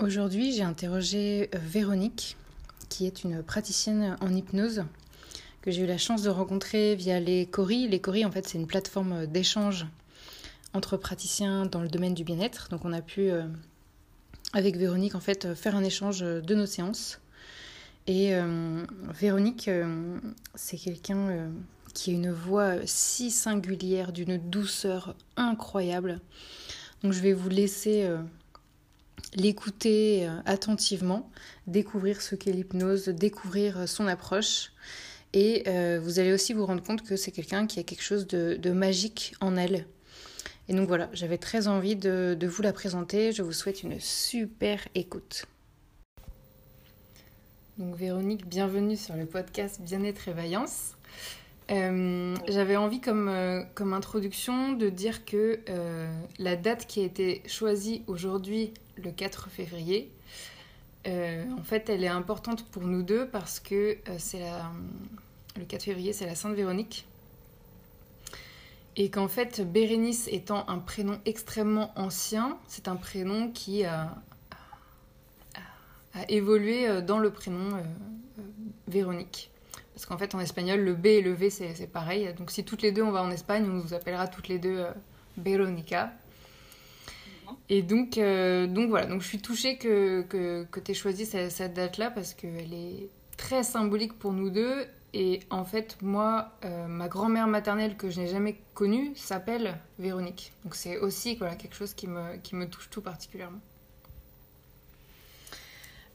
Aujourd'hui, 0.00 0.52
j'ai 0.52 0.64
interrogé 0.64 1.50
euh, 1.54 1.58
Véronique, 1.62 2.36
qui 2.88 3.06
est 3.06 3.22
une 3.22 3.44
praticienne 3.44 4.16
en 4.20 4.34
hypnose 4.34 4.84
que 5.62 5.70
j'ai 5.70 5.82
eu 5.82 5.86
la 5.86 5.98
chance 5.98 6.22
de 6.22 6.30
rencontrer 6.30 6.96
via 6.96 7.20
les 7.20 7.46
Cori. 7.46 7.86
Les 7.86 8.00
Cori, 8.00 8.24
en 8.24 8.32
fait, 8.32 8.46
c'est 8.48 8.58
une 8.58 8.66
plateforme 8.66 9.26
d'échange 9.26 9.86
entre 10.72 10.96
praticiens 10.96 11.66
dans 11.66 11.80
le 11.80 11.88
domaine 11.88 12.12
du 12.12 12.24
bien-être. 12.24 12.68
Donc, 12.70 12.84
on 12.84 12.92
a 12.92 13.02
pu, 13.02 13.30
euh, 13.30 13.44
avec 14.52 14.76
Véronique, 14.76 15.14
en 15.14 15.20
fait, 15.20 15.54
faire 15.54 15.76
un 15.76 15.84
échange 15.84 16.20
de 16.20 16.54
nos 16.56 16.66
séances. 16.66 17.20
Et 18.08 18.34
euh, 18.34 18.84
Véronique, 19.12 19.70
c'est 20.56 20.76
quelqu'un 20.76 21.52
qui 21.94 22.10
a 22.10 22.14
une 22.14 22.32
voix 22.32 22.78
si 22.84 23.30
singulière, 23.30 24.12
d'une 24.12 24.38
douceur 24.38 25.14
incroyable. 25.36 26.20
Donc, 27.04 27.12
je 27.12 27.20
vais 27.20 27.32
vous 27.32 27.48
laisser 27.48 28.10
l'écouter 29.34 30.26
euh, 30.26 30.40
attentivement, 30.46 31.30
découvrir 31.66 32.20
ce 32.20 32.34
qu'est 32.34 32.52
l'hypnose, 32.52 33.08
découvrir 33.08 33.78
euh, 33.78 33.86
son 33.86 34.06
approche. 34.06 34.72
Et 35.32 35.64
euh, 35.66 35.98
vous 36.00 36.20
allez 36.20 36.32
aussi 36.32 36.52
vous 36.52 36.64
rendre 36.64 36.82
compte 36.82 37.02
que 37.02 37.16
c'est 37.16 37.32
quelqu'un 37.32 37.66
qui 37.66 37.80
a 37.80 37.82
quelque 37.82 38.02
chose 38.02 38.26
de, 38.26 38.70
magique 38.70 39.34
en 39.40 39.56
elle. 39.56 39.86
Et 40.68 40.74
donc 40.74 40.86
voilà, 40.86 41.10
j'avais 41.12 41.38
très 41.38 41.66
envie 41.66 41.96
de, 41.96 42.38
vous 42.46 42.62
la 42.62 42.72
présenter. 42.72 43.32
Je 43.32 43.42
vous 43.42 43.52
souhaite 43.52 43.82
une 43.82 43.98
super 43.98 44.86
écoute. 44.94 45.46
Donc 47.78 47.96
Véronique, 47.96 48.46
bienvenue 48.48 48.96
sur 48.96 49.16
le 49.16 49.26
podcast 49.26 49.80
Bien-être 49.80 50.28
et 50.28 50.32
Vaillance. 50.32 50.93
J'avais 51.68 52.76
envie 52.76 53.00
comme, 53.00 53.32
comme 53.74 53.92
introduction 53.92 54.72
de 54.72 54.90
dire 54.90 55.24
que 55.24 55.60
la 56.38 56.56
date 56.56 56.86
qui 56.86 57.00
a 57.00 57.04
été 57.04 57.42
choisie 57.46 58.02
aujourd'hui 58.06 58.72
le 58.96 59.10
4 59.10 59.48
février. 59.50 60.10
Euh, 61.06 61.44
en 61.58 61.62
fait, 61.62 61.88
elle 61.88 62.04
est 62.04 62.08
importante 62.08 62.64
pour 62.70 62.82
nous 62.84 63.02
deux 63.02 63.28
parce 63.28 63.60
que 63.60 63.98
euh, 64.08 64.16
c'est 64.18 64.42
le 65.56 65.64
4 65.64 65.82
février, 65.82 66.12
c'est 66.12 66.26
la 66.26 66.34
Sainte 66.34 66.54
Véronique. 66.54 67.06
Et 68.96 69.10
qu'en 69.10 69.28
fait, 69.28 69.60
Bérénice 69.60 70.28
étant 70.28 70.68
un 70.68 70.78
prénom 70.78 71.18
extrêmement 71.26 71.92
ancien, 71.98 72.58
c'est 72.68 72.86
un 72.88 72.96
prénom 72.96 73.50
qui 73.50 73.84
a, 73.84 74.14
évolué 76.28 76.88
euh, 76.88 77.00
dans 77.00 77.18
le 77.18 77.30
prénom 77.30 77.82
Véronique. 78.86 79.50
Parce 79.94 80.06
qu'en 80.06 80.18
fait, 80.18 80.34
en 80.34 80.40
espagnol, 80.40 80.80
le 80.80 80.94
B 80.94 81.06
et 81.06 81.22
le 81.22 81.32
V, 81.32 81.50
c'est 81.50 81.90
pareil. 81.90 82.32
Donc 82.36 82.50
si 82.50 82.64
toutes 82.64 82.82
les 82.82 82.92
deux 82.92 83.02
on 83.02 83.12
va 83.12 83.22
en 83.22 83.30
Espagne, 83.30 83.64
on 83.64 83.74
nous 83.74 83.94
appellera 83.94 84.26
toutes 84.26 84.48
les 84.48 84.58
deux 84.58 84.84
Veronica. 85.36 86.12
Et 87.68 87.82
donc, 87.82 88.18
euh, 88.18 88.66
donc 88.66 88.88
voilà, 88.88 89.06
donc 89.06 89.22
je 89.22 89.26
suis 89.26 89.40
touchée 89.40 89.76
que, 89.76 90.22
que, 90.22 90.64
que 90.70 90.80
tu 90.80 90.92
aies 90.92 90.94
choisi 90.94 91.26
cette, 91.26 91.74
date-là 91.74 92.10
parce 92.10 92.34
qu'elle 92.34 92.72
est 92.72 93.08
très 93.36 93.62
symbolique 93.62 94.18
pour 94.18 94.32
nous 94.32 94.50
deux. 94.50 94.86
Et 95.16 95.40
en 95.50 95.64
fait, 95.64 95.96
moi, 96.02 96.50
euh, 96.64 96.88
ma 96.88 97.08
grand-mère 97.08 97.46
maternelle 97.46 97.96
que 97.96 98.10
je 98.10 98.20
n'ai 98.20 98.26
jamais 98.26 98.56
connue 98.74 99.12
s'appelle 99.14 99.78
Véronique. 99.98 100.52
Donc 100.64 100.74
c'est 100.74 100.98
aussi 100.98 101.36
voilà, 101.36 101.54
quelque 101.54 101.76
chose 101.76 101.94
qui 101.94 102.08
me, 102.08 102.36
qui 102.38 102.56
me 102.56 102.68
touche 102.68 102.90
tout 102.90 103.00
particulièrement. 103.00 103.60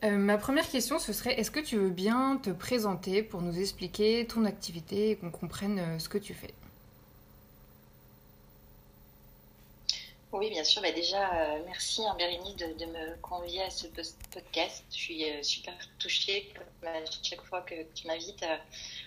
Euh, 0.03 0.11
ma 0.11 0.37
première 0.37 0.69
question, 0.69 0.97
ce 0.97 1.11
serait 1.11 1.39
est-ce 1.39 1.51
que 1.51 1.59
tu 1.59 1.77
veux 1.77 1.89
bien 1.89 2.39
te 2.41 2.49
présenter 2.49 3.21
pour 3.21 3.41
nous 3.41 3.59
expliquer 3.59 4.25
ton 4.25 4.45
activité 4.45 5.11
et 5.11 5.15
qu'on 5.15 5.31
comprenne 5.31 5.99
ce 5.99 6.07
que 6.07 6.17
tu 6.17 6.33
fais? 6.33 6.53
Oui, 10.31 10.49
bien 10.51 10.63
sûr. 10.63 10.81
Bah 10.81 10.91
déjà, 10.91 11.33
euh, 11.33 11.59
merci 11.65 12.05
hein, 12.05 12.15
Bérénice 12.17 12.55
de, 12.55 12.85
me 12.85 13.15
convier 13.21 13.63
à 13.63 13.69
ce 13.71 13.87
podcast. 13.87 14.83
Je 14.91 14.95
suis 14.95 15.29
euh, 15.29 15.41
super 15.41 15.73
touchée 15.97 16.53
à 16.83 16.99
chaque 17.23 17.41
fois 17.41 17.61
que 17.61 17.75
tu 17.95 18.05
m'invites 18.05 18.45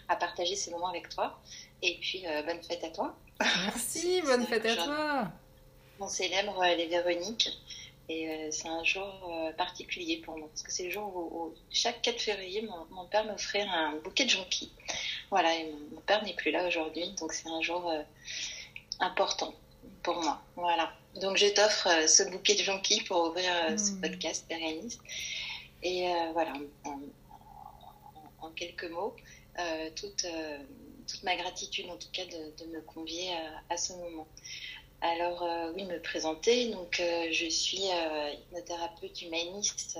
à, 0.08 0.16
partager 0.16 0.56
ces 0.56 0.72
moments 0.72 0.88
avec 0.88 1.08
toi. 1.08 1.38
Et 1.80 1.96
puis, 2.00 2.26
euh, 2.26 2.42
bonne 2.42 2.60
fête 2.62 2.82
à 2.82 2.90
toi. 2.90 3.14
Merci, 3.40 4.20
bonne 4.22 4.46
fête 4.46 4.66
à 4.66 4.74
toi. 4.74 5.28
On 6.00 6.08
célèbre 6.08 6.60
les 6.76 6.86
Véroniques. 6.88 7.50
Et 8.08 8.50
c'est 8.50 8.68
un 8.68 8.84
jour 8.84 9.32
particulier 9.56 10.18
pour 10.18 10.36
moi, 10.36 10.48
parce 10.48 10.62
que 10.62 10.72
c'est 10.72 10.84
le 10.84 10.90
jour 10.90 11.14
où, 11.14 11.54
chaque 11.70 12.02
4 12.02 12.20
février, 12.20 12.68
mon, 12.90 13.06
père 13.06 13.24
m'offrait 13.24 13.62
un 13.62 13.96
bouquet 13.96 14.24
de 14.24 14.30
jonquilles. 14.30 14.72
Voilà, 15.30 15.54
et 15.54 15.72
mon, 15.92 16.00
père 16.00 16.22
n'est 16.24 16.34
plus 16.34 16.50
là 16.50 16.66
aujourd'hui, 16.66 17.10
donc 17.12 17.32
c'est 17.32 17.48
un 17.48 17.62
jour 17.62 17.92
important 19.00 19.54
pour 20.02 20.20
moi. 20.22 20.42
Voilà. 20.56 20.92
Donc 21.20 21.36
je 21.36 21.46
t'offre 21.46 21.88
euh, 21.88 22.06
ce 22.06 22.22
bouquet 22.24 22.54
de 22.54 22.62
jonquilles 22.62 23.02
pour 23.04 23.28
ouvrir 23.28 23.50
euh, 23.64 23.76
ce 23.76 23.92
hmm. 23.92 24.00
podcast 24.00 24.46
Bérénice. 24.48 24.98
Et 25.82 26.08
euh, 26.08 26.32
voilà, 26.32 26.54
en, 26.84 28.50
quelques 28.50 28.90
mots, 28.90 29.16
toute, 29.96 30.26
toute, 31.06 31.22
ma 31.24 31.36
gratitude 31.36 31.88
en 31.90 31.96
tout 31.96 32.10
cas 32.12 32.24
de, 32.26 32.66
me 32.66 32.80
convier 32.82 33.30
à, 33.70 33.76
ce 33.76 33.94
moment. 33.94 34.28
Alors 35.02 35.44
oui, 35.74 35.84
me 35.84 36.00
présenter. 36.00 36.68
Donc 36.68 37.02
je 37.30 37.48
suis 37.48 37.88
hypnothérapeute 38.32 39.20
humaniste 39.22 39.98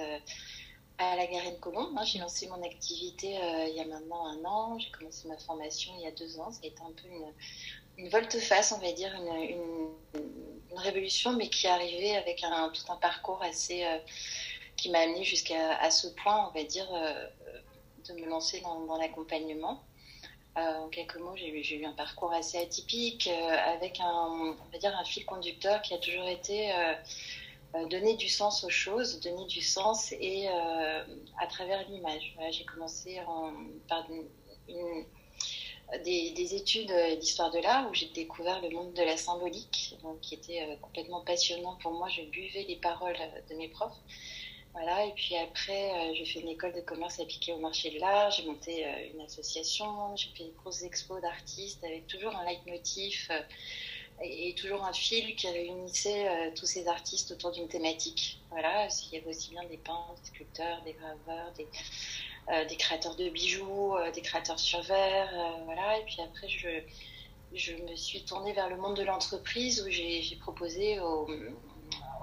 à 0.99 1.17
la 1.17 1.27
Garenne 1.27 1.59
Colombe. 1.59 1.93
Hein. 1.99 2.05
J'ai 2.05 2.19
lancé 2.19 2.49
mon 2.49 2.63
activité 2.65 3.37
il 3.69 3.75
y 3.75 3.81
a 3.81 3.85
maintenant 3.85 4.27
un 4.27 4.45
an. 4.45 4.79
J'ai 4.79 4.91
commencé 4.91 5.29
ma 5.29 5.37
formation 5.39 5.93
il 5.99 6.05
y 6.05 6.07
a 6.07 6.13
deux 6.13 6.39
ans. 6.39 6.53
Ça 6.53 6.61
a 6.63 6.67
été 6.67 6.81
un 6.81 6.93
peu 6.93 7.09
une, 7.99 8.09
volte-face, 8.09 8.73
on 8.73 8.79
va 8.79 8.93
dire, 8.93 9.13
une, 9.15 10.79
révolution, 10.79 11.33
mais 11.33 11.49
qui 11.49 11.67
est 11.67 11.71
arrivée 11.71 12.17
avec 12.17 12.43
un, 12.45 12.71
tout 12.71 12.91
un 12.91 12.97
parcours 12.97 13.43
assez. 13.43 13.85
Euh, 13.85 13.99
qui 14.83 14.91
m'a 14.91 14.99
amené 14.99 15.23
jusqu'à 15.23 15.91
ce 15.91 16.09
point, 16.09 16.49
on 16.49 16.59
va 16.59 16.65
dire, 16.65 16.89
euh, 16.93 17.27
de 18.09 18.15
me 18.15 18.27
lancer 18.27 18.61
dans, 18.61 18.97
l'accompagnement. 18.97 19.83
Euh, 20.59 20.61
en 20.61 20.89
quelques 20.89 21.17
mots, 21.17 21.35
j'ai 21.37 21.77
eu 21.77 21.85
un 21.85 21.93
parcours 21.93 22.33
assez 22.33 22.59
atypique, 22.59 23.29
avec 23.29 24.01
un, 24.01 24.57
on 24.61 24.73
va 24.73 24.79
dire, 24.79 24.97
un 24.97 25.05
fil 25.05 25.25
conducteur 25.25 25.81
qui 25.83 25.95
a 25.95 25.99
toujours 25.99 26.29
été 26.29 26.73
donner 27.89 28.17
du 28.17 28.29
sens 28.29 28.65
aux 28.65 28.69
choses, 28.69 29.21
donner 29.21 29.47
du 29.47 29.63
sens 29.63 30.13
et 30.13 30.47
à 30.49 31.47
travers 31.49 31.89
l'image. 31.89 32.37
j'ai 32.51 32.65
commencé 32.65 33.19
en, 33.27 33.53
par 33.89 34.07
une 34.69 35.07
des, 35.99 36.55
études 36.55 36.91
euh, 36.91 37.17
d'histoire 37.17 37.51
de 37.51 37.59
l'art 37.59 37.89
où 37.91 37.95
j'ai 37.95 38.09
découvert 38.09 38.61
le 38.63 38.71
monde 38.71 38.93
de 38.95 39.03
la 39.03 39.17
symbolique, 39.17 39.97
qui 40.21 40.35
était 40.35 40.63
euh, 40.63 40.77
complètement 40.81 41.23
passionnant 41.23 41.77
pour 41.83 41.93
moi. 41.93 42.09
Je 42.09 42.23
buvais 42.23 42.65
les 42.69 42.77
paroles 42.77 43.17
euh, 43.21 43.41
de 43.51 43.57
mes 43.57 43.69
profs. 43.69 43.99
Voilà, 44.75 45.05
et 45.05 45.13
puis 45.13 45.37
après, 45.37 46.15
j'ai 46.15 46.25
fait 46.25 46.41
une 46.41 46.49
école 46.49 46.73
de 46.73 46.81
commerce 46.81 47.21
appliquée 47.21 47.53
au 47.53 47.59
marché 47.59 47.91
de 47.91 48.01
l'art, 48.01 48.31
j'ai 48.31 48.47
monté 48.47 48.87
une 49.13 49.21
association, 49.21 50.17
j'ai 50.17 50.31
fait 50.31 50.45
des 50.45 50.55
grosses 50.57 50.83
expos 50.83 51.21
d'artistes 51.21 51.85
avec 51.85 52.07
toujours 52.07 52.35
un 52.35 52.45
leitmotiv 52.47 53.31
et, 54.23 54.55
toujours 54.55 54.83
un 54.85 54.95
fil 54.95 55.37
qui 55.37 55.47
réunissait 55.49 56.53
tous 56.57 56.65
ces 56.65 56.89
artistes 56.89 57.33
autour 57.33 57.53
d'une 57.53 57.69
thématique. 57.69 58.41
Voilà, 58.51 58.89
il 59.11 59.15
y 59.15 59.21
avait 59.21 59.29
aussi 59.29 59.51
bien 59.51 59.65
des 59.65 59.77
peintres, 59.77 60.21
des 60.23 60.29
sculpteurs, 60.29 60.83
des 60.85 60.95
graveurs, 60.95 61.53
des, 61.53 61.69
euh, 62.51 62.65
créateurs 62.77 63.15
de 63.15 63.29
bijoux, 63.29 63.97
euh, 63.97 64.11
des 64.11 64.21
créateurs 64.21 64.59
sur 64.59 64.83
verre, 64.83 65.31
euh, 65.33 65.65
voilà. 65.65 65.99
Et 65.99 66.05
puis 66.05 66.21
après, 66.21 66.49
je, 66.49 66.69
je 67.55 67.73
me 67.75 67.95
suis 67.95 68.25
tournée 68.25 68.53
vers 68.53 68.69
le 68.69 68.77
monde 68.77 68.97
de 68.97 69.05
l'entreprise 69.05 69.81
où 69.83 69.91
j'ai 69.91 70.37
proposé 70.41 70.99
aux, 71.01 71.29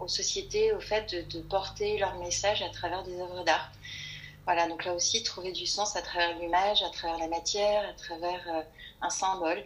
sociétés 0.08 0.74
au 0.74 0.80
fait 0.80 1.14
de, 1.30 1.42
porter 1.42 1.98
leur 1.98 2.18
message 2.20 2.62
à 2.62 2.70
travers 2.70 3.04
des 3.04 3.20
œuvres 3.20 3.44
d'art. 3.44 3.72
Voilà, 4.46 4.68
donc 4.68 4.86
là 4.86 4.94
aussi, 4.94 5.22
trouver 5.24 5.52
du 5.52 5.66
sens 5.66 5.96
à 5.96 6.02
travers 6.02 6.38
l'image, 6.40 6.82
à 6.82 6.90
travers 6.90 7.20
la 7.20 7.28
matière, 7.28 7.88
à 7.88 7.94
travers 7.94 8.66
un 9.02 9.10
symbole. 9.10 9.64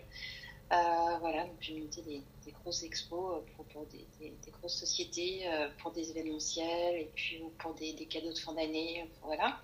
voilà, 0.70 1.46
donc 1.46 1.56
j'ai 1.62 1.76
monté 1.76 2.02
des, 2.02 2.24
grosses 2.64 2.84
expos 2.84 3.44
pour, 3.56 3.86
des, 3.86 4.34
grosses 4.60 4.76
sociétés, 4.76 5.46
pour 5.78 5.92
des 5.92 6.10
événementiels 6.10 6.96
et 6.96 7.12
puis 7.16 7.42
pour 7.60 7.74
des, 7.76 7.94
cadeaux 8.10 8.34
de 8.34 8.38
fin 8.38 8.54
d'année, 8.54 9.06
voilà. 9.22 9.58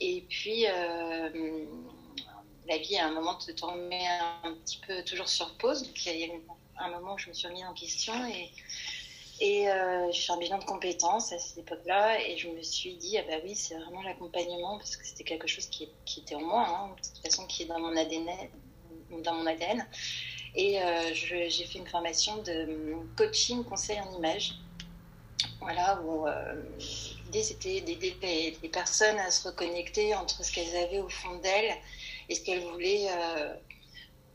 Et 0.00 0.24
puis, 0.28 0.66
euh, 0.66 1.64
la 2.68 2.78
vie, 2.78 2.96
à 2.96 3.06
un 3.06 3.12
moment, 3.12 3.36
te, 3.36 3.50
te 3.50 3.64
remet 3.64 4.06
un, 4.42 4.52
petit 4.64 4.80
peu 4.86 5.02
toujours 5.04 5.28
sur 5.28 5.56
pause. 5.56 5.82
Donc, 5.84 6.06
il 6.06 6.16
y 6.16 6.30
a 6.30 6.84
un 6.84 6.90
moment 6.90 7.14
où 7.14 7.18
je 7.18 7.28
me 7.28 7.34
suis 7.34 7.48
remise 7.48 7.64
en 7.64 7.74
question 7.74 8.26
et, 8.26 8.50
et 9.40 9.68
euh, 9.68 10.10
j'ai 10.12 10.22
fait 10.22 10.32
un 10.32 10.38
bilan 10.38 10.58
de 10.58 10.64
compétences 10.64 11.32
à 11.32 11.38
cette 11.38 11.58
époque-là 11.58 12.20
et 12.22 12.36
je 12.36 12.48
me 12.48 12.62
suis 12.62 12.94
dit, 12.94 13.18
ah 13.18 13.22
bah 13.28 13.36
oui, 13.44 13.54
c'est 13.54 13.74
vraiment 13.74 14.02
l'accompagnement 14.02 14.78
parce 14.78 14.96
que 14.96 15.06
c'était 15.06 15.24
quelque 15.24 15.46
chose 15.46 15.66
qui, 15.66 15.88
qui, 16.04 16.20
était 16.20 16.34
en 16.34 16.40
moi, 16.40 16.66
hein, 16.66 16.96
de 16.96 17.06
toute 17.06 17.22
façon, 17.22 17.46
qui 17.46 17.64
est 17.64 17.66
dans 17.66 17.78
mon 17.78 17.94
ADN. 17.96 18.26
Dans 19.22 19.34
mon 19.34 19.46
ADN. 19.46 19.86
Et 20.54 20.80
euh, 20.80 21.12
j'ai 21.12 21.66
fait 21.66 21.78
une 21.78 21.86
formation 21.86 22.42
de 22.42 22.96
coaching 23.16 23.62
conseil 23.64 24.00
en 24.00 24.16
image. 24.16 24.54
Voilà, 25.60 26.00
où 26.02 26.26
l'idée 27.24 27.42
c'était 27.42 27.80
d'aider 27.80 28.16
les, 28.22 28.68
personnes 28.68 29.18
à 29.18 29.30
se 29.30 29.48
reconnecter 29.48 30.14
entre 30.14 30.44
ce 30.44 30.52
qu'elles 30.52 30.76
avaient 30.76 31.00
au 31.00 31.08
fond 31.08 31.36
d'elles 31.42 31.76
et 32.28 32.34
ce 32.34 32.40
qu'elles 32.42 32.62
voulaient 32.62 33.08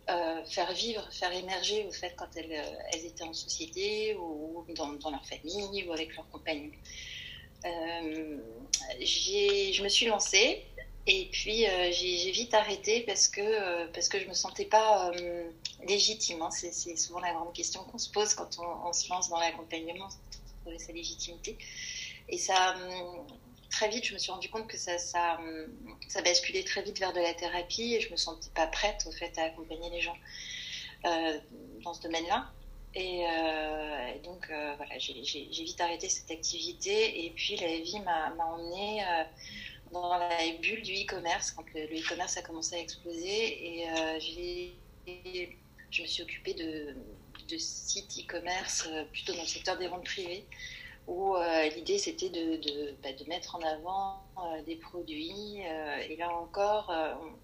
euh, 0.10 0.12
euh, 0.12 0.44
faire 0.46 0.72
vivre, 0.74 1.08
faire 1.12 1.32
émerger 1.32 1.86
au 1.86 1.92
fait 1.92 2.14
quand 2.16 2.28
elles, 2.36 2.64
elles 2.92 3.06
étaient 3.06 3.24
en 3.24 3.34
société 3.34 4.16
ou 4.16 4.66
dans, 4.76 5.12
leur 5.12 5.26
famille 5.26 5.86
ou 5.88 5.94
avec 5.94 6.16
leurs 6.16 6.30
compagnons. 6.30 6.72
je 7.64 8.40
me 9.84 9.90
suis 9.90 10.08
lancée 10.08 10.66
et 11.08 11.30
puis 11.32 11.66
j'ai 11.92 12.32
vite 12.32 12.54
arrêté 12.54 13.02
parce 13.02 13.28
que, 13.28 13.88
parce 13.88 14.08
que 14.08 14.20
je 14.20 14.28
me 14.28 14.34
sentais 14.34 14.66
pas 14.66 15.12
légitime. 15.88 16.42
Hein. 16.42 16.50
C'est 16.52 16.98
souvent 16.98 17.20
la 17.20 17.34
grande 17.34 17.54
question 17.54 17.84
qu'on 17.84 17.98
se 17.98 18.10
pose 18.10 18.34
quand 18.34 18.60
on, 18.60 18.88
on 18.88 18.94
se 18.94 19.10
lance 19.10 19.30
dans 19.30 19.40
l'accompagnement, 19.40 20.10
trouver 20.62 20.80
sa 20.80 20.92
légitimité. 20.92 21.58
Et 22.30 22.38
ça, 22.38 22.76
très 23.72 23.90
vite, 23.90 24.06
je 24.06 24.14
me 24.14 24.20
suis 24.20 24.32
rendu 24.32 24.50
compte 24.50 24.68
que 24.68 24.78
ça, 24.78 24.98
basculait 26.24 26.64
très 26.64 26.84
vite 26.84 27.00
vers 27.00 27.14
de 27.14 27.20
la 27.20 27.34
thérapie 27.34 27.96
et 27.96 28.02
je 28.02 28.12
me 28.12 28.18
sentais 28.18 28.50
pas 28.54 28.68
prête 28.68 29.04
au 29.08 29.12
fait 29.12 29.36
à 29.38 29.46
accompagner 29.46 29.90
les 29.90 30.02
gens 30.02 30.18
euh, 31.06 31.40
dans 31.84 31.94
ce 31.94 32.02
domaine-là. 32.02 32.52
Et, 32.94 33.26
euh, 33.26 34.20
donc 34.24 34.50
euh, 34.50 34.74
voilà, 34.76 34.98
j'ai 35.00 35.48
vite 35.50 35.80
arrêté 35.80 36.10
cette 36.10 36.30
activité 36.30 37.26
et 37.26 37.30
puis 37.32 37.56
la 37.56 37.80
vie 37.80 38.00
m'a 38.02 38.34
emmenée 38.46 39.02
dans 39.94 40.18
la 40.18 40.38
bulle 40.62 40.82
du 40.82 40.94
e-commerce 40.94 41.52
quand 41.52 41.66
le 41.74 41.86
e-commerce 41.86 42.38
a 42.38 42.42
commencé 42.42 42.76
à 42.76 42.80
exploser 42.80 43.86
et 43.88 44.82
je 45.90 46.02
me 46.02 46.08
suis 46.08 46.24
occupée 46.24 46.54
de 46.54 47.58
sites 47.58 48.20
e-commerce 48.20 48.90
plutôt 49.14 49.34
dans 49.34 49.42
le 49.42 49.48
secteur 49.48 49.78
des 49.78 49.88
ventes 49.88 50.06
privées 50.06 50.46
où 51.12 51.36
euh, 51.36 51.68
l'idée 51.76 51.98
c'était 51.98 52.30
bah, 53.04 53.12
de, 53.12 53.30
mettre 53.30 53.56
en 53.56 53.62
avant 53.62 54.24
euh, 54.38 54.62
des 54.64 54.78
produits. 54.78 55.62
Euh, 55.66 55.98
et 56.10 56.16
là 56.16 56.30
encore, 56.34 56.94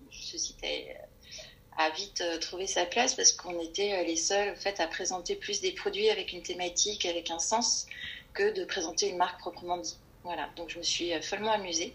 ce 0.10 0.38
site 0.38 0.64
a, 1.78 1.90
vite 1.90 2.24
trouvé 2.40 2.66
sa 2.66 2.86
place 2.86 3.14
parce 3.14 3.34
qu'on 3.34 3.60
était 3.60 4.04
les 4.06 4.16
seuls 4.16 4.56
en 4.56 4.80
à 4.80 4.88
présenter 4.88 5.36
plus 5.36 5.60
des 5.60 5.74
produits 5.74 6.10
avec 6.10 6.32
une 6.32 6.42
thématique, 6.42 7.06
avec 7.06 7.30
un 7.30 7.40
sens, 7.40 7.88
que 8.34 8.54
de 8.54 8.64
présenter 8.64 9.10
une 9.10 9.18
marque 9.18 9.40
proprement 9.40 9.78
dit. 9.78 9.98
Voilà, 10.24 10.50
donc 10.56 10.70
je 10.70 10.78
me 10.78 10.84
suis 10.84 11.12
follement 11.22 11.52
amusée. 11.52 11.94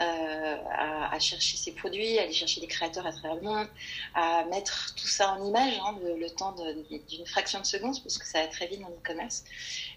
Euh, 0.00 0.56
à, 0.70 1.20
chercher 1.20 1.56
ses 1.56 1.70
produits, 1.70 2.18
à 2.18 2.22
aller 2.22 2.32
chercher 2.32 2.60
des 2.60 2.66
créateurs 2.66 3.06
à 3.06 3.12
travers 3.12 3.36
le 3.36 3.42
monde, 3.42 3.68
à 4.14 4.44
mettre 4.46 4.92
tout 4.96 5.06
ça 5.06 5.32
en 5.34 5.46
image, 5.46 5.80
hein, 5.84 5.96
le, 6.02 6.28
temps 6.30 6.52
d'une 7.08 7.26
fraction 7.26 7.60
de 7.60 7.64
seconde, 7.64 8.02
parce 8.02 8.18
que 8.18 8.26
ça 8.26 8.40
va 8.40 8.48
très 8.48 8.66
vite 8.66 8.80
dans 8.80 8.88
l'e-commerce. 8.88 9.44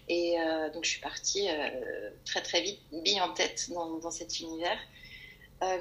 Et 0.08 0.40
euh, 0.40 0.70
donc 0.70 0.84
je 0.84 0.90
suis 0.90 1.00
partie 1.00 1.48
euh, 1.50 2.10
très 2.24 2.40
très 2.42 2.60
vite, 2.62 2.78
bille 2.92 3.20
en 3.20 3.32
tête 3.32 3.70
dans, 3.72 3.98
dans 3.98 4.12
cet 4.12 4.38
univers. 4.38 4.78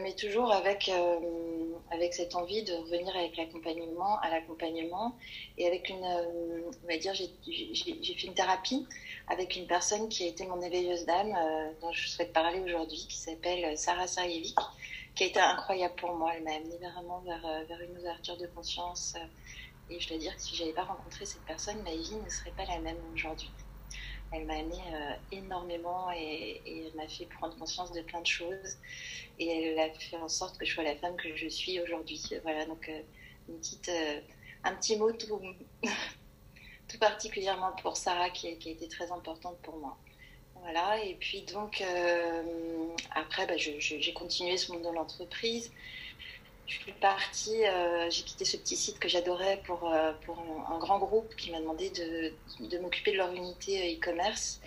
Mais 0.01 0.15
toujours 0.15 0.51
avec, 0.51 0.89
avec 1.91 2.15
cette 2.15 2.33
envie 2.33 2.63
de 2.63 2.73
revenir 2.73 3.15
avec 3.15 3.37
l'accompagnement, 3.37 4.17
à 4.21 4.31
l'accompagnement, 4.31 5.15
et 5.59 5.67
avec 5.67 5.89
une, 5.89 6.03
on 6.03 6.87
va 6.87 6.97
dire, 6.97 7.13
j'ai 7.13 8.15
fait 8.15 8.25
une 8.25 8.33
thérapie 8.33 8.87
avec 9.27 9.55
une 9.55 9.67
personne 9.67 10.09
qui 10.09 10.23
a 10.23 10.27
été 10.27 10.45
mon 10.45 10.61
éveilleuse 10.61 11.05
d'âme, 11.05 11.33
dont 11.81 11.91
je 11.91 12.07
souhaite 12.07 12.33
parler 12.33 12.59
aujourd'hui, 12.61 13.05
qui 13.09 13.17
s'appelle 13.17 13.77
Sarah 13.77 14.07
Sarjevic, 14.07 14.55
qui 15.15 15.23
a 15.23 15.27
été 15.27 15.39
incroyable 15.39 15.95
pour 15.95 16.13
moi. 16.15 16.31
Elle 16.35 16.43
m'a 16.43 16.55
amenée 16.55 16.77
vraiment 16.77 17.19
vers, 17.21 17.41
vers 17.67 17.81
une 17.81 17.97
ouverture 17.97 18.37
de 18.37 18.47
conscience. 18.47 19.15
et 19.89 19.99
je 19.99 20.07
dois 20.07 20.17
dire 20.17 20.35
que 20.35 20.41
si 20.41 20.55
j'avais 20.55 20.73
pas 20.73 20.85
rencontré 20.85 21.25
cette 21.25 21.43
personne, 21.43 21.81
ma 21.83 21.91
vie 21.91 22.15
ne 22.15 22.29
serait 22.29 22.51
pas 22.51 22.65
la 22.65 22.79
même 22.79 22.97
aujourd'hui. 23.13 23.53
Elle 24.31 24.45
m'a 24.45 24.55
amené 24.55 24.77
énormément 25.31 26.11
et, 26.11 26.61
elle 26.87 26.95
m'a 26.95 27.07
fait 27.07 27.25
prendre 27.25 27.57
conscience 27.57 27.91
de 27.93 28.01
plein 28.01 28.21
de 28.21 28.27
choses 28.27 28.77
et 29.39 29.47
elle 29.47 29.79
a 29.79 29.93
fait 29.93 30.17
en 30.17 30.27
sorte 30.27 30.57
que 30.57 30.65
je 30.65 30.73
sois 30.73 30.83
la 30.83 30.95
femme 30.95 31.15
que 31.15 31.35
je 31.35 31.47
suis 31.47 31.79
aujourd'hui. 31.79 32.21
Voilà, 32.43 32.65
donc 32.65 32.89
euh, 32.89 33.01
une 33.47 33.57
petite, 33.59 33.89
euh, 33.89 34.19
un 34.63 34.75
petit 34.75 34.97
mot 34.97 35.11
tout, 35.13 35.39
tout 36.87 36.97
particulièrement 36.97 37.71
pour 37.81 37.97
Sarah 37.97 38.29
qui, 38.29 38.47
a 38.47 38.51
été 38.51 38.87
très 38.87 39.11
importante 39.11 39.57
pour 39.61 39.77
moi. 39.77 39.97
Voilà, 40.61 41.03
et 41.03 41.15
puis 41.15 41.43
donc 41.43 41.81
euh, 41.81 42.43
après, 43.15 43.45
bah, 43.45 43.57
j'ai 43.57 44.13
continué 44.13 44.57
ce 44.57 44.71
monde 44.71 44.83
de 44.83 44.89
l'entreprise. 44.89 45.71
Je 46.65 46.79
suis 46.79 46.91
partie, 46.93 47.61
j'ai 48.09 48.23
quitté 48.23 48.43
ce 48.43 48.57
petit 48.57 48.75
site 48.75 48.99
que 48.99 49.07
j'adorais 49.07 49.61
pour, 49.65 49.89
pour 50.25 50.37
un, 50.69 50.77
grand 50.79 50.99
groupe 50.99 51.33
qui 51.37 51.49
m'a 51.51 51.61
demandé 51.61 51.89
de, 51.91 52.33
de 52.67 52.77
m'occuper 52.79 53.13
de 53.13 53.17
leur 53.17 53.31
unité 53.31 53.95
e-commerce. 53.95 54.59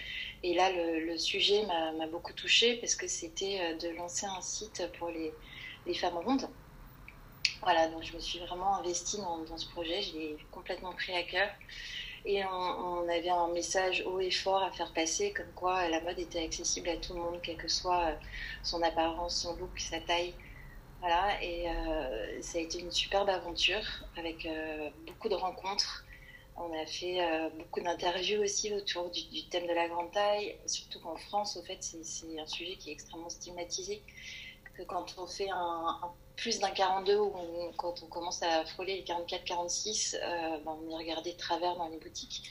Et 0.42 0.54
là, 0.54 0.70
le, 0.72 1.18
sujet 1.18 1.66
m'a 1.66 2.06
beaucoup 2.06 2.32
touchée 2.32 2.76
parce 2.76 2.94
que 2.94 3.06
c'était 3.06 3.58
euh, 3.60 3.76
de 3.76 3.88
lancer 3.96 4.26
un 4.26 4.40
site 4.40 4.82
pour 4.98 5.10
les, 5.10 5.32
les, 5.86 5.94
femmes 5.94 6.16
rondes. 6.16 6.48
Voilà, 7.62 7.88
donc 7.88 8.02
je 8.02 8.14
me 8.14 8.20
suis 8.20 8.38
vraiment 8.38 8.76
investie 8.76 9.18
dans, 9.18 9.58
ce 9.58 9.68
projet, 9.68 10.00
je 10.00 10.16
l'ai 10.16 10.36
complètement 10.50 10.92
pris 10.94 11.12
à 11.12 11.22
cœur. 11.24 11.48
Et 12.24 12.44
on, 12.44 13.08
avait 13.08 13.30
un 13.30 13.48
message 13.48 14.04
haut 14.06 14.20
et 14.20 14.30
fort 14.30 14.62
à 14.62 14.70
faire 14.70 14.92
passer, 14.92 15.32
comme 15.32 15.52
quoi 15.54 15.88
la 15.88 16.00
mode 16.02 16.18
était 16.18 16.44
accessible 16.44 16.88
à 16.88 16.96
tout 16.96 17.14
le 17.14 17.20
monde, 17.20 17.40
quelle 17.42 17.56
que 17.56 17.68
soit 17.68 18.10
euh, 18.10 18.14
son 18.62 18.82
apparence, 18.82 19.40
son 19.42 19.56
look, 19.56 19.78
sa 19.78 20.00
taille. 20.00 20.34
Voilà, 21.00 21.42
et 21.42 21.68
euh, 21.68 22.42
ça 22.42 22.58
a 22.58 22.60
été 22.60 22.78
une 22.78 22.90
superbe 22.90 23.30
aventure 23.30 24.04
avec 24.16 24.46
beaucoup 25.06 25.30
de 25.30 25.34
rencontres, 25.34 26.04
on 26.62 26.78
a 26.78 26.84
fait 26.84 27.22
euh, 27.22 27.48
beaucoup 27.58 27.80
d'interviews 27.80 28.42
aussi 28.42 28.72
autour 28.74 29.10
du, 29.10 29.48
thème 29.48 29.66
de 29.66 29.72
la 29.72 29.88
grande 29.88 30.12
taille, 30.12 30.58
surtout 30.66 31.00
qu'en 31.00 31.16
France, 31.16 31.56
au 31.56 31.62
fait, 31.62 31.78
c'est 31.80 32.38
un 32.38 32.46
sujet 32.46 32.76
qui 32.76 32.90
est 32.90 32.92
extrêmement 32.92 33.30
stigmatisé. 33.30 34.02
Quand 34.86 35.14
on 35.18 35.26
fait 35.26 35.48
un, 35.50 36.00
plus 36.36 36.58
d'un 36.58 36.70
42 36.70 37.18
ou 37.18 37.32
quand 37.76 38.02
on 38.02 38.06
commence 38.06 38.42
à 38.42 38.64
frôler 38.64 38.96
les 38.96 39.04
44-46, 39.04 40.16
euh, 40.16 40.58
ben, 40.64 40.76
on 40.82 40.90
est 40.90 40.96
regardé 40.96 41.32
de 41.32 41.38
travers 41.38 41.76
dans 41.76 41.88
les 41.88 41.98
boutiques. 41.98 42.42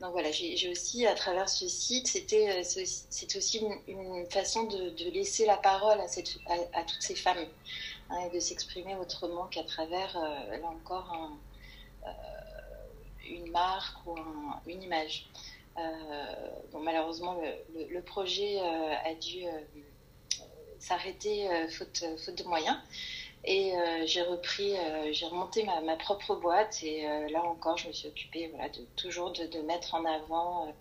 Donc 0.00 0.12
voilà, 0.12 0.32
j'ai 0.32 0.68
aussi, 0.68 1.06
à 1.06 1.14
travers 1.14 1.48
ce 1.48 1.68
site, 1.68 2.08
c'était 2.08 2.50
euh, 2.50 3.38
aussi 3.38 3.64
une, 3.86 4.26
façon 4.30 4.64
de, 4.64 5.10
laisser 5.10 5.46
la 5.46 5.56
parole 5.56 5.98
à, 6.00 6.82
toutes 6.84 7.02
ces 7.02 7.14
femmes 7.14 7.46
hein, 8.10 8.18
et 8.26 8.34
de 8.34 8.40
s'exprimer 8.40 8.96
autrement 8.96 9.46
qu'à 9.46 9.62
travers, 9.62 10.18
là 10.18 10.66
encore, 10.66 11.12
un 11.12 11.38
une 13.28 13.50
marque 13.50 14.06
ou 14.06 14.16
une 14.66 14.82
image. 14.82 15.26
Euh, 15.78 16.80
malheureusement, 16.82 17.40
le, 17.74 18.00
projet 18.02 18.60
euh, 18.60 18.94
a 19.04 19.14
dû 19.14 19.46
euh, 19.46 19.60
s'arrêter 20.82 21.48
faute, 21.70 22.04
faute 22.24 22.36
de 22.36 22.44
moyens. 22.44 22.76
Et 23.44 23.72
j'ai 24.04 24.22
repris, 24.22 24.74
j'ai 25.10 25.26
remonté 25.26 25.64
ma, 25.64 25.96
propre 25.96 26.36
boîte 26.36 26.80
et 26.84 27.02
là 27.30 27.42
encore, 27.42 27.76
je 27.76 27.88
me 27.88 27.92
suis 27.92 28.06
occupée 28.06 28.48
voilà, 28.54 28.70
toujours 28.94 29.32
de, 29.32 29.60
mettre 29.62 29.94
en 29.96 30.04
avant 30.04 30.72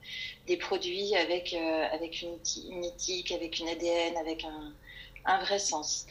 des 0.46 0.58
produits 0.58 1.16
avec, 1.16 1.54
avec 1.54 2.22
une, 2.22 2.38
une, 2.70 2.86
éthique, 2.86 3.32
avec 3.32 3.58
une 3.58 3.68
ADN, 3.68 4.16
avec 4.18 4.44
un, 4.44 4.74
un 5.26 5.44
vrai 5.44 5.60
sens. 5.60 6.06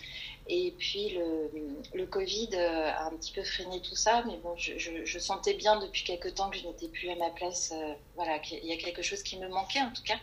Et 0.48 0.74
puis 0.78 1.10
le, 1.10 1.50
le, 1.94 2.06
Covid 2.06 2.48
euh, 2.54 2.90
a 2.90 3.04
un 3.04 3.10
petit 3.10 3.30
peu 3.32 3.44
freiné 3.44 3.80
tout 3.82 3.94
ça, 3.94 4.24
mais 4.26 4.36
bon, 4.38 4.56
je, 4.56 4.72
je, 4.78 5.18
sentais 5.20 5.54
bien 5.54 5.78
depuis 5.78 6.02
quelques 6.02 6.34
temps 6.34 6.50
que 6.50 6.58
je 6.58 6.66
n'étais 6.66 6.88
plus 6.88 7.08
à 7.08 7.14
ma 7.14 7.30
place. 7.30 7.72
Euh, 7.72 7.94
voilà, 8.16 8.40
qu'il 8.40 8.64
y 8.64 8.72
a 8.72 8.76
quelque 8.76 9.00
chose 9.00 9.22
qui 9.22 9.38
me 9.38 9.48
manquait 9.48 9.80
en 9.80 9.92
tout 9.92 10.02
cas, 10.02 10.18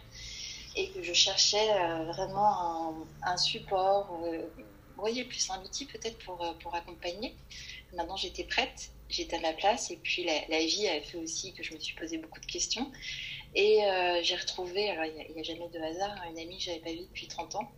et 0.78 0.90
que 0.90 1.04
je 1.04 1.14
cherchais 1.14 1.70
euh, 1.72 2.06
vraiment 2.06 2.96
un, 3.24 3.38
support, 3.38 4.20
vous 4.22 5.02
voyez, 5.02 5.24
plus 5.24 5.50
un 5.50 5.62
outil 5.64 5.86
peut-être 5.86 6.18
pour, 6.20 6.56
pour 6.62 6.76
accompagner. 6.76 7.36
Maintenant, 7.94 8.16
j'étais 8.16 8.44
prête, 8.44 8.92
j'étais 9.10 9.38
à 9.38 9.40
ma 9.42 9.54
place, 9.54 9.92
et 9.92 9.98
puis 9.98 10.24
la, 10.24 10.60
vie 10.60 10.88
a 10.88 11.02
fait 11.02 11.18
aussi 11.18 11.54
que 11.54 11.64
je 11.64 11.74
me 11.74 11.80
suis 11.80 11.96
posé 11.96 12.18
beaucoup 12.18 12.40
de 12.40 12.46
questions. 12.46 12.92
Et 13.56 13.80
j'ai 14.22 14.36
retrouvé, 14.36 14.90
alors 14.90 15.06
il 15.06 15.34
n'y 15.34 15.40
a, 15.40 15.44
jamais 15.44 15.68
de 15.70 15.80
hasard, 15.80 16.16
une 16.30 16.40
amie 16.40 16.58
que 16.58 16.64
j'avais 16.64 16.80
pas 16.80 16.92
vue 16.92 17.06
depuis 17.10 17.28
30 17.28 17.56
ans, 17.56 17.72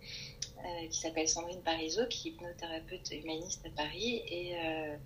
euh, 0.65 0.87
qui 0.89 0.99
s'appelle 0.99 1.29
Sandrine 1.29 1.61
Parizeau, 1.61 2.05
qui 2.07 2.27
est 2.27 2.31
hypnothérapeute 2.31 3.11
humaniste 3.11 3.65
à 3.65 3.69
Paris. 3.69 4.21
Et 4.27 4.57
euh, 4.57 4.97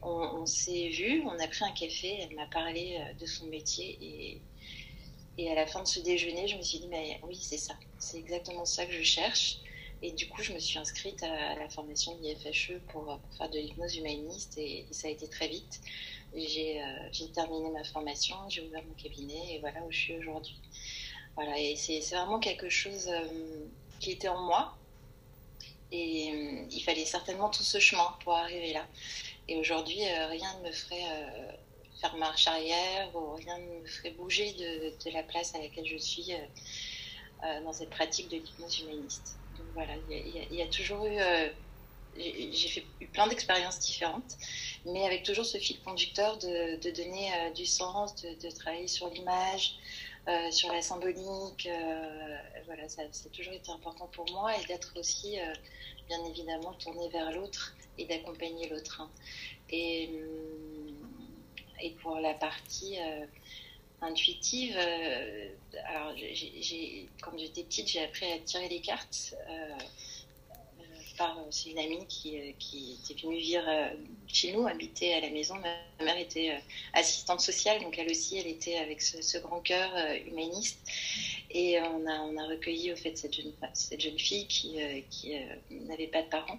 on, 0.00 0.46
s'est 0.46 0.88
vu, 0.88 1.22
on 1.26 1.38
a 1.38 1.46
pris 1.46 1.62
un 1.62 1.72
café, 1.72 2.20
elle 2.22 2.34
m'a 2.34 2.46
parlé 2.46 2.96
euh, 2.98 3.12
de 3.20 3.26
son 3.26 3.44
métier. 3.46 3.98
Et, 4.00 4.40
et 5.38 5.50
à 5.50 5.54
la 5.54 5.66
fin 5.66 5.82
de 5.82 5.88
ce 5.88 6.00
déjeuner, 6.00 6.48
je 6.48 6.56
me 6.56 6.62
suis 6.62 6.78
dit, 6.78 6.88
mais 6.88 7.20
oui, 7.24 7.36
c'est 7.40 7.58
ça, 7.58 7.74
c'est 7.98 8.18
exactement 8.18 8.64
ça 8.64 8.86
que 8.86 8.92
je 8.92 9.02
cherche. 9.02 9.58
Et 10.02 10.12
du 10.12 10.28
coup, 10.28 10.42
je 10.42 10.52
me 10.52 10.58
suis 10.58 10.78
inscrite 10.78 11.22
à, 11.22 11.54
la 11.54 11.68
formation 11.68 12.14
de 12.16 12.22
l'IFHE 12.22 12.78
pour, 12.88 13.18
faire 13.38 13.48
de 13.48 13.58
l'hypnose 13.58 13.96
humaniste 13.96 14.58
et, 14.58 14.86
ça 14.90 15.08
a 15.08 15.10
été 15.10 15.28
très 15.28 15.48
vite. 15.48 15.80
J'ai 16.36 16.82
terminé 17.32 17.70
ma 17.70 17.84
formation, 17.84 18.36
j'ai 18.48 18.62
ouvert 18.62 18.82
mon 18.84 18.94
cabinet 18.94 19.54
et 19.54 19.58
voilà 19.60 19.82
où 19.84 19.90
je 19.90 19.98
suis 19.98 20.16
aujourd'hui. 20.16 20.56
Voilà, 21.36 21.58
et 21.58 21.74
c'est 21.76 22.00
vraiment 22.14 22.38
quelque 22.38 22.68
chose 22.68 23.10
qui 24.00 24.10
était 24.10 24.28
en 24.28 24.40
moi, 24.42 24.76
et 25.94 26.32
euh, 26.32 26.66
il 26.70 26.80
fallait 26.80 27.04
certainement 27.04 27.48
tout 27.50 27.62
ce 27.62 27.78
chemin 27.78 28.16
pour 28.22 28.34
arriver 28.34 28.72
là. 28.72 28.86
Et 29.46 29.56
aujourd'hui, 29.56 30.00
euh, 30.02 30.26
rien 30.28 30.58
ne 30.58 30.68
me 30.68 30.72
ferait 30.72 31.04
euh, 31.04 31.52
faire 32.04 32.16
marche 32.16 32.46
arrière 32.46 33.10
ou 33.14 33.34
rien 33.34 33.58
ne 33.58 33.80
me 33.80 33.86
ferait 33.86 34.10
bouger 34.10 34.52
de, 34.52 35.10
la 35.10 35.22
place 35.22 35.54
à 35.54 35.58
laquelle 35.58 35.86
je 35.86 35.96
suis 35.96 36.32
dans 37.42 37.72
cette 37.72 37.90
pratique 37.90 38.28
de 38.28 38.36
l'hypnose 38.36 38.80
humaniste. 38.80 39.36
Donc 39.56 39.66
voilà, 39.74 39.94
il 40.10 40.54
y, 40.54 40.62
a 40.62 40.66
toujours 40.66 41.06
eu 41.06 41.18
j'ai 42.16 42.68
fait 42.68 42.84
plein 43.12 43.26
d'expériences 43.26 43.78
différentes, 43.80 44.36
mais 44.84 45.04
avec 45.04 45.22
toujours 45.24 45.44
ce 45.44 45.58
fil 45.58 45.80
conducteur 45.80 46.38
de, 46.38 46.90
donner 46.90 47.30
du 47.54 47.66
sens, 47.66 48.14
de, 48.16 48.50
travailler 48.50 48.88
sur 48.88 49.08
l'image, 49.10 49.76
sur 50.50 50.72
la 50.72 50.82
symbolique. 50.82 51.68
voilà, 52.66 52.88
ça, 52.88 53.02
ça, 53.10 53.26
a 53.26 53.36
toujours 53.36 53.54
été 53.54 53.70
important 53.70 54.08
pour 54.08 54.30
moi 54.30 54.56
et 54.56 54.64
d'être 54.66 54.92
aussi, 54.98 55.38
bien 56.08 56.24
évidemment, 56.26 56.72
tournée 56.74 57.08
vers 57.08 57.32
l'autre 57.32 57.74
et 57.98 58.06
d'accompagner 58.06 58.68
l'autre. 58.68 59.00
Hein. 59.00 59.10
Et, 59.70 60.10
et 61.84 61.90
pour 61.90 62.18
la 62.18 62.34
partie 62.34 62.98
intuitive. 64.04 64.76
Euh, 64.76 65.48
alors, 65.86 66.14
quand 67.22 67.36
j'étais 67.38 67.62
petite, 67.62 67.88
j'ai 67.88 68.04
appris 68.04 68.30
à 68.32 68.38
tirer 68.38 68.68
les 68.68 68.80
cartes. 68.80 69.34
Euh, 69.48 69.52
euh, 69.52 70.84
par 71.16 71.38
c'est 71.50 71.70
une 71.70 71.78
amie 71.78 72.06
qui, 72.08 72.36
était 72.36 73.20
venue 73.22 73.38
vivre 73.38 73.70
chez 74.26 74.52
nous, 74.52 74.66
habiter 74.66 75.14
à 75.14 75.20
la 75.20 75.30
maison. 75.30 75.54
Ma 75.56 76.04
mère 76.04 76.18
était 76.18 76.58
assistante 76.92 77.40
sociale, 77.40 77.80
donc 77.82 77.96
elle 77.98 78.10
aussi, 78.10 78.36
elle 78.38 78.48
était 78.48 78.78
avec 78.78 79.00
ce, 79.00 79.38
grand 79.38 79.60
cœur 79.60 79.90
humaniste. 80.26 80.80
Et 81.50 81.78
on 81.80 82.04
a, 82.08 82.20
on 82.22 82.36
a 82.36 82.46
recueilli 82.48 82.92
au 82.92 82.96
fait 82.96 83.16
cette 83.16 83.32
jeune, 84.00 84.18
fille 84.18 84.48
qui, 84.48 84.76
qui 85.08 85.36
n'avait 85.70 86.08
pas 86.08 86.22
de 86.22 86.28
parents. 86.28 86.58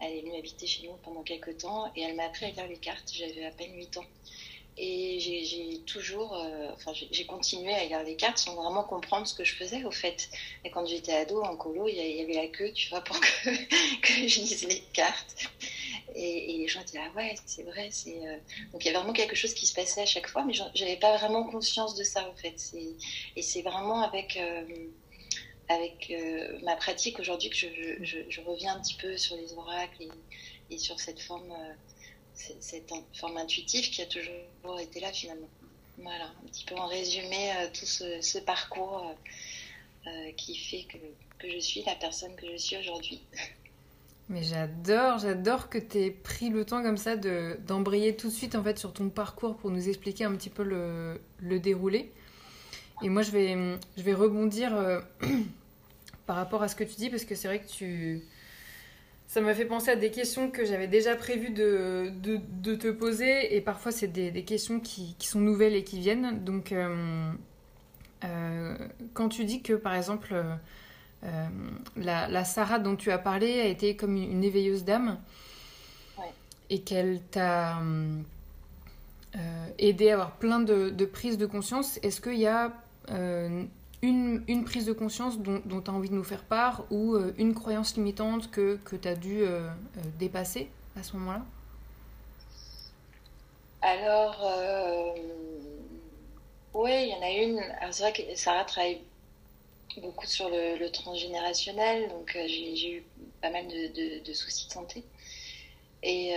Elle 0.00 0.14
est 0.14 0.20
venue 0.22 0.36
habiter 0.38 0.66
chez 0.66 0.88
nous 0.88 0.94
pendant 1.04 1.22
quelques 1.22 1.58
temps 1.58 1.92
et 1.94 2.00
elle 2.00 2.16
m'a 2.16 2.24
appris 2.24 2.46
à 2.46 2.50
lire 2.50 2.66
les 2.68 2.78
cartes. 2.78 3.12
J'avais 3.12 3.44
à 3.44 3.50
peine 3.50 3.76
8 3.76 3.98
ans. 3.98 4.06
Et 4.78 5.20
j'ai 5.20 5.80
toujours, 5.84 6.34
euh, 6.34 6.70
enfin, 6.74 6.92
j'ai 6.94 7.26
continué 7.26 7.74
à 7.74 7.84
lire 7.84 8.02
les 8.04 8.16
cartes 8.16 8.38
sans 8.38 8.54
vraiment 8.54 8.82
comprendre 8.82 9.26
ce 9.26 9.34
que 9.34 9.44
je 9.44 9.54
faisais 9.54 9.84
au 9.84 9.90
fait. 9.90 10.30
Et 10.64 10.70
quand 10.70 10.86
j'étais 10.86 11.12
ado 11.12 11.42
en 11.42 11.56
colo, 11.56 11.88
il 11.88 11.94
y, 11.94 12.22
avait 12.22 12.32
la 12.32 12.46
queue, 12.48 12.72
tu 12.72 12.88
vois, 12.88 13.02
pour 13.02 13.20
que, 13.20 13.50
je 14.26 14.40
lise 14.40 14.66
les 14.66 14.80
cartes. 14.94 15.50
Et, 16.14 16.56
les 16.58 16.68
gens 16.68 16.82
disaient 16.84 17.00
ah 17.04 17.12
ouais, 17.16 17.34
c'est 17.44 17.64
vrai, 17.64 17.88
c'est. 17.90 18.16
Euh, 18.26 18.36
donc 18.72 18.84
il 18.84 18.90
y 18.90 18.94
a 18.94 18.98
vraiment 18.98 19.12
quelque 19.12 19.36
chose 19.36 19.52
qui 19.52 19.66
se 19.66 19.74
passait 19.74 20.02
à 20.02 20.06
chaque 20.06 20.26
fois, 20.26 20.42
mais 20.44 20.54
j'avais 20.74 20.96
pas 20.96 21.18
vraiment 21.18 21.44
conscience 21.44 21.94
de 21.94 22.04
ça 22.04 22.26
en 22.28 22.34
fait. 22.34 22.72
Et 23.36 23.42
c'est 23.42 23.62
vraiment 23.62 24.02
avec 24.02 24.38
euh, 24.38 24.64
avec 25.68 26.12
ma 26.62 26.76
pratique 26.76 27.18
aujourd'hui 27.18 27.50
que 27.50 27.56
je, 27.56 28.24
je, 28.28 28.40
reviens 28.42 28.76
un 28.76 28.80
petit 28.80 28.96
peu 28.96 29.16
sur 29.16 29.36
les 29.36 29.54
oracles 29.54 30.08
et 30.70 30.78
sur 30.78 31.00
cette 31.00 31.20
forme 31.20 31.54
cette 32.34 32.92
forme 33.14 33.36
intuitive 33.36 33.90
qui 33.90 34.02
a 34.02 34.06
toujours 34.06 34.80
été 34.80 35.00
là 35.00 35.12
finalement. 35.12 35.48
Voilà, 35.98 36.24
un 36.24 36.48
petit 36.48 36.64
peu 36.64 36.74
en 36.74 36.86
résumé 36.86 37.52
euh, 37.52 37.68
tout 37.72 37.86
ce, 37.86 38.38
parcours 38.38 39.14
euh, 40.06 40.10
euh, 40.10 40.32
qui 40.36 40.56
fait 40.56 40.84
que, 40.84 40.96
que, 41.38 41.52
je 41.52 41.58
suis 41.58 41.82
la 41.84 41.94
personne 41.94 42.34
que 42.34 42.46
je 42.50 42.56
suis 42.56 42.76
aujourd'hui. 42.76 43.22
Mais 44.28 44.42
j'adore, 44.42 45.18
j'adore 45.18 45.68
que 45.68 45.78
tu 45.78 45.98
aies 45.98 46.10
pris 46.10 46.48
le 46.48 46.64
temps 46.64 46.82
comme 46.82 46.96
ça 46.96 47.16
de, 47.16 47.58
d'embrayer 47.66 48.16
tout 48.16 48.28
de 48.28 48.32
suite 48.32 48.54
en 48.54 48.62
fait 48.62 48.78
sur 48.78 48.92
ton 48.92 49.10
parcours 49.10 49.56
pour 49.56 49.70
nous 49.70 49.88
expliquer 49.88 50.24
un 50.24 50.34
petit 50.34 50.50
peu 50.50 50.62
le, 50.62 51.20
le 51.38 51.60
déroulé. 51.60 52.10
Et 53.02 53.08
moi 53.08 53.22
je 53.22 53.30
vais, 53.30 53.78
je 53.96 54.02
vais 54.02 54.14
rebondir 54.14 54.72
par 56.26 56.36
rapport 56.36 56.62
à 56.62 56.68
ce 56.68 56.76
que 56.76 56.84
tu 56.84 56.94
dis 56.94 57.10
parce 57.10 57.24
que 57.24 57.34
c'est 57.34 57.48
vrai 57.48 57.60
que 57.60 57.68
tu, 57.68 58.22
ça 59.32 59.40
m'a 59.40 59.54
fait 59.54 59.64
penser 59.64 59.90
à 59.90 59.96
des 59.96 60.10
questions 60.10 60.50
que 60.50 60.66
j'avais 60.66 60.88
déjà 60.88 61.16
prévu 61.16 61.48
de, 61.48 62.12
de, 62.20 62.74
te 62.74 62.90
poser 62.90 63.56
et 63.56 63.62
parfois 63.62 63.90
c'est 63.90 64.08
des, 64.08 64.30
des, 64.30 64.44
questions 64.44 64.78
qui, 64.78 65.16
qui, 65.18 65.26
sont 65.26 65.40
nouvelles 65.40 65.74
et 65.74 65.84
qui 65.84 66.00
viennent. 66.00 66.44
Donc 66.44 66.70
euh, 66.70 67.32
euh, 68.24 68.76
quand 69.14 69.30
tu 69.30 69.46
dis 69.46 69.62
que 69.62 69.72
par 69.72 69.94
exemple 69.94 70.34
euh, 70.34 71.48
la, 71.96 72.28
la, 72.28 72.44
Sarah 72.44 72.78
dont 72.78 72.94
tu 72.94 73.10
as 73.10 73.16
parlé 73.16 73.58
a 73.62 73.64
été 73.68 73.96
comme 73.96 74.18
une, 74.18 74.44
éveilleuse 74.44 74.84
d'âme 74.84 75.18
et 76.68 76.82
qu'elle 76.82 77.22
t'a 77.30 77.78
aidé 79.78 80.10
à 80.10 80.12
avoir 80.12 80.32
plein 80.32 80.60
de, 80.60 80.90
de 80.90 81.04
prises 81.06 81.38
de 81.38 81.46
conscience, 81.46 81.98
est-ce 82.02 82.20
qu'il 82.20 82.38
y 82.38 82.46
a 82.46 82.74
une, 84.02 84.64
prise 84.64 84.86
de 84.86 84.92
conscience 84.92 85.38
dont, 85.38 85.60
tu 85.60 85.90
as 85.90 85.94
envie 85.94 86.08
de 86.08 86.14
nous 86.14 86.24
faire 86.24 86.42
part 86.42 86.84
ou 86.90 87.14
euh, 87.14 87.32
une 87.38 87.54
croyance 87.54 87.96
limitante 87.96 88.50
que, 88.50 88.76
que 88.84 88.96
tu 88.96 89.08
as 89.08 89.14
dû 89.14 89.42
euh, 89.42 89.68
euh, 89.68 90.00
dépasser 90.18 90.68
à 90.98 91.02
ce 91.02 91.16
moment-là? 91.16 91.42
Alors, 93.80 94.36
oui, 96.74 96.90
il 97.02 97.08
y 97.08 97.14
en 97.14 97.22
a 97.22 97.30
une. 97.30 97.60
C'est 97.90 98.02
vrai 98.02 98.12
que 98.12 98.22
Sarah 98.36 98.64
travaille 98.64 99.00
beaucoup 100.00 100.26
sur 100.26 100.48
le, 100.48 100.88
transgénérationnel, 100.90 102.08
donc 102.08 102.36
j'ai 102.46 102.98
eu 102.98 103.04
pas 103.40 103.50
mal 103.50 103.66
de, 103.66 104.24
de, 104.24 104.32
soucis 104.32 104.68
de 104.68 104.72
santé. 104.72 105.02
Et 106.04 106.32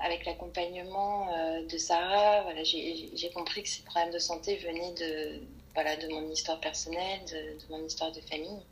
avec 0.00 0.26
l'accompagnement 0.26 1.26
de 1.68 1.76
Sarah, 1.76 2.42
voilà, 2.42 2.62
j'ai 2.62 3.30
compris 3.34 3.64
que 3.64 3.68
ces 3.68 3.82
problèmes 3.82 4.12
de 4.12 4.20
santé 4.20 4.58
venaient 4.58 4.92
de, 4.92 5.40
voilà, 5.74 5.96
de 5.96 6.08
mon 6.08 6.28
histoire 6.30 6.60
personnelle, 6.60 7.24
de, 7.26 7.58
mon 7.70 7.84
histoire 7.84 8.12
de 8.12 8.20
famille. 8.22 8.62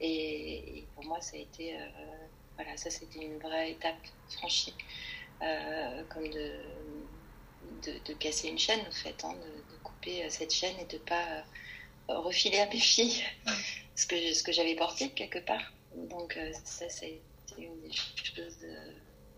Et, 0.00 0.84
pour 0.94 1.04
moi, 1.04 1.20
ça 1.20 1.36
a 1.36 1.40
été, 1.40 1.76
euh, 1.76 1.86
voilà, 2.56 2.76
ça 2.76 2.90
c'était 2.90 3.20
une 3.20 3.38
vraie 3.38 3.72
étape 3.72 3.96
franchie, 4.30 4.74
euh, 5.42 6.02
comme 6.08 6.28
de, 6.28 6.52
de, 8.06 8.12
casser 8.14 8.48
une 8.48 8.58
chaîne, 8.58 8.80
en 8.80 8.92
fait, 8.92 9.24
hein, 9.24 9.34
de, 9.34 9.76
couper 9.82 10.24
euh, 10.24 10.30
cette 10.30 10.52
chaîne 10.52 10.78
et 10.78 10.86
de 10.86 10.96
ne 10.96 11.02
pas 11.02 11.44
refiler 12.08 12.58
à 12.58 12.66
mes 12.66 12.80
filles 12.80 13.22
ce 13.96 14.06
que, 14.06 14.32
ce 14.32 14.42
que 14.42 14.52
j'avais 14.52 14.74
porté 14.74 15.10
quelque 15.10 15.38
part. 15.38 15.72
Donc 15.94 16.38
ça, 16.64 16.86
été 16.86 17.22
une 17.58 17.80
des 17.82 17.92
choses 17.92 18.66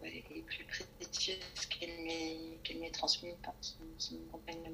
les 0.02 0.22
plus 0.22 0.64
précieuses 0.64 1.66
qu'elle 1.68 2.80
m'ait 2.80 2.90
transmises, 2.90 3.34
qui, 3.98 4.14
m'accompagne 4.14 4.72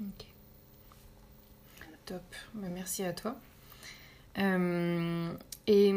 Ok. 0.00 0.26
Top, 2.06 2.22
bah, 2.54 2.68
merci 2.72 3.02
à 3.02 3.12
toi. 3.12 3.34
Euh, 4.38 5.32
et 5.66 5.92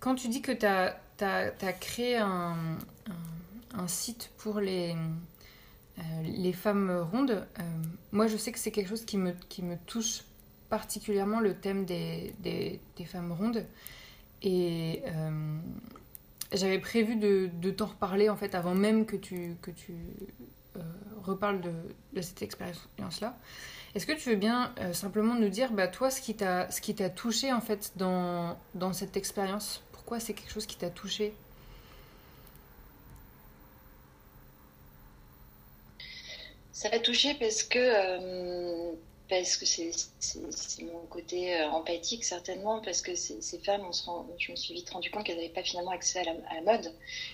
quand 0.00 0.14
tu 0.14 0.28
dis 0.28 0.42
que 0.42 0.52
tu 0.52 0.66
as, 0.66 1.00
as, 1.20 1.72
créé 1.72 2.18
un, 2.18 2.56
un, 3.72 3.88
site 3.88 4.30
pour 4.36 4.60
les, 4.60 4.94
euh, 5.98 6.02
les 6.24 6.52
femmes 6.52 6.90
rondes, 7.10 7.46
euh, 7.58 7.62
moi 8.12 8.26
je 8.26 8.36
sais 8.36 8.52
que 8.52 8.58
c'est 8.58 8.70
quelque 8.70 8.88
chose 8.88 9.06
qui 9.06 9.16
me, 9.16 9.32
qui 9.48 9.62
me 9.62 9.78
touche 9.86 10.24
particulièrement, 10.68 11.40
le 11.40 11.54
thème 11.54 11.86
des, 11.86 12.34
des, 12.40 12.78
des 12.98 13.04
femmes 13.06 13.32
rondes. 13.32 13.64
Et 14.42 15.02
j'avais 16.52 16.78
prévu 16.78 17.16
de, 17.16 17.48
de 17.60 17.70
t'en 17.70 17.86
reparler 17.86 18.28
en 18.28 18.36
fait 18.36 18.54
avant 18.54 18.74
même 18.74 19.06
que 19.06 19.16
tu, 19.16 19.56
que 19.62 19.70
tu 19.70 19.94
reparles 21.24 21.62
de, 21.62 21.72
de 22.12 22.20
cette 22.20 22.42
expérience-là. 22.42 23.38
Est-ce 23.96 24.04
que 24.04 24.12
tu 24.12 24.28
veux 24.28 24.36
bien 24.36 24.74
euh, 24.78 24.92
simplement 24.92 25.34
nous 25.36 25.48
dire, 25.48 25.72
bah, 25.72 25.88
toi, 25.88 26.10
ce 26.10 26.20
qui 26.20 26.34
t'a, 26.34 26.68
touché 27.08 27.50
en 27.50 27.62
fait 27.62 27.92
dans, 27.96 28.58
dans 28.74 28.92
cette 28.92 29.16
expérience? 29.16 29.82
Pourquoi 29.90 30.20
c'est 30.20 30.34
quelque 30.34 30.52
chose 30.52 30.66
qui 30.66 30.76
t'a 30.76 30.90
touché? 30.90 31.32
Ça 36.72 36.90
m'a 36.90 36.98
touché 36.98 37.36
parce 37.40 37.62
que 37.62 37.78
euh, 37.78 38.92
parce 39.28 39.56
que 39.56 39.66
c'est 39.66 40.82
mon 40.82 41.06
côté 41.06 41.56
euh, 41.56 41.68
empathique 41.70 42.24
certainement, 42.24 42.80
parce 42.80 43.02
que 43.02 43.14
ces 43.16 43.58
femmes, 43.58 43.84
on 43.86 43.92
se 43.92 44.04
je 44.38 44.52
me 44.52 44.56
suis 44.56 44.74
vite 44.74 44.90
rendu 44.90 45.10
compte 45.10 45.24
qu'elles 45.24 45.36
n'avaient 45.36 45.48
pas 45.48 45.64
finalement 45.64 45.90
accès 45.90 46.20
à 46.20 46.24
la, 46.54 46.60
mode 46.62 46.92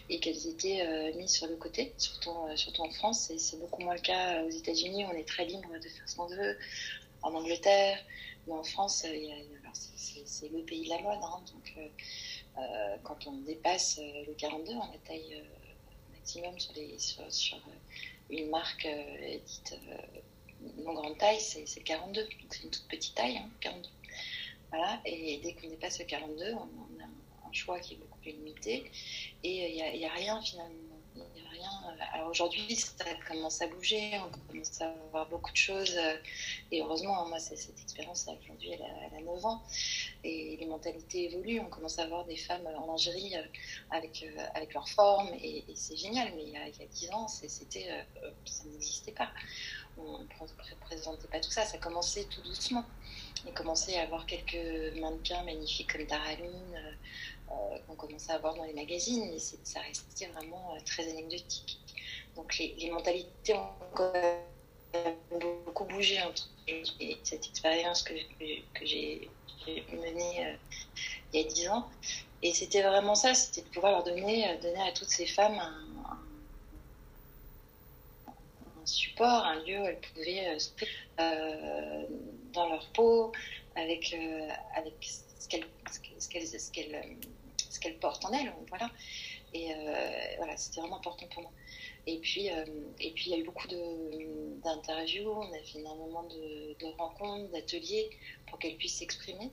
et 0.09 0.19
qu'elles 0.19 0.47
étaient 0.47 0.81
euh, 0.87 1.15
mises 1.17 1.33
sur 1.33 1.47
le 1.47 1.57
côté, 1.57 1.93
surtout, 1.99 2.31
euh, 2.31 2.57
surtout 2.57 2.83
en 2.83 2.91
France, 2.91 3.31
c'est 3.37 3.59
beaucoup 3.59 3.83
moins 3.83 3.95
le 3.95 4.01
cas 4.01 4.43
aux 4.43 4.51
États-Unis, 4.51 5.05
on 5.05 5.13
est 5.13 5.29
très 5.29 5.45
libre 5.45 5.69
de 5.69 5.89
faire 5.89 6.09
ce 6.09 6.17
qu'on 6.17 6.27
veut, 6.27 6.57
en 7.23 7.35
Angleterre, 7.35 7.99
mais 8.47 8.55
en 8.55 8.65
France, 8.65 9.05
c'est 9.75 10.49
le 10.49 10.63
pays 10.63 10.85
de 10.85 10.89
la 10.89 11.01
mode, 11.03 11.19
hein, 11.23 11.43
donc 11.53 11.93
quand 13.03 13.27
on 13.27 13.33
dépasse 13.43 14.01
le 14.27 14.33
42 14.35 14.73
en 14.75 14.87
la 14.93 14.99
taille 15.07 15.43
maximum 16.15 16.59
sur, 16.59 16.73
les, 16.75 16.99
sur 16.99 17.59
une 18.31 18.49
marque 18.49 18.89
dite 19.47 19.75
mon 20.85 20.95
grande 20.95 21.19
taille, 21.19 21.41
c'est 21.41 21.65
42. 21.83 22.23
Donc 22.23 22.31
c'est 22.51 22.65
une 22.65 22.71
toute 22.71 22.89
petite 22.89 23.15
taille, 23.15 23.41
42. 23.61 23.89
Hein, 23.89 23.93
voilà. 24.71 25.01
Et 25.05 25.39
dès 25.43 25.55
qu'on 25.55 25.69
dépasse 25.69 25.99
le 25.99 26.07
42, 26.07 26.55
on, 26.55 27.03
a 27.03 27.49
un 27.49 27.53
choix 27.53 27.79
qui 27.81 27.95
est 27.95 27.97
beaucoup 27.97 28.19
plus 28.21 28.33
limité. 28.33 28.91
Et 29.43 29.77
il 29.77 29.99
n'y 29.99 30.07
a, 30.07 30.13
rien 30.13 30.41
finalement. 30.43 30.82
Alors 32.13 32.29
aujourd'hui, 32.29 32.77
ça 32.77 33.05
commence 33.27 33.61
à 33.63 33.67
bouger, 33.67 34.13
on 34.19 34.31
commence 34.53 34.81
à 34.81 34.95
voir 35.11 35.29
beaucoup 35.29 35.51
de 35.51 35.57
choses. 35.57 35.99
Et 36.71 36.81
heureusement, 36.83 37.27
moi, 37.27 37.39
cette 37.39 37.79
expérience, 37.81 38.29
aujourd'hui, 38.41 38.71
elle, 38.73 38.83
a 38.83 39.21
9 39.21 39.45
ans. 39.47 39.63
Et 40.25 40.57
les 40.59 40.67
mentalités 40.67 41.25
évoluent. 41.25 41.61
On 41.61 41.69
commence 41.69 41.99
à 41.99 42.07
voir 42.07 42.25
des 42.25 42.37
femmes 42.37 42.67
en 42.67 42.87
lingerie 42.87 43.35
avec, 43.91 44.25
avec 44.55 44.75
leur 44.75 44.89
forme. 44.89 45.29
Et, 45.43 45.65
c'est 45.75 45.97
génial. 45.97 46.33
Mais 46.37 46.45
il 46.45 46.51
y 46.51 46.57
a, 46.57 46.69
il 46.69 46.77
y 46.79 46.83
a 46.83 46.87
10 46.87 47.11
ans, 47.11 47.29
c'était, 47.29 47.89
ça 48.45 48.65
n'existait 48.65 49.13
pas 49.13 49.31
on 49.99 50.19
ne 50.19 50.77
présentait 50.81 51.29
pas 51.29 51.41
tout 51.41 51.51
ça, 51.51 51.65
ça 51.65 51.79
commençait 51.79 52.25
tout 52.25 52.43
doucement. 52.43 52.85
On 53.47 53.53
commençait 53.53 53.99
à 53.99 54.03
avoir 54.03 54.27
quelques 54.27 54.97
mannequins 54.97 55.43
magnifiques 55.45 55.93
comme 55.93 56.07
Tara 56.07 56.31
euh, 56.31 56.45
euh, 56.45 56.93
qu'on 57.87 57.95
commençait 57.97 58.33
à 58.33 58.39
voir 58.39 58.55
dans 58.55 58.65
les 58.65 58.73
magazines, 58.73 59.31
mais 59.31 59.39
ça 59.39 59.81
restait 59.81 60.27
vraiment 60.27 60.75
euh, 60.75 60.79
très 60.85 61.09
anecdotique. 61.11 61.79
Donc 62.37 62.57
les, 62.59 62.91
mentalités 62.91 63.55
ont 63.55 63.69
beaucoup 65.65 65.85
bougé 65.85 66.23
entre 66.23 66.49
cette 67.25 67.47
expérience 67.47 68.03
que, 68.03 68.15
que 68.15 68.87
j'ai 68.87 69.29
menée 69.93 70.57
il 71.33 71.41
y 71.41 71.45
a 71.45 71.49
dix 71.49 71.69
ans. 71.69 71.89
Et 72.43 72.53
c'était 72.53 72.83
vraiment 72.83 73.15
ça, 73.15 73.35
c'était 73.35 73.63
de 73.63 73.73
pouvoir 73.73 73.93
leur 73.93 74.05
donner, 74.05 74.59
donner 74.61 74.83
à 74.83 74.93
toutes 74.93 75.11
ces 75.11 75.27
femmes 75.27 75.59
un, 75.59 76.19
support, 78.85 79.45
un 79.45 79.63
lieu 79.63 79.81
où 79.81 79.85
elles 79.87 80.01
pouvaient 80.01 80.57
euh, 81.21 82.07
dans 82.53 82.69
leur 82.69 82.85
peau, 82.93 83.31
avec, 83.77 84.13
euh, 84.13 84.49
avec 84.75 84.95
ce 85.01 85.49
qu'elles 85.49 86.57
ce 87.73 87.81
qu'elles 87.81 87.99
portent 87.99 88.25
en 88.25 88.33
elles. 88.33 88.53
Voilà. 88.69 88.91
Et 89.55 89.73
euh, 89.73 89.77
voilà, 90.39 90.57
c'était 90.57 90.81
vraiment 90.81 90.99
important 90.99 91.27
pour 91.29 91.43
moi. 91.43 91.53
Et 92.07 92.19
puis, 92.19 92.47
et 92.47 93.11
puis 93.13 93.25
il 93.27 93.31
y 93.31 93.35
a 93.35 93.39
eu 93.39 93.45
beaucoup 93.45 93.69
d'interviews, 93.69 95.31
on 95.31 95.53
a 95.53 95.63
fait 95.63 95.79
énormément 95.79 96.25
de, 96.25 96.75
de 96.79 96.87
rencontres, 96.99 97.51
d'ateliers 97.53 98.11
pour 98.49 98.59
qu'elles 98.59 98.77
puissent 98.77 98.99
s'exprimer. 98.99 99.53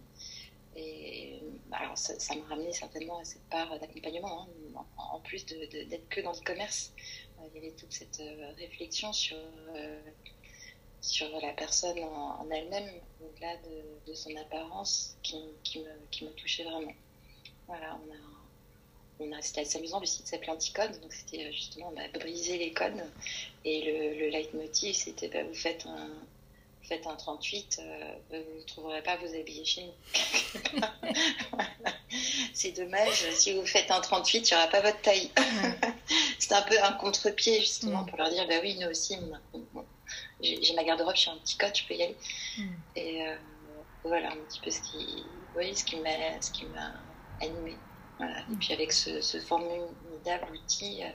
Et 0.76 1.40
alors, 1.72 1.98
ça 1.98 2.36
m'a 2.36 2.46
ramené 2.46 2.72
certainement 2.72 3.20
à 3.20 3.24
cette 3.24 3.48
part 3.50 3.78
d'accompagnement, 3.80 4.48
hein, 4.76 4.86
en, 4.98 5.20
plus 5.20 5.46
d'être 5.46 6.10
que 6.10 6.22
dans 6.22 6.32
le 6.32 6.44
commerce. 6.44 6.94
Il 7.54 7.56
y 7.56 7.66
avait 7.66 7.76
toute 7.76 7.92
cette 7.92 8.22
réflexion 8.58 9.14
sur 9.14 9.38
sur 11.02 11.28
la 11.42 11.54
personne 11.54 12.00
en, 12.00 12.50
elle-même, 12.50 12.90
au-delà 13.22 13.56
de, 14.06 14.14
son 14.14 14.36
apparence, 14.36 15.18
qui, 15.24 15.38
qui, 15.64 15.80
me, 15.80 16.32
touchait 16.32 16.64
vraiment. 16.64 16.92
Voilà, 17.70 18.00
on 18.04 18.12
a, 18.12 19.28
on 19.28 19.38
a, 19.38 19.42
c'était 19.44 19.62
assez 19.62 19.78
amusant, 19.78 20.00
le 20.00 20.08
site 20.08 20.26
s'appelait 20.26 20.50
Anticode, 20.50 21.00
donc 21.02 21.14
c'était 21.14 21.46
euh, 21.46 21.52
justement 21.52 21.92
bah, 21.92 22.02
briser 22.20 22.58
les 22.58 22.74
codes. 22.74 23.04
Et 23.64 23.84
le, 23.84 24.20
le 24.20 24.30
leitmotiv, 24.30 24.96
c'était 24.96 25.28
bah, 25.28 25.44
vous 25.44 25.54
faites 25.54 25.86
un, 25.86 26.08
vous 26.82 26.88
faites 26.88 27.06
un 27.06 27.16
38, 27.16 27.80
euh, 27.80 28.14
vous 28.32 28.60
ne 28.60 28.64
trouverez 28.64 29.04
pas 29.04 29.18
vous 29.18 29.36
habiller 29.36 29.66
chez 29.66 29.84
nous. 29.84 30.82
C'est 32.54 32.72
dommage, 32.72 33.32
si 33.36 33.54
vous 33.54 33.66
faites 33.68 33.92
un 33.92 34.02
38, 34.02 34.50
il 34.50 34.54
n'y 34.54 34.58
aura 34.58 34.68
pas 34.68 34.82
votre 34.82 35.00
taille. 35.02 35.30
C'est 36.40 36.54
un 36.54 36.64
peu 36.64 36.82
un 36.82 36.94
contre-pied, 36.94 37.60
justement, 37.60 38.04
pour 38.06 38.18
leur 38.18 38.32
dire, 38.32 38.48
bah 38.48 38.56
oui, 38.64 38.76
nous 38.80 38.88
aussi, 38.88 39.16
j'ai 40.42 40.74
ma 40.74 40.84
garde-robe, 40.84 41.16
je 41.16 41.22
suis 41.22 41.30
un 41.30 41.38
petit 41.38 41.58
code, 41.58 41.76
je 41.76 41.86
peux 41.86 41.94
y 41.94 42.02
aller. 42.02 42.18
Hmm. 42.58 42.74
Et 42.96 43.28
euh, 43.28 43.36
voilà 44.04 44.32
un 44.32 44.38
petit 44.38 44.60
peu 44.60 44.72
ce 44.72 44.82
qui, 44.82 45.24
oui, 45.56 45.76
ce 45.76 45.84
qui 45.84 45.98
m'a 45.98 46.10
animé. 47.42 47.76
Voilà. 48.18 48.40
Et 48.52 48.56
puis 48.60 48.74
avec 48.74 48.92
ce, 48.92 49.22
ce 49.22 49.40
formidable 49.40 50.52
outil 50.52 51.04
euh, 51.04 51.08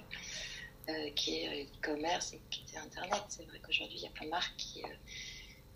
euh, 0.91 1.11
qui 1.11 1.37
est 1.37 1.65
e-commerce 1.65 2.33
et 2.33 2.41
qui 2.51 2.65
est 2.73 2.79
Internet, 2.79 3.23
c'est 3.29 3.45
vrai 3.45 3.61
qu'aujourd'hui 3.61 3.99
il 3.99 4.03
y 4.05 4.07
a 4.07 4.11
plein 4.11 4.27
de 4.27 4.31
marques 4.31 4.57
qui, 4.57 4.83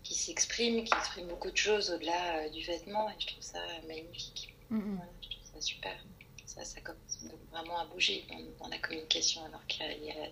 qui 0.03 0.13
s'expriment, 0.15 0.83
qui 0.83 0.93
expriment 0.93 1.27
beaucoup 1.27 1.51
de 1.51 1.57
choses 1.57 1.91
au-delà 1.91 2.49
du 2.49 2.63
vêtement 2.63 3.09
et 3.09 3.13
je 3.19 3.27
trouve 3.27 3.43
ça 3.43 3.59
magnifique. 3.87 4.55
Hmm. 4.69 4.97
je 5.21 5.29
trouve 5.29 5.45
ça 5.53 5.61
super. 5.61 6.05
Ça, 6.45 6.65
ça 6.65 6.81
commence 6.81 7.19
vraiment 7.51 7.77
à 7.77 7.85
bouger 7.85 8.25
dans, 8.29 8.39
dans 8.63 8.69
la 8.69 8.79
communication 8.79 9.45
alors 9.45 9.65
qu'il 9.67 10.03
y 10.03 10.11
a 10.11 10.29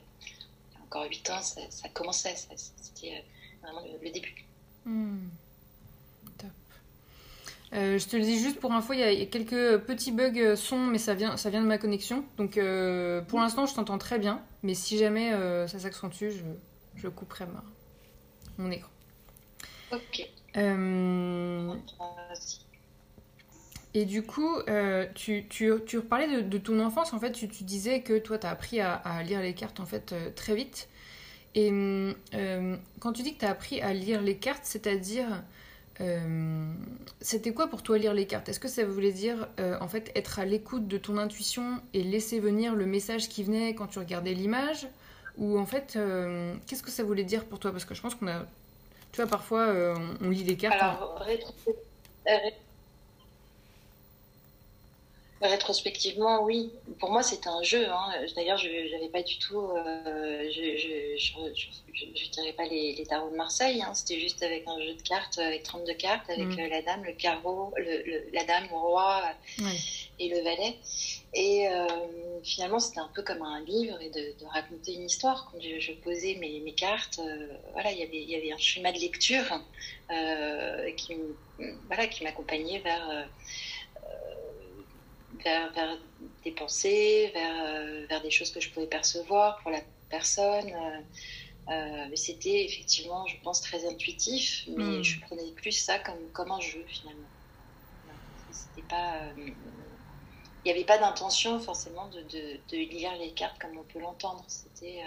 encore 0.87 1.05
8 1.09 1.29
ans, 1.31 1.41
ça, 1.41 1.89
commençait, 1.89 2.35
c'était 2.55 3.17
euh, 3.17 3.21
vraiment 3.61 3.83
le, 4.01 4.09
début. 4.09 4.45
Hmm. 4.85 5.27
Euh, 7.73 7.97
je 7.97 8.07
te 8.07 8.15
le 8.15 8.23
dis 8.23 8.39
juste 8.39 8.59
pour 8.59 8.71
info, 8.71 8.93
il 8.93 8.99
y, 8.99 9.03
a 9.03 9.25
quelques 9.25 9.79
petits 9.83 10.11
bugs 10.11 10.31
euh, 10.37 10.55
son, 10.55 10.77
mais 10.77 10.97
ça 10.97 11.13
vient, 11.13 11.35
ça 11.35 11.49
vient 11.49 11.61
de 11.61 11.67
ma 11.67 11.77
connexion. 11.77 12.23
Donc 12.37 12.59
pour 13.27 13.39
l'instant, 13.39 13.65
je 13.65 13.75
t'entends 13.75 13.97
très 13.97 14.19
bien. 14.19 14.41
Mais 14.63 14.73
si 14.73 14.97
jamais 14.97 15.31
ça 15.67 15.79
s'accentue, 15.79 16.29
je, 16.29 16.43
je 16.95 17.07
couperai 17.07 17.45
ma, 17.45 17.63
mon 18.57 18.71
écran. 18.71 18.89
Ok. 19.91 20.27
Et 23.97 24.05
du 24.05 24.21
coup, 24.21 24.57
euh, 24.69 25.07
tu, 25.15 25.47
tu, 25.49 25.73
tu, 25.87 26.01
parlais 26.01 26.43
de, 26.43 26.57
ton 26.59 26.79
enfance. 26.79 27.13
En 27.13 27.19
fait, 27.19 27.31
tu, 27.31 27.47
tu 27.47 27.63
disais 27.63 28.01
que 28.01 28.19
toi, 28.19 28.37
tu 28.37 28.45
as 28.45 28.51
appris 28.51 28.79
à, 28.79 29.23
lire 29.23 29.41
les 29.41 29.55
cartes 29.55 29.79
en 29.79 29.87
fait 29.87 30.11
euh, 30.11 30.29
très 30.35 30.53
vite. 30.53 30.87
Et 31.55 31.71
euh, 31.71 32.75
quand 32.99 33.13
tu 33.13 33.23
dis 33.23 33.33
que 33.33 33.39
tu 33.39 33.45
as 33.45 33.49
appris 33.49 33.81
à 33.81 33.93
lire 33.93 34.21
les 34.21 34.37
cartes, 34.37 34.65
c'est-à-dire, 34.65 35.25
c'était 37.21 37.53
quoi 37.53 37.67
pour 37.67 37.83
toi 37.83 37.97
lire 37.97 38.13
les 38.13 38.27
cartes? 38.27 38.49
Est-ce 38.49 38.59
que 38.59 38.67
ça 38.67 38.85
voulait 38.85 39.11
dire 39.11 39.47
en 39.57 39.87
fait 39.87 40.11
être 40.15 40.39
à 40.39 40.45
l'écoute 40.45 40.87
de 40.87 40.97
ton 40.97 41.17
intuition 41.17 41.81
et 41.93 42.03
laisser 42.03 42.39
venir 42.39 42.75
le 42.75 42.85
message 42.85 43.29
qui 43.29 43.43
venait 43.43 43.73
quand 43.75 43.87
tu 43.87 43.99
regardais 43.99 44.33
l'image? 44.33 44.87
Ou 45.37 45.57
en 45.59 45.65
fait, 45.65 45.97
qu'est-ce 46.65 46.83
que 46.83 46.91
ça 46.91 47.03
voulait 47.03 47.23
dire 47.23 47.45
pour 47.45 47.59
toi? 47.59 47.71
Parce 47.71 47.85
que 47.85 47.95
je 47.95 48.01
pense 48.01 48.15
qu'on 48.15 48.27
a, 48.27 48.45
tu 49.11 49.21
vois, 49.21 49.27
parfois 49.27 49.73
on, 50.21 50.29
lit 50.29 50.43
les 50.43 50.57
cartes. 50.57 50.81
Alors, 50.81 51.25
Rétrospectivement, 55.41 56.43
oui. 56.43 56.71
Pour 56.99 57.11
moi, 57.11 57.21
c'est 57.21 57.45
un 57.45 57.61
jeu. 57.61 57.87
Hein. 57.87 58.11
D'ailleurs, 58.35 58.57
je 58.57 58.91
n'avais 58.91 59.09
pas 59.09 59.21
du 59.21 59.37
tout. 59.37 59.59
Euh, 59.59 60.49
je 60.49 62.05
ne 62.05 62.31
dirais 62.31 62.53
pas 62.53 62.65
les, 62.65 62.95
les, 62.95 63.05
tarots 63.05 63.29
de 63.29 63.35
Marseille. 63.35 63.83
Hein. 63.83 63.93
C'était 63.93 64.19
juste 64.19 64.41
avec 64.41 64.67
un 64.67 64.79
jeu 64.81 64.95
de 64.95 65.01
cartes, 65.03 65.37
avec 65.37 65.61
32 65.61 65.93
cartes, 65.93 66.27
avec 66.31 66.47
mm. 66.47 66.59
euh, 66.59 66.69
la 66.69 66.81
dame, 66.81 67.03
le 67.03 67.13
carreau, 67.13 67.71
le, 67.77 68.31
la 68.33 68.45
dame, 68.45 68.63
le 68.71 68.77
roi 68.77 69.21
et 70.17 70.29
le 70.29 70.41
valet. 70.41 70.75
Et 71.35 71.67
euh, 71.67 71.85
finalement, 72.43 72.79
c'était 72.79 72.99
un 72.99 73.11
peu 73.13 73.21
comme 73.21 73.43
un 73.43 73.63
livre 73.63 74.01
et 74.01 74.09
de, 74.09 74.39
de 74.39 74.45
raconter 74.51 74.95
une 74.95 75.05
histoire. 75.05 75.51
Quand 75.51 75.59
je, 75.61 75.91
posais 76.03 76.33
mes, 76.39 76.61
mes 76.61 76.73
cartes, 76.73 77.19
voilà, 77.73 77.91
y 77.91 78.09
il 78.11 78.29
y 78.29 78.35
avait 78.35 78.51
un 78.51 78.57
schéma 78.57 78.91
de 78.91 78.97
lecture 78.97 79.61
qui, 80.97 81.15
voilà, 81.87 82.07
qui 82.07 82.23
m'accompagnait 82.23 82.81
vers 85.47 85.71
vers, 85.73 85.97
des 86.43 86.51
pensées, 86.51 87.31
vers, 87.33 87.55
euh, 87.65 88.05
vers 88.09 88.21
des 88.21 88.31
choses 88.31 88.51
que 88.51 88.59
je 88.59 88.69
pouvais 88.69 88.87
percevoir 88.87 89.57
pour 89.59 89.71
la 89.71 89.81
personne. 90.09 90.69
Euh, 90.69 91.01
euh, 91.69 92.15
c'était 92.15 92.63
effectivement, 92.65 93.25
je 93.27 93.35
pense, 93.43 93.61
très 93.61 93.85
intuitif, 93.85 94.65
mais 94.69 94.99
hmm. 94.99 95.03
je 95.03 95.19
prenais 95.21 95.51
plus 95.51 95.73
ça 95.73 95.99
comme, 95.99 96.31
comme 96.33 96.51
un 96.51 96.61
jeu 96.61 96.83
finalement. 96.87 97.27
C'était 98.51 98.87
pas. 98.87 99.19
Il 99.37 99.53
n'y 100.65 100.71
avait 100.71 100.85
pas 100.85 100.97
d'intention 100.97 101.59
forcément 101.59 102.07
de, 102.07 102.21
de, 102.21 102.59
de, 102.69 102.77
lire 102.77 103.15
les 103.19 103.31
cartes 103.31 103.59
comme 103.59 103.77
on 103.77 103.83
peut 103.83 103.99
l'entendre. 103.99 104.43
C'était 104.47 105.01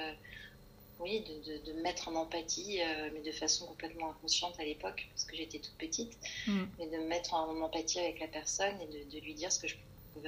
oui, 1.00 1.22
de, 1.22 1.72
de, 1.72 1.81
mettre 1.81 2.09
en 2.09 2.14
empathie, 2.14 2.81
mais 3.12 3.20
de 3.20 3.33
façon 3.33 3.66
complètement 3.66 4.11
inconsciente 4.11 4.59
à 4.61 4.64
l'époque, 4.64 5.09
parce 5.11 5.24
que 5.24 5.37
j'étais 5.37 5.59
toute 5.59 5.76
petite, 5.76 6.16
hmm. 6.46 6.64
mais 6.79 6.87
de 6.87 6.96
me 6.98 7.09
mettre 7.09 7.35
en 7.35 7.61
empathie 7.62 8.00
avec 8.00 8.20
la 8.20 8.29
personne 8.29 8.74
et 8.83 9.05
de, 9.05 9.18
lui 9.18 9.35
dire 9.35 9.50
ce 9.50 9.59
que 9.59 9.68
je 9.68 9.76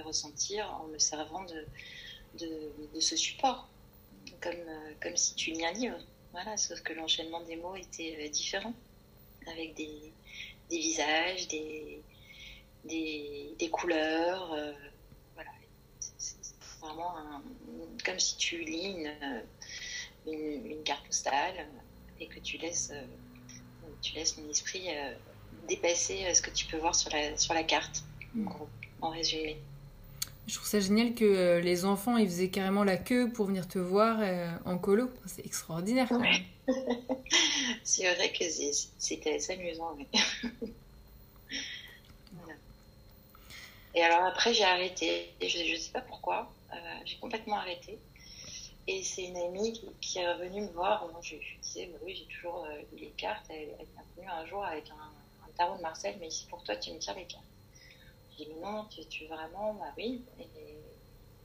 ressentir 0.01 0.73
en 0.81 0.87
me 0.89 0.99
servant 0.99 1.45
de, 1.45 1.67
de, 2.39 3.01
ce 3.01 3.17
support, 3.17 3.69
comme, 4.41 4.55
euh, 4.55 4.93
comme 5.01 5.17
si 5.17 5.35
tu 5.35 5.51
lis 5.51 5.65
un 5.65 5.73
livre. 5.73 5.99
Voilà, 6.33 6.57
sauf 6.57 6.81
que 6.81 6.93
l'enchaînement 6.93 7.43
des 7.43 7.57
mots 7.57 7.77
était 7.77 8.17
euh, 8.21 8.29
différent, 8.29 8.75
avec 9.47 9.75
des, 9.75 10.13
des 10.71 10.79
visages, 10.79 11.49
des, 11.49 12.03
des, 12.85 13.55
des 13.59 13.71
couleurs. 13.71 14.53
Euh, 14.53 14.73
voilà, 15.35 15.51
c'est 16.19 16.37
vraiment 16.81 17.15
comme 18.05 18.19
si 18.19 18.37
tu 18.37 18.59
lis 18.59 18.97
une, 20.27 20.63
une, 20.67 20.83
carte 20.83 21.07
postale 21.07 21.69
et 22.19 22.27
que 22.27 22.41
tu 22.41 22.57
laisses, 22.59 22.93
tu 24.01 24.15
laisses 24.15 24.37
mon 24.39 24.49
esprit 24.49 24.89
dépasser 25.69 26.33
ce 26.35 26.43
que 26.43 26.51
tu 26.51 26.67
peux 26.67 26.79
voir 26.79 26.95
sur 26.95 27.11
la, 27.11 27.37
sur 27.37 27.55
la 27.55 27.63
carte, 27.63 28.03
en 28.35 28.39
mm. 28.39 28.45
gros, 28.45 28.69
en 29.01 29.11
résumé. 29.11 29.61
Je 30.49 30.55
trouve 30.57 30.67
ça 30.67 30.81
génial 30.81 31.15
que 31.15 31.25
euh, 31.25 31.61
les 31.61 31.85
enfants, 31.85 32.17
ils 32.17 32.27
faisaient 32.27 32.49
carrément 32.51 32.83
la 32.83 32.97
queue 32.97 33.31
pour 33.31 33.47
venir 33.47 33.69
te 33.69 33.79
voir 33.79 34.19
euh, 34.21 34.51
en 34.65 34.77
colo. 34.77 35.09
C'est 35.27 35.47
extraordinaire. 35.47 36.09
c'est 37.85 38.13
vrai 38.15 38.33
que 38.33 38.45
c'était 38.99 39.39
amusant. 39.53 39.97
Et 43.95 44.03
alors 44.03 44.25
après, 44.25 44.53
j'ai 44.55 44.65
arrêté. 44.65 45.31
Je 45.41 45.75
ne 45.75 45.77
sais 45.77 45.93
pas 45.93 46.01
pourquoi. 46.01 46.51
Euh, 46.73 46.77
j'ai 47.05 47.19
complètement 47.19 47.59
arrêté. 47.59 47.99
Et 48.89 49.05
c'est 49.05 49.25
une 49.25 49.37
amie 49.37 49.81
qui, 50.01 50.19
est 50.19 50.33
revenue 50.33 50.63
me 50.63 50.73
voir. 50.73 51.07
Moi, 51.13 51.21
je, 51.23 51.37
disais, 51.63 51.87
bah 51.87 51.99
oui, 52.05 52.17
j'ai 52.17 52.25
toujours 52.35 52.67
lu 52.93 52.99
les 52.99 53.13
cartes. 53.17 53.47
Elle, 53.49 53.69
est 53.69 53.87
venue 54.17 54.29
un 54.29 54.45
jour 54.47 54.65
avec 54.65 54.91
un, 54.91 55.11
tarot 55.57 55.77
de 55.77 55.83
Marseille, 55.83 56.17
mais 56.19 56.27
ici 56.29 56.47
pour 56.49 56.65
toi, 56.65 56.75
tu 56.77 56.91
me 56.91 56.99
tires 56.99 57.15
les 57.15 57.27
cartes. 57.27 57.45
J'ai 58.39 58.47
dit, 58.47 58.55
non, 58.63 58.85
tu, 58.87 59.05
tu 59.07 59.27
vraiment 59.27 59.75
Bah 59.75 59.93
oui. 59.97 60.23
Et 60.41 60.47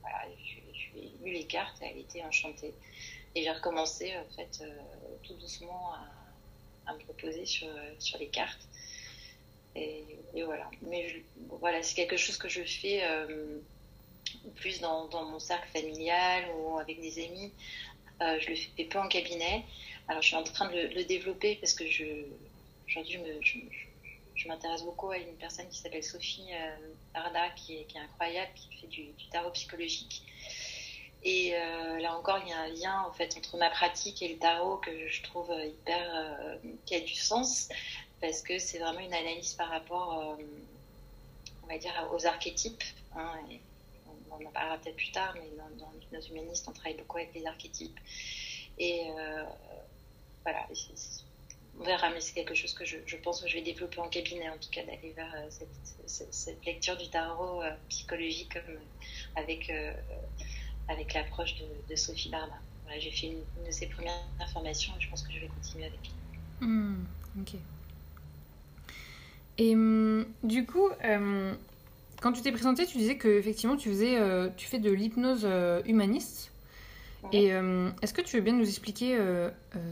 voilà, 0.01 0.19
je, 0.43 0.99
ai 0.99 1.11
lu 1.23 1.31
les 1.33 1.45
cartes, 1.45 1.77
elle 1.81 1.97
était 1.97 2.23
enchantée. 2.23 2.73
Et 3.35 3.43
j'ai 3.43 3.51
recommencé, 3.51 4.13
en 4.17 4.35
fait, 4.35 4.61
euh, 4.61 4.77
tout 5.23 5.33
doucement 5.35 5.93
à, 6.85 6.93
me 6.93 6.99
proposer 6.99 7.45
sur, 7.45 7.67
sur 7.99 8.17
les 8.17 8.27
cartes. 8.27 8.67
Et, 9.75 10.03
voilà. 10.45 10.69
Mais 10.81 11.23
voilà, 11.49 11.83
c'est 11.83 11.95
quelque 11.95 12.17
chose 12.17 12.37
que 12.37 12.49
je 12.49 12.63
fais 12.63 13.03
euh, 13.03 13.59
plus 14.55 14.79
dans, 14.81 15.07
dans, 15.07 15.25
mon 15.25 15.39
cercle 15.39 15.67
familial 15.69 16.45
ou 16.55 16.77
avec 16.79 17.01
des 17.01 17.25
amis. 17.25 17.51
Euh, 18.21 18.39
je 18.39 18.49
le 18.49 18.55
fais 18.55 18.85
peu 18.85 18.99
en 18.99 19.07
cabinet. 19.07 19.63
Alors, 20.07 20.21
je 20.21 20.27
suis 20.27 20.35
en 20.35 20.43
train 20.43 20.69
de 20.71 20.93
le, 20.95 21.03
développer 21.03 21.55
parce 21.55 21.73
que 21.73 21.85
je, 21.87 22.05
aujourd'hui, 22.87 23.19
je, 23.41 23.59
je, 23.59 23.86
m'intéresse 24.45 24.83
beaucoup 24.83 25.11
à 25.11 25.17
une 25.17 25.35
personne 25.35 25.67
qui 25.69 25.79
s'appelle 25.79 26.03
Sophie 26.03 26.49
Arda, 27.13 27.49
qui 27.51 27.75
est, 27.75 27.97
incroyable, 27.97 28.51
qui 28.55 28.77
fait 28.77 28.87
du, 28.87 29.07
tarot 29.31 29.51
psychologique. 29.51 30.23
Et 31.23 31.51
là 31.99 32.15
encore, 32.15 32.39
il 32.43 32.49
y 32.49 32.53
a 32.53 32.59
un 32.59 32.67
lien 32.67 33.05
en 33.07 33.11
fait 33.11 33.35
entre 33.37 33.57
ma 33.57 33.69
pratique 33.69 34.21
et 34.21 34.33
le 34.33 34.37
tarot 34.37 34.77
que 34.77 35.07
je 35.07 35.23
trouve 35.23 35.51
hyper 35.51 36.59
qui 36.85 36.95
a 36.95 36.99
du 36.99 37.15
sens 37.15 37.69
parce 38.21 38.41
que 38.41 38.59
c'est 38.59 38.79
vraiment 38.79 38.99
une 38.99 39.13
analyse 39.13 39.53
par 39.53 39.69
rapport, 39.69 40.37
on 41.63 41.67
va 41.67 41.77
dire, 41.77 42.09
aux 42.13 42.25
archétypes. 42.25 42.83
Hein, 43.15 43.31
on 44.39 44.45
en 44.45 44.51
parlera 44.51 44.77
peut-être 44.77 44.95
plus 44.95 45.11
tard, 45.11 45.33
mais 45.35 45.49
dans, 45.57 45.85
dans 45.85 45.91
l'hypnose 45.99 46.29
humaniste, 46.29 46.67
on 46.67 46.71
travaille 46.71 46.97
beaucoup 46.97 47.17
avec 47.17 47.33
les 47.33 47.45
archétypes. 47.45 47.99
Et 48.77 49.09
euh, 49.09 49.43
voilà, 50.43 50.67
on 50.69 50.73
verra, 51.83 52.09
mais 52.09 52.19
c'est 52.21 52.33
quelque 52.33 52.55
chose 52.55 52.73
que 52.73 52.85
je, 52.85 53.15
pense 53.17 53.41
que 53.41 53.47
je 53.47 53.55
vais 53.55 53.61
développer 53.61 53.99
en 53.99 54.09
cabinet, 54.09 54.49
en 54.49 54.57
tout 54.57 54.69
cas, 54.71 54.83
d'aller 54.83 55.13
vers 55.15 55.33
euh, 55.35 55.49
cette, 56.05 56.65
lecture 56.65 56.97
du 56.97 57.09
tarot 57.09 57.61
euh, 57.61 57.71
psychologique 57.89 58.53
comme, 58.53 58.75
avec, 59.35 59.71
avec 60.87 61.13
l'approche 61.13 61.55
de, 61.89 61.95
Sophie 61.95 62.29
Barba. 62.29 62.55
J'ai 62.99 63.11
fait 63.11 63.27
une, 63.27 63.65
de 63.65 63.71
ses 63.71 63.87
premières 63.87 64.13
informations 64.39 64.93
et 64.97 65.01
je 65.01 65.09
pense 65.09 65.21
que 65.21 65.33
je 65.33 65.39
vais 65.39 65.47
continuer 65.47 65.85
avec. 65.85 66.11
Hmm, 66.61 67.03
ok. 67.41 67.55
Et 69.57 69.73
hum, 69.75 70.25
du 70.43 70.65
coup, 70.65 70.89
quand 72.21 72.31
tu 72.31 72.41
t'es 72.41 72.51
présentée, 72.51 72.85
tu 72.85 72.97
disais 72.97 73.17
que 73.17 73.27
effectivement 73.27 73.75
tu 73.75 73.89
faisais, 73.89 74.17
euh, 74.17 74.49
tu 74.55 74.67
fais 74.67 74.79
de 74.79 74.91
l'hypnose 74.91 75.43
euh, 75.43 75.81
humaniste. 75.85 76.51
Et 77.31 77.53
euh, 77.53 77.89
est-ce 78.01 78.13
que 78.13 78.21
tu 78.21 78.37
veux 78.37 78.41
bien 78.41 78.53
nous 78.53 78.67
expliquer 78.67 79.17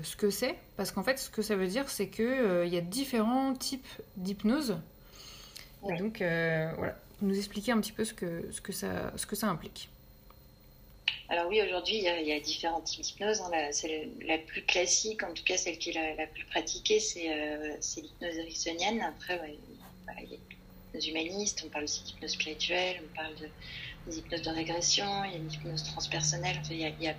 ce 0.03 0.15
que 0.15 0.29
c'est? 0.29 0.55
Parce 0.77 0.91
qu'en 0.91 1.03
fait, 1.03 1.17
ce 1.17 1.29
que 1.29 1.41
ça 1.41 1.55
veut 1.55 1.67
dire, 1.67 1.89
c'est 1.89 2.07
que 2.07 2.65
il 2.65 2.73
y 2.73 2.77
a 2.77 2.81
différents 2.81 3.53
types 3.53 3.87
d'hypnose. 4.17 4.77
Et 5.89 5.97
donc, 5.97 6.17
voilà, 6.19 6.97
nous 7.21 7.37
expliquer 7.37 7.71
un 7.71 7.81
petit 7.81 7.91
peu 7.91 8.05
ce 8.05 8.13
que, 8.13 8.45
ce 8.51 8.61
que, 8.61 8.71
ça, 8.71 9.11
ce 9.15 9.25
que 9.25 9.35
ça 9.35 9.47
implique. 9.47 9.89
Alors 11.27 11.47
oui, 11.47 11.59
aujourd'hui, 11.61 11.97
il 11.97 12.27
y, 12.27 12.31
a 12.31 12.39
différents 12.39 12.81
types 12.81 13.01
d'hypnose. 13.01 13.41
Hein. 13.41 13.49
La, 13.51 13.69
la, 14.27 14.37
plus 14.37 14.61
classique, 14.63 15.23
en 15.23 15.33
tout 15.33 15.43
cas 15.43 15.57
celle 15.57 15.77
qui 15.79 15.89
est 15.89 16.15
la, 16.17 16.27
plus 16.27 16.45
pratiquée, 16.45 16.99
c'est 16.99 17.27
l'hypnose 18.01 18.37
ericksonienne. 18.37 19.01
Après, 19.01 19.39
il 20.21 20.29
y 20.31 20.35
a 20.35 20.37
humanistes, 21.09 21.63
on 21.65 21.69
parle 21.69 21.85
aussi 21.85 22.03
d'hypnose 22.03 22.31
spirituelle, 22.31 23.01
on 23.03 23.15
parle 23.15 23.35
de, 23.35 23.49
des 24.07 24.19
hypnoses 24.19 24.41
de 24.41 24.49
régression, 24.49 25.23
il 25.25 25.31
y 25.31 25.33
a 25.33 25.37
une 25.37 25.51
hypnose 25.51 25.83
transpersonnelle, 25.83 26.61
il, 26.69 26.77
y 26.77 27.07
a, 27.07 27.13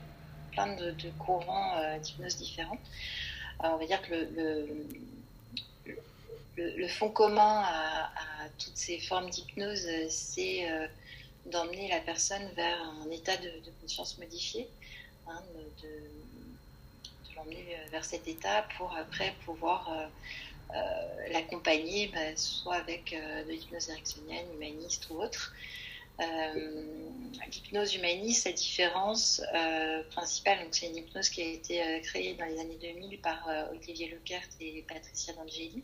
plein 0.53 0.75
de, 0.77 0.95
courants 1.19 1.77
euh, 1.79 1.99
d'hypnose 1.99 2.37
différents. 2.37 2.79
on 3.61 3.77
va 3.77 3.87
dire 3.87 4.01
que 4.03 4.15
le, 6.57 6.89
fond 6.89 7.11
commun 7.11 7.63
à, 7.65 8.11
toutes 8.59 8.77
ces 8.77 8.99
formes 8.99 9.29
d'hypnose, 9.29 9.87
c'est 10.09 10.71
euh, 10.71 10.87
d'emmener 11.47 11.89
la 11.89 12.01
personne 12.01 12.49
vers 12.55 12.79
un 13.05 13.11
état 13.11 13.37
de, 13.37 13.51
conscience 13.83 14.19
modifié, 14.19 14.69
hein, 15.29 15.43
de, 15.83 15.89
l'emmener 17.37 17.77
vers 17.91 18.05
cet 18.05 18.27
état 18.29 18.67
pour 18.79 18.97
après 18.97 19.35
pouvoir 19.45 19.93
euh, 19.93 20.07
euh, 20.75 21.29
l'accompagner, 21.31 22.09
bah, 22.09 22.37
soit 22.37 22.75
avec 22.75 23.13
euh, 23.13 23.45
de 23.45 23.51
l'hypnose 23.51 23.89
érectionnelle, 23.91 24.47
humaniste 24.55 25.09
ou 25.11 25.23
autre. 25.23 25.55
Euh, 26.21 26.73
l'hypnose 27.51 27.95
humaniste, 27.95 28.47
la 28.47 28.53
différence 28.53 29.43
principale, 30.11 30.67
c'est 30.71 30.87
une 30.87 30.97
hypnose 30.97 31.29
qui 31.29 31.43
a 31.43 31.47
été 31.47 32.01
créée 32.03 32.35
dans 32.35 32.47
les 32.47 32.59
années 32.59 32.79
2000 32.81 33.21
par 33.21 33.49
Olivier 33.71 34.09
Lequert 34.09 34.43
et 34.61 34.83
Patricia 34.89 35.35
D'Angeli, 35.35 35.83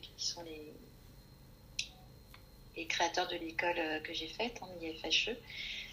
qui 0.00 0.26
sont 0.26 0.42
les, 0.42 0.72
créateurs 2.86 3.28
de 3.28 3.36
l'école 3.36 4.02
que 4.02 4.12
j'ai 4.12 4.28
faite, 4.28 4.58
en 4.62 4.66
hein, 4.66 4.70
IFHE 4.82 5.36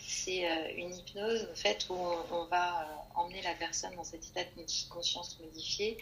c'est 0.10 0.50
euh, 0.50 0.72
une 0.76 0.93
hypnose 0.93 1.48
en 1.52 1.56
fait 1.56 1.86
où 1.89 1.93
on, 1.93 2.45
va 2.45 2.82
euh, 2.82 2.86
emmener 3.15 3.41
la 3.43 3.54
personne 3.54 3.95
dans 3.95 4.04
cet 4.04 4.26
état 4.26 4.43
de 4.43 4.89
conscience 4.89 5.39
modifié, 5.39 5.98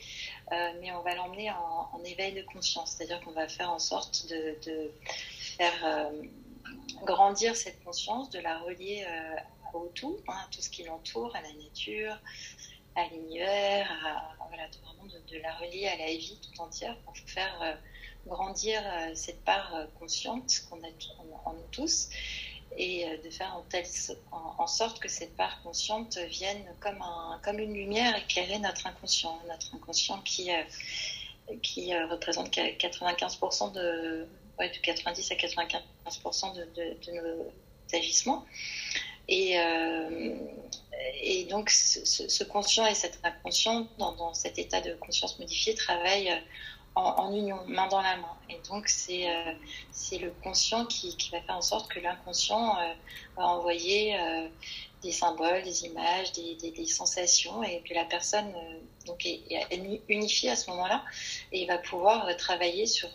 euh, 0.52 0.72
mais 0.80 0.92
on 0.94 1.02
va 1.02 1.16
l'emmener 1.16 1.52
en, 1.52 2.02
éveil 2.06 2.34
de 2.34 2.42
conscience, 2.44 2.92
c'est-à-dire 2.92 3.20
qu'on 3.22 3.32
va 3.32 3.50
faire 3.50 3.70
en 3.70 3.80
sorte 3.80 4.28
de, 4.30 4.92
faire 5.58 6.10
grandir 7.04 7.56
cette 7.56 7.84
conscience, 7.84 8.30
de 8.30 8.40
la 8.40 8.60
relier 8.60 9.06
au 9.74 9.88
tout, 9.94 10.18
hein, 10.28 10.38
à 10.46 10.48
tout 10.52 10.62
ce 10.62 10.70
qui 10.70 10.84
l'entoure, 10.84 11.36
à 11.36 11.42
la 11.42 11.52
nature, 11.54 12.18
à 12.96 13.08
l'univers, 13.08 13.90
voilà, 14.48 14.68
vraiment 14.84 15.06
de, 15.06 15.38
la 15.38 15.54
relier 15.56 15.88
à 15.88 15.98
la 15.98 16.08
vie 16.08 16.40
tout 16.42 16.62
entière 16.62 16.98
pour 17.06 17.16
faire 17.18 17.78
grandir 18.26 18.82
cette 19.14 19.44
part 19.44 19.88
consciente 20.00 20.64
qu'on 20.70 20.84
a 20.84 20.88
en 21.46 21.54
nous 21.54 21.68
tous 21.72 22.10
et 22.76 23.06
euh, 23.06 23.18
de 23.24 23.30
faire 23.30 23.62
en, 24.32 24.68
sorte 24.68 25.00
que 25.00 25.08
cette 25.08 25.36
part 25.36 25.62
consciente 25.64 26.18
vienne 26.18 26.64
comme, 26.80 27.02
un, 27.02 27.40
comme 27.44 27.60
une 27.60 27.74
lumière 27.74 28.16
éclairer 28.18 28.60
notre 28.60 28.86
inconscient, 28.88 29.40
notre 29.48 29.74
inconscient 29.76 30.20
qui, 30.22 30.52
euh, 30.52 30.64
qui 31.64 31.94
euh, 31.94 32.08
représente 32.08 32.50
95% 32.52 33.72
de, 33.72 34.28
ouais, 34.60 34.70
de 34.70 34.78
90 34.78 35.32
à 35.32 35.36
95% 35.36 36.56
de, 36.56 36.64
de, 36.76 37.12
nos 37.12 37.52
agissements. 37.94 38.46
Et, 39.30 39.58
et 41.22 41.44
donc 41.46 41.70
ce, 41.70 42.44
conscient 42.46 42.86
et 42.86 42.96
cet 42.96 43.20
inconscient, 43.24 43.88
dans, 43.98 44.14
dans, 44.14 44.34
cet 44.34 44.58
état 44.58 44.80
de 44.80 44.94
conscience 44.96 45.38
modifié, 45.38 45.76
travaillent 45.76 46.34
en, 46.98 47.34
union, 47.34 47.60
main 47.68 47.88
dans 47.88 48.02
la 48.02 48.18
main. 48.18 48.36
Et 48.50 48.58
donc, 48.70 48.88
c'est 48.88 49.30
euh, 49.30 49.54
c'est 49.92 50.18
le 50.18 50.32
conscient 50.44 50.86
qui, 50.86 51.16
qui, 51.18 51.30
va 51.32 51.42
faire 51.42 51.58
en 51.58 51.62
sorte 51.62 51.92
que 51.92 52.00
l'inconscient 52.00 52.78
euh, 52.78 52.94
va 53.36 53.48
envoyer 53.48 54.18
euh, 54.20 54.48
des 55.04 55.12
symboles, 55.12 55.64
des 55.64 55.86
images, 55.86 56.32
des, 56.32 56.56
des, 56.56 56.86
sensations, 56.86 57.64
et 57.64 57.82
que 57.88 57.94
la 57.94 58.06
personne 58.06 58.52
donc 59.06 59.26
est, 59.26 59.44
unifiée 60.10 60.50
à 60.50 60.56
ce 60.56 60.70
moment-là, 60.72 61.04
et 61.52 61.66
va 61.66 61.78
pouvoir 61.78 62.36
travailler 62.38 62.88
sur 62.88 63.10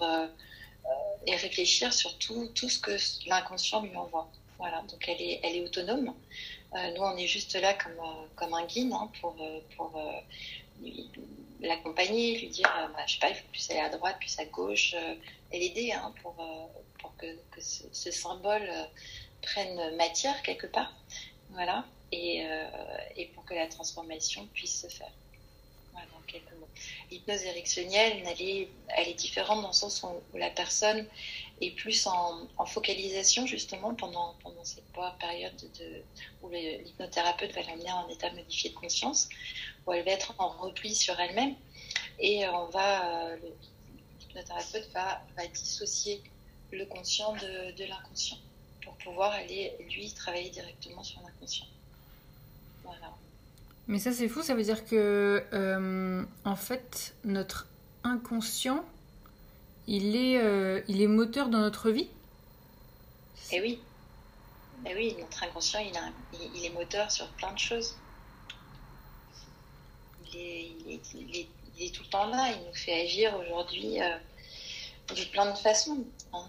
et 1.26 1.36
réfléchir 1.36 1.92
sur 1.92 2.16
tout, 2.18 2.48
tout 2.54 2.68
ce 2.68 2.78
que 2.78 2.96
l'inconscient 3.28 3.82
lui 3.82 3.96
envoie. 3.96 4.28
Voilà, 4.58 4.82
donc 4.82 5.08
elle 5.08 5.20
est, 5.20 5.40
elle 5.42 5.56
est 5.56 5.64
autonome. 5.64 6.14
nous, 6.74 7.02
on 7.02 7.16
est 7.16 7.26
juste 7.26 7.54
là 7.54 7.74
comme, 7.74 8.26
comme 8.36 8.54
un 8.54 8.64
guide 8.66 8.92
hein, 8.92 9.10
pour, 9.20 9.36
pour 9.76 10.00
l'accompagner, 11.62 12.38
lui 12.38 12.48
dire, 12.48 12.70
euh, 12.78 12.88
bah, 12.88 13.04
je 13.06 13.14
sais 13.14 13.20
pas, 13.20 13.30
il 13.30 13.36
faut 13.36 13.48
plus 13.50 13.70
aller 13.70 13.80
à 13.80 13.88
droite, 13.88 14.16
plus 14.18 14.38
à 14.38 14.44
gauche, 14.44 14.94
euh, 14.94 15.14
et 15.52 15.58
l'aider 15.58 15.92
hein, 15.92 16.12
pour, 16.22 16.34
euh, 16.40 16.66
pour 16.98 17.16
que, 17.16 17.26
ce, 17.60 18.10
symbole 18.10 18.68
prenne 19.40 19.96
matière 19.96 20.42
quelque 20.42 20.66
part, 20.66 20.92
voilà, 21.50 21.84
et, 22.10 22.44
et, 23.16 23.26
pour 23.28 23.44
que 23.44 23.54
la 23.54 23.66
transformation 23.66 24.46
puisse 24.54 24.82
se 24.82 24.88
faire. 24.88 25.12
L'hypnose 27.10 27.42
érectionnelle, 27.42 28.22
elle 28.26 29.08
est, 29.08 29.14
différente 29.14 29.62
dans 29.62 29.68
le 29.68 29.74
sens 29.74 30.02
où, 30.02 30.36
la 30.36 30.50
personne 30.50 31.06
est 31.60 31.70
plus 31.72 32.06
en, 32.06 32.48
focalisation 32.66 33.46
justement 33.46 33.94
pendant, 33.94 34.34
cette 34.64 34.84
période 35.18 35.56
de, 35.78 36.02
où 36.42 36.48
l'hypnothérapeute 36.50 37.52
va 37.52 37.62
l'amener 37.62 37.92
en 37.92 38.08
état 38.08 38.30
modifié 38.32 38.70
de 38.70 38.74
conscience 38.74 39.28
où 39.86 39.92
elle 39.92 40.04
va 40.04 40.12
être 40.12 40.34
en 40.38 40.48
repli 40.48 40.94
sur 40.94 41.18
elle-même 41.20 41.54
et 42.18 42.46
on 42.48 42.66
va, 42.66 43.30
euh, 43.32 43.36
l'hypnothérapeute 44.20 44.90
va, 44.92 45.22
va, 45.36 45.46
dissocier 45.48 46.22
le 46.70 46.86
conscient 46.86 47.34
de, 47.34 47.84
l'inconscient 47.84 48.38
pour 48.82 48.94
pouvoir 48.94 49.32
aller, 49.32 49.72
lui, 49.90 50.12
travailler 50.12 50.50
directement 50.50 51.02
sur 51.02 51.20
l'inconscient. 51.20 51.66
Voilà. 52.84 53.12
Mais 53.92 53.98
ça, 53.98 54.10
c'est 54.10 54.26
fou, 54.26 54.40
ça 54.42 54.54
veut 54.54 54.62
dire 54.62 54.86
que, 54.86 55.44
euh, 55.52 56.24
en 56.46 56.56
fait, 56.56 57.14
notre 57.24 57.66
inconscient, 58.04 58.86
il 59.86 60.16
est, 60.16 60.38
euh, 60.38 60.80
il 60.88 61.02
est 61.02 61.06
moteur 61.06 61.50
dans 61.50 61.58
notre 61.58 61.90
vie 61.90 62.08
Eh 63.50 63.60
oui. 63.60 63.82
Eh 64.88 64.94
oui, 64.94 65.14
notre 65.20 65.42
inconscient, 65.42 65.80
il, 65.80 65.94
a, 65.94 66.08
il 66.54 66.64
est 66.64 66.70
moteur 66.70 67.10
sur 67.10 67.28
plein 67.32 67.52
de 67.52 67.58
choses 67.58 67.96
il 70.32 71.02
est, 71.78 71.94
tout 71.94 72.02
le 72.02 72.08
temps 72.08 72.26
là. 72.28 72.50
Il 72.50 72.66
nous 72.66 72.74
fait 72.74 73.02
agir 73.02 73.38
aujourd'hui 73.38 74.00
euh, 74.00 74.16
de 75.14 75.24
plein 75.30 75.52
de 75.52 75.58
façons. 75.58 76.04
Hein, 76.32 76.46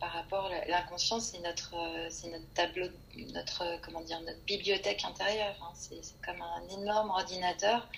par 0.00 0.12
rapport 0.12 0.50
l'inconscient, 0.68 1.20
c'est 1.20 1.40
notre, 1.40 1.74
euh, 1.74 2.06
c'est 2.10 2.28
notre 2.28 2.48
tableau, 2.54 2.86
notre, 3.34 3.80
comment 3.82 4.00
dire, 4.02 4.20
notre 4.20 4.40
bibliothèque 4.40 5.04
intérieure. 5.04 5.56
Hein. 5.62 5.72
C'est, 5.74 6.00
comme 6.24 6.40
un 6.40 6.68
énorme 6.80 7.10
ordinateur 7.10 7.88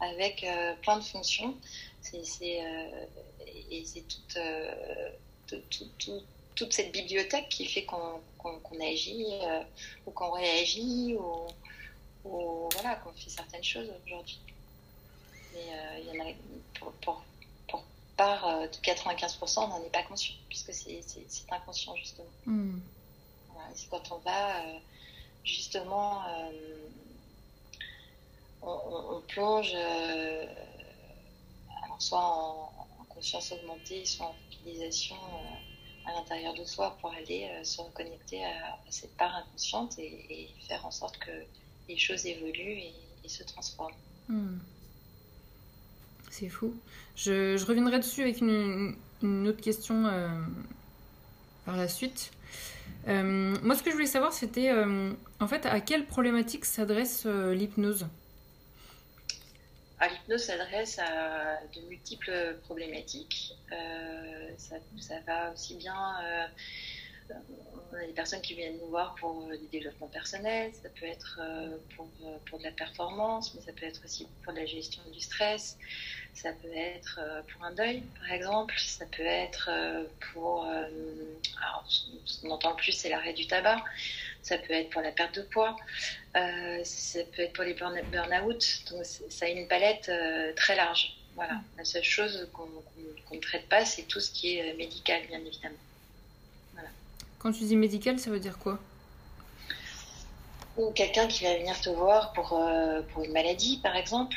avec 0.00 0.44
euh, 0.44 0.74
plein 0.82 0.98
de 0.98 1.04
fonctions. 1.04 1.56
C'est, 2.00 2.62
et 3.70 3.84
c'est 3.84 4.04
toute, 4.08 4.38
toute 6.54 6.72
cette 6.72 6.92
bibliothèque 6.92 7.48
qui 7.50 7.66
fait 7.66 7.84
qu'on, 7.84 8.20
agit 8.80 9.26
ou 10.06 10.10
qu'on 10.10 10.30
réagit 10.30 11.16
ou 12.24 12.68
voilà, 12.72 12.94
qu'on 12.96 13.12
fait 13.12 13.30
certaines 13.30 13.64
choses 13.64 13.90
aujourd'hui. 14.06 14.38
Part 18.18 18.60
de 18.60 18.76
95%, 18.76 19.60
on 19.60 19.68
n'en 19.68 19.82
est 19.82 19.90
pas 19.90 20.02
conscient, 20.02 20.34
puisque 20.48 20.74
c'est 20.74 21.02
inconscient 21.50 21.96
justement. 21.96 22.28
Hmm. 22.44 22.80
c'est 23.74 23.88
quand 23.88 24.12
on 24.12 24.18
va 24.18 24.60
justement, 25.44 26.22
on, 28.62 29.22
plonge 29.28 29.74
soit 31.98 32.20
en, 32.20 32.70
conscience 33.08 33.52
augmentée, 33.52 34.04
soit 34.04 34.26
en 34.26 34.34
focalisation 34.50 35.16
à 36.06 36.12
l'intérieur 36.12 36.54
de 36.54 36.64
soi 36.64 36.96
pour 37.00 37.10
aller 37.12 37.48
euh, 37.50 37.64
se 37.64 37.80
reconnecter 37.80 38.44
à, 38.44 38.78
cette 38.90 39.16
part 39.16 39.34
inconsciente 39.34 39.98
et, 39.98 40.48
faire 40.68 40.84
en 40.86 40.90
sorte 40.90 41.18
que 41.18 41.30
les 41.88 41.98
choses 41.98 42.24
évoluent 42.26 42.82
et, 43.24 43.28
se 43.28 43.42
transforment. 43.42 43.94
Hmm. 44.28 44.56
C'est 46.38 46.48
fou. 46.48 46.72
Je, 47.16 47.64
reviendrai 47.64 47.98
dessus 47.98 48.22
avec 48.22 48.40
une, 48.40 48.94
autre 49.22 49.60
question 49.60 50.06
euh, 50.06 50.28
par 51.64 51.76
la 51.76 51.88
suite. 51.88 52.30
Euh, 53.08 53.56
moi, 53.62 53.74
ce 53.74 53.82
que 53.82 53.90
je 53.90 53.96
voulais 53.96 54.06
savoir, 54.06 54.32
c'était 54.32 54.70
en 55.40 55.48
fait 55.48 55.66
à 55.66 55.80
quelle 55.80 56.06
problématique 56.06 56.64
s'adresse 56.64 57.26
l'hypnose? 57.26 58.06
L'hypnose 60.00 60.44
s'adresse 60.44 61.00
à 61.00 61.58
de 61.74 61.80
multiples 61.88 62.56
problématiques. 62.62 63.56
Euh, 63.72 64.50
ça, 64.56 65.14
va 65.26 65.52
aussi 65.52 65.74
bien. 65.74 66.14
Euh, 67.30 67.34
on 67.92 67.96
a 67.96 68.06
des 68.06 68.12
personnes 68.12 68.42
qui 68.42 68.54
viennent 68.54 68.78
nous 68.78 68.88
voir 68.88 69.14
pour 69.16 69.48
euh, 69.48 69.56
du 69.56 69.66
développement 69.68 70.08
personnel, 70.08 70.72
ça 70.74 70.88
peut 70.90 71.06
être 71.06 71.40
pour, 71.96 72.08
pour, 72.46 72.58
de 72.58 72.64
la 72.64 72.72
performance, 72.72 73.54
mais 73.54 73.60
ça 73.62 73.72
peut 73.72 73.86
être 73.86 74.00
aussi 74.04 74.26
pour 74.44 74.52
de 74.52 74.58
la 74.58 74.66
gestion 74.66 75.02
du 75.10 75.20
stress, 75.20 75.78
ça 76.34 76.52
peut 76.52 76.72
être 76.72 77.20
pour 77.52 77.64
un 77.64 77.72
deuil, 77.72 78.02
par 78.20 78.32
exemple, 78.32 78.74
ça 78.78 79.06
peut 79.06 79.24
être 79.24 79.70
pour. 80.32 80.64
alors, 80.64 81.84
ce 81.86 82.40
qu'on 82.40 82.50
entend 82.50 82.70
le 82.70 82.76
plus, 82.76 82.92
c'est 82.92 83.08
l'arrêt 83.08 83.32
du 83.32 83.46
tabac 83.46 83.82
ça 84.48 84.58
peut 84.58 84.72
être 84.72 84.90
pour 84.90 85.02
la 85.02 85.12
perte 85.12 85.36
de 85.36 85.42
poids, 85.42 85.76
euh, 86.36 86.80
ça 86.84 87.20
peut 87.36 87.42
être 87.42 87.52
pour 87.52 87.64
les 87.64 87.74
burn-out. 87.74 88.84
Donc, 88.90 89.04
ça 89.04 89.44
a 89.44 89.48
une 89.48 89.68
palette 89.68 90.08
euh, 90.08 90.52
très 90.54 90.74
large. 90.74 91.14
Voilà. 91.34 91.60
La 91.76 91.84
seule 91.84 92.04
chose 92.04 92.48
qu'on 92.52 92.66
ne 92.66 93.40
traite 93.40 93.68
pas, 93.68 93.84
c'est 93.84 94.04
tout 94.04 94.20
ce 94.20 94.30
qui 94.30 94.56
est 94.56 94.72
euh, 94.72 94.76
médical, 94.76 95.20
bien 95.28 95.44
évidemment. 95.44 95.76
Quand 97.38 97.52
tu 97.52 97.64
dis 97.64 97.76
médical, 97.76 98.18
ça 98.20 98.30
veut 98.30 98.40
dire 98.40 98.58
quoi 98.58 98.78
Ou 100.76 100.92
quelqu'un 100.92 101.26
qui 101.26 101.44
va 101.44 101.56
venir 101.58 101.80
te 101.80 101.90
voir 101.90 102.32
pour, 102.32 102.58
pour 103.12 103.24
une 103.24 103.32
maladie, 103.32 103.78
par 103.82 103.96
exemple. 103.96 104.36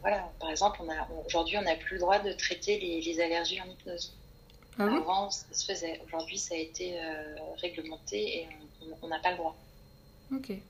voilà. 0.00 0.32
Par 0.40 0.50
exemple, 0.50 0.80
aujourd'hui, 1.26 1.56
on 1.58 1.62
n'a 1.62 1.76
plus 1.76 1.94
le 1.96 2.00
droit 2.00 2.18
de 2.20 2.32
traiter 2.32 2.78
les, 2.78 3.00
les 3.00 3.20
allergies 3.20 3.60
en 3.60 3.66
hypnose. 3.68 4.16
Ah 4.78 4.84
Avant, 4.96 5.30
ça 5.30 5.46
se 5.52 5.64
faisait. 5.64 6.00
Aujourd'hui, 6.04 6.38
ça 6.38 6.54
a 6.54 6.58
été 6.58 6.98
réglementé 7.60 8.42
et 8.42 8.48
on 9.02 9.08
n'a 9.08 9.18
pas 9.20 9.30
le 9.32 9.36
droit. 9.38 9.56
Ok. 10.30 10.64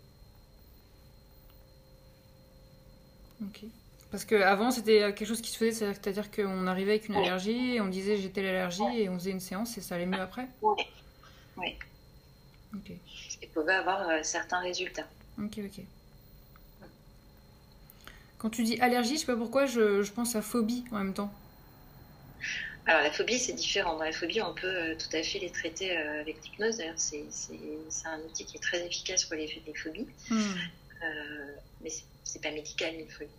Ok. 3.43 3.65
Parce 4.11 4.25
qu'avant, 4.25 4.71
c'était 4.71 5.01
quelque 5.15 5.25
chose 5.25 5.41
qui 5.41 5.51
se 5.51 5.57
faisait, 5.59 5.93
c'est-à-dire 5.95 6.31
qu'on 6.31 6.67
arrivait 6.67 6.93
avec 6.93 7.09
une 7.09 7.17
allergie 7.17 7.75
et 7.75 7.81
on 7.81 7.89
disait 7.89 8.17
j'étais 8.17 8.43
l'allergie 8.43 8.97
et 8.97 9.09
on 9.09 9.15
faisait 9.19 9.33
une 9.33 9.41
séance 9.41 9.77
et 9.77 9.81
ça 9.81 9.97
allait 9.97 10.07
mieux 10.07 10.21
après? 10.21 10.49
Oui. 11.57 11.77
Ok. 12.75 12.91
Et 13.43 13.47
pouvait 13.49 13.75
avoir 13.75 14.09
euh, 14.09 14.21
certains 14.23 14.61
résultats. 14.61 15.09
Ok, 15.39 15.59
ok. 15.59 15.85
Quand 18.39 18.51
tu 18.51 18.63
dis 18.63 18.79
allergie, 18.81 19.15
je 19.15 19.21
sais 19.21 19.27
pas 19.27 19.37
pourquoi, 19.37 19.67
je, 19.67 20.03
je 20.03 20.13
pense 20.13 20.37
à 20.37 20.43
phobie 20.43 20.85
en 20.93 20.99
même 20.99 21.15
temps. 21.15 21.33
Alors 22.87 23.03
la 23.03 23.11
phobie, 23.11 23.39
c'est 23.39 23.55
différent. 23.55 23.97
Dans 23.97 24.05
la 24.05 24.13
phobie, 24.13 24.43
on 24.43 24.53
peut 24.53 24.67
euh, 24.67 24.95
tout 24.95 25.17
à 25.17 25.23
fait 25.23 25.39
les 25.39 25.51
traiter 25.51 25.97
euh, 25.97 26.21
avec 26.21 26.37
l'hypnose. 26.45 26.77
D'ailleurs, 26.77 26.99
c'est 26.99 27.25
un 28.05 28.21
outil 28.21 28.45
qui 28.45 28.57
est 28.57 28.61
très 28.61 28.85
efficace 28.85 29.25
pour 29.25 29.37
les, 29.37 29.63
les 29.67 29.75
phobies. 29.75 30.07
Hmm. 30.29 30.37
Euh, 31.03 31.55
mais 31.81 31.91
c'est 32.25 32.43
pas 32.43 32.51
médical 32.51 32.95
une 32.95 33.09
phobie. 33.09 33.31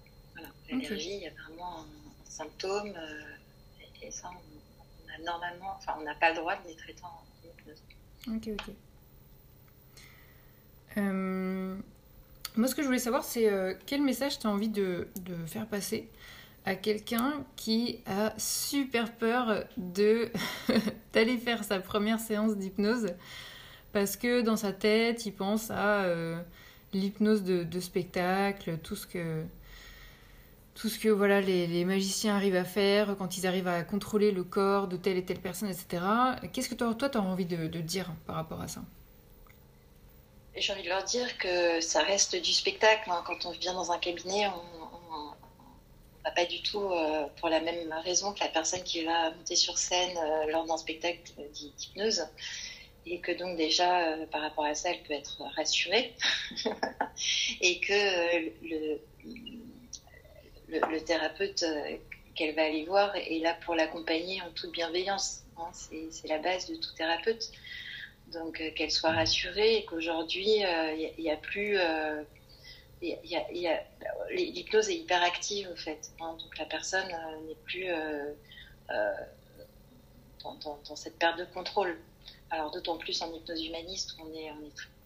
L'allergie, 0.69 1.15
il 1.15 1.21
y 1.21 1.27
a 1.27 1.31
vraiment 1.43 1.81
un, 1.81 1.87
symptôme. 2.27 2.93
et 4.01 4.11
ça, 4.11 4.29
on, 4.29 5.13
a 5.13 5.23
normalement, 5.23 5.75
enfin, 5.77 5.95
on 5.99 6.03
n'a 6.03 6.15
pas 6.15 6.31
le 6.31 6.37
droit 6.37 6.55
de 6.57 6.67
les 6.67 6.75
traiter 6.75 7.03
en 7.03 7.23
hypnose. 7.47 7.81
Ok, 8.27 8.49
ok. 8.49 8.73
moi, 12.55 12.67
ce 12.67 12.75
que 12.75 12.81
je 12.81 12.87
voulais 12.87 12.99
savoir, 12.99 13.23
c'est 13.23 13.77
quel 13.85 14.01
message 14.01 14.39
tu 14.39 14.47
as 14.47 14.49
envie 14.49 14.69
de, 14.69 15.07
faire 15.45 15.67
passer 15.67 16.09
à 16.65 16.75
quelqu'un 16.75 17.43
qui 17.55 17.99
a 18.05 18.33
super 18.37 19.11
peur 19.13 19.65
d'aller 19.77 21.37
faire 21.37 21.63
sa 21.63 21.79
première 21.79 22.19
séance 22.19 22.55
d'hypnose? 22.55 23.13
Parce 23.95 24.17
que 24.17 24.41
dans 24.41 24.57
sa 24.57 24.73
tête, 24.73 25.25
il 25.25 25.31
pense 25.31 25.71
à 25.71 26.03
euh, 26.03 26.37
l'hypnose 26.91 27.43
de, 27.43 27.79
spectacle, 27.79 28.77
tout 28.83 28.97
ce 28.97 29.07
que 29.07 29.43
tout 30.75 30.89
ce 30.89 30.99
que 30.99 31.09
voilà 31.09 31.41
les, 31.41 31.85
magiciens 31.85 32.35
arrivent 32.35 32.55
à 32.55 32.65
faire 32.65 33.15
quand 33.17 33.37
ils 33.37 33.47
arrivent 33.47 33.67
à 33.67 33.83
contrôler 33.83 34.31
le 34.31 34.43
corps 34.43 34.87
de 34.87 34.97
telle 34.97 35.17
et 35.17 35.25
telle 35.25 35.39
personne, 35.39 35.69
etc. 35.69 36.03
Qu'est-ce 36.53 36.69
que 36.69 36.75
toi, 36.75 36.93
tu 36.93 37.17
as 37.17 37.21
envie 37.21 37.45
de, 37.45 37.67
dire 37.79 38.11
par 38.27 38.35
rapport 38.35 38.61
à 38.61 38.67
ça? 38.67 38.81
J'ai 40.55 40.73
envie 40.73 40.83
de 40.83 40.89
leur 40.89 41.03
dire 41.03 41.37
que 41.37 41.81
ça 41.81 42.01
reste 42.03 42.35
du 42.35 42.53
spectacle. 42.53 43.09
Hein. 43.09 43.23
Quand 43.25 43.45
on 43.45 43.51
vient 43.51 43.73
dans 43.73 43.91
un 43.91 43.97
cabinet, 43.97 44.47
on, 44.47 44.75
pas 46.35 46.45
du 46.45 46.61
tout 46.61 46.83
euh, 46.83 47.25
pour 47.39 47.49
la 47.49 47.61
même 47.61 47.93
raison 48.03 48.33
que 48.33 48.39
la 48.39 48.49
personne 48.49 48.83
qui 48.83 49.03
va 49.03 49.31
monter 49.31 49.55
sur 49.55 49.77
scène 49.77 50.17
euh, 50.17 50.51
lors 50.51 50.65
d'un 50.65 50.77
spectacle 50.77 51.31
d'hypnose. 51.53 52.27
Et 53.05 53.19
que 53.19 53.31
donc 53.31 53.55
déjà, 53.57 54.07
euh, 54.07 54.25
par 54.25 54.41
rapport 54.41 54.65
à 54.65 54.73
ça, 54.73 54.89
elle 54.89 55.03
peut 55.03 55.13
être 55.13 55.43
rassurée. 55.55 56.13
et 57.61 57.79
que 57.79 58.49
le, 58.63 58.99
thérapeute 61.05 61.63
qu'elle 62.35 62.55
va 62.55 62.63
aller 62.63 62.85
voir 62.85 63.15
est 63.15 63.39
là 63.39 63.55
pour 63.65 63.75
l'accompagner 63.75 64.41
en 64.41 64.51
toute 64.51 64.71
bienveillance. 64.71 65.43
Hein. 65.57 65.69
C'est 65.73 66.27
la 66.27 66.39
base 66.39 66.69
de 66.69 66.75
tout 66.75 66.93
thérapeute. 66.97 67.51
Donc 68.33 68.61
qu'elle 68.75 68.91
soit 68.91 69.11
rassurée 69.11 69.77
et 69.77 69.85
qu'aujourd'hui, 69.85 70.63
il 70.63 71.13
n'y 71.17 71.31
a, 71.31 71.37
plus 71.37 71.77
l'hypnose 74.31 74.89
est 74.89 74.97
hyper 74.97 75.23
active 75.23 75.69
en 75.71 75.75
fait. 75.75 76.11
Hein. 76.19 76.35
donc 76.39 76.57
la 76.57 76.65
personne 76.65 77.07
euh, 77.07 77.47
n'est 77.47 77.55
plus 77.55 77.89
euh, 77.89 78.31
euh, 78.91 79.13
dans, 80.43 80.95
cette 80.95 81.17
perte 81.17 81.39
de 81.39 81.45
contrôle. 81.45 81.97
Alors 82.51 82.71
d'autant 82.71 82.97
plus 82.97 83.21
en 83.21 83.33
hypnose 83.33 83.65
humaniste, 83.65 84.15
on 84.23 84.33
est 84.33 84.51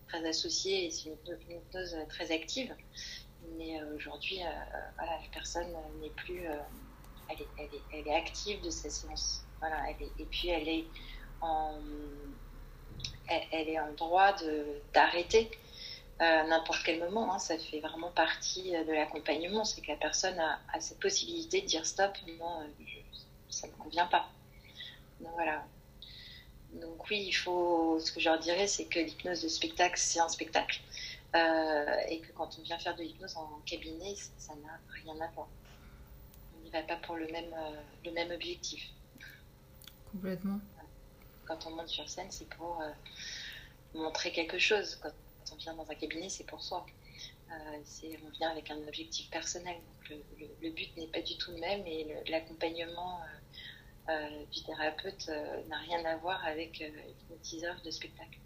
très, 0.07 0.27
associé 0.27 0.85
et 0.85 0.91
c'est 0.91 1.09
une, 1.09 1.57
hypnose 1.57 1.95
très 2.09 2.31
active. 2.31 2.73
Mais 3.57 3.81
aujourd'hui, 3.95 4.39
la 4.39 5.19
personne 5.33 5.71
n'est 6.01 6.09
plus, 6.11 6.43
elle 7.29 7.41
est, 7.41 7.47
elle, 7.57 7.65
est, 7.65 7.81
elle, 7.93 8.07
est, 8.07 8.15
active 8.15 8.61
de 8.61 8.69
sa 8.69 8.89
séance. 8.89 9.43
Voilà, 9.59 9.89
et 9.91 10.25
puis 10.25 10.49
elle 10.49 10.69
est 10.69 10.85
en, 11.41 11.79
elle, 13.51 13.69
est 13.69 13.79
en 13.79 13.91
droit 13.93 14.35
d'arrêter 14.93 15.49
à 16.19 16.43
n'importe 16.43 16.83
quel 16.83 16.99
moment. 16.99 17.33
Hein, 17.33 17.39
ça 17.39 17.57
fait 17.57 17.79
vraiment 17.79 18.11
partie 18.11 18.75
euh, 18.75 18.83
de 18.83 18.91
l'accompagnement. 18.91 19.63
C'est 19.63 19.81
que 19.81 19.87
la 19.87 19.97
personne 19.97 20.37
a, 20.39 20.59
cette 20.79 20.99
possibilité 20.99 21.61
de 21.61 21.67
dire 21.67 21.85
stop, 21.85 22.11
non, 22.39 22.61
euh, 22.61 22.65
ça 23.49 23.67
ne 23.67 23.73
me 23.73 23.77
convient 23.77 24.07
pas. 24.07 24.29
Donc 25.21 25.31
voilà. 25.33 25.63
Donc 26.73 27.09
oui, 27.09 27.25
il 27.27 27.33
faut. 27.33 27.99
Ce 27.99 28.11
que 28.11 28.19
je 28.19 28.29
leur 28.29 28.39
dirais, 28.39 28.67
c'est 28.67 28.85
que 28.85 28.99
l'hypnose 28.99 29.41
de 29.41 29.47
spectacle, 29.47 29.97
c'est 29.97 30.19
un 30.19 30.29
spectacle. 30.29 30.81
Euh, 31.35 31.95
et 32.09 32.21
que 32.21 32.31
quand 32.31 32.57
on 32.57 32.61
vient 32.63 32.79
faire 32.79 32.95
de 32.95 33.03
l'hypnose 33.03 33.37
en 33.37 33.61
cabinet, 33.65 34.15
ça 34.37 34.55
n'a 34.55 34.79
rien 35.03 35.19
à 35.21 35.27
voir. 35.31 35.47
On 36.55 36.63
n'y 36.63 36.69
va 36.71 36.81
pas 36.83 36.97
pour 36.97 37.15
le 37.15 37.27
même, 37.27 37.53
le 38.03 38.11
même 38.11 38.31
objectif. 38.31 38.89
Complètement. 40.11 40.59
Quand 41.45 41.67
on 41.67 41.75
monte 41.75 41.89
sur 41.89 42.09
scène, 42.09 42.31
c'est 42.31 42.49
pour 42.49 42.81
montrer 43.93 44.31
quelque 44.31 44.57
chose. 44.57 44.95
Quand 44.95 45.11
on 45.51 45.55
vient 45.55 45.73
dans 45.75 45.89
un 45.89 45.95
cabinet, 45.95 46.29
c'est 46.29 46.45
pour 46.45 46.61
soi. 46.61 46.85
Euh, 47.51 48.15
on 48.25 48.29
vient 48.29 48.51
avec 48.51 48.69
un 48.69 48.77
objectif 48.87 49.29
personnel. 49.29 49.77
le, 50.61 50.69
but 50.69 50.95
n'est 50.97 51.07
pas 51.07 51.21
du 51.21 51.37
tout 51.37 51.51
le 51.51 51.59
même 51.59 51.85
et 51.85 52.15
l'accompagnement 52.27 53.21
euh, 53.21 54.11
euh, 54.11 54.45
du 54.51 54.63
thérapeute 54.63 55.29
n'a 55.67 55.77
rien 55.77 56.03
à 56.05 56.17
voir 56.17 56.43
avec 56.45 56.79
l'hypnotiseur 56.79 57.81
de 57.83 57.91
spectacle. 57.91 58.39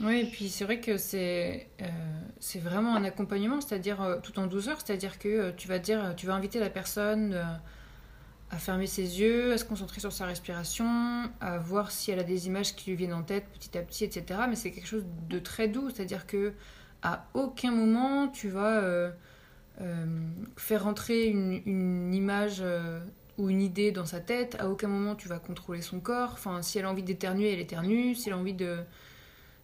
Oui, 0.00 0.20
et 0.20 0.26
puis 0.26 0.48
c'est 0.48 0.64
vrai 0.64 0.80
que 0.80 0.96
c'est 0.96 1.68
c'est 2.40 2.60
vraiment 2.60 2.94
un 2.94 3.02
accompagnement, 3.02 3.60
c'est-à-dire 3.60 4.20
tout 4.22 4.38
en 4.38 4.46
douceur, 4.46 4.78
c'est-à-dire 4.80 5.18
que 5.18 5.50
tu 5.52 5.66
vas 5.66 5.80
dire, 5.80 6.14
tu 6.16 6.26
vas 6.26 6.34
inviter 6.34 6.60
la 6.60 6.70
personne 6.70 7.36
à 8.50 8.58
fermer 8.58 8.86
ses 8.86 9.20
yeux, 9.20 9.52
à 9.52 9.58
se 9.58 9.64
concentrer 9.64 10.00
sur 10.00 10.12
sa 10.12 10.24
respiration, 10.26 11.30
à 11.40 11.58
voir 11.58 11.90
si 11.90 12.10
elle 12.10 12.18
a 12.18 12.24
des 12.24 12.46
images 12.46 12.74
qui 12.74 12.90
lui 12.90 12.96
viennent 12.96 13.12
en 13.12 13.22
tête 13.22 13.46
petit 13.52 13.76
à 13.76 13.82
petit, 13.82 14.04
etc. 14.04 14.40
Mais 14.48 14.56
c'est 14.56 14.70
quelque 14.70 14.86
chose 14.86 15.04
de 15.28 15.38
très 15.38 15.68
doux, 15.68 15.90
c'est-à-dire 15.90 16.26
que 16.26 16.54
à 17.02 17.26
aucun 17.34 17.70
moment 17.70 18.28
tu 18.28 18.48
vas 18.48 18.82
euh, 18.82 19.10
euh, 19.80 20.06
faire 20.56 20.84
rentrer 20.84 21.26
une, 21.26 21.62
une 21.66 22.14
image 22.14 22.58
euh, 22.60 23.00
ou 23.36 23.50
une 23.50 23.60
idée 23.60 23.92
dans 23.92 24.06
sa 24.06 24.20
tête. 24.20 24.56
À 24.58 24.68
aucun 24.68 24.88
moment 24.88 25.14
tu 25.14 25.28
vas 25.28 25.38
contrôler 25.38 25.82
son 25.82 26.00
corps. 26.00 26.30
Enfin, 26.32 26.62
si 26.62 26.78
elle 26.78 26.86
a 26.86 26.90
envie 26.90 27.02
d'éternuer, 27.02 27.52
elle 27.52 27.60
éternue. 27.60 28.14
Si 28.14 28.28
elle 28.28 28.34
a 28.34 28.38
envie 28.38 28.54
de. 28.54 28.78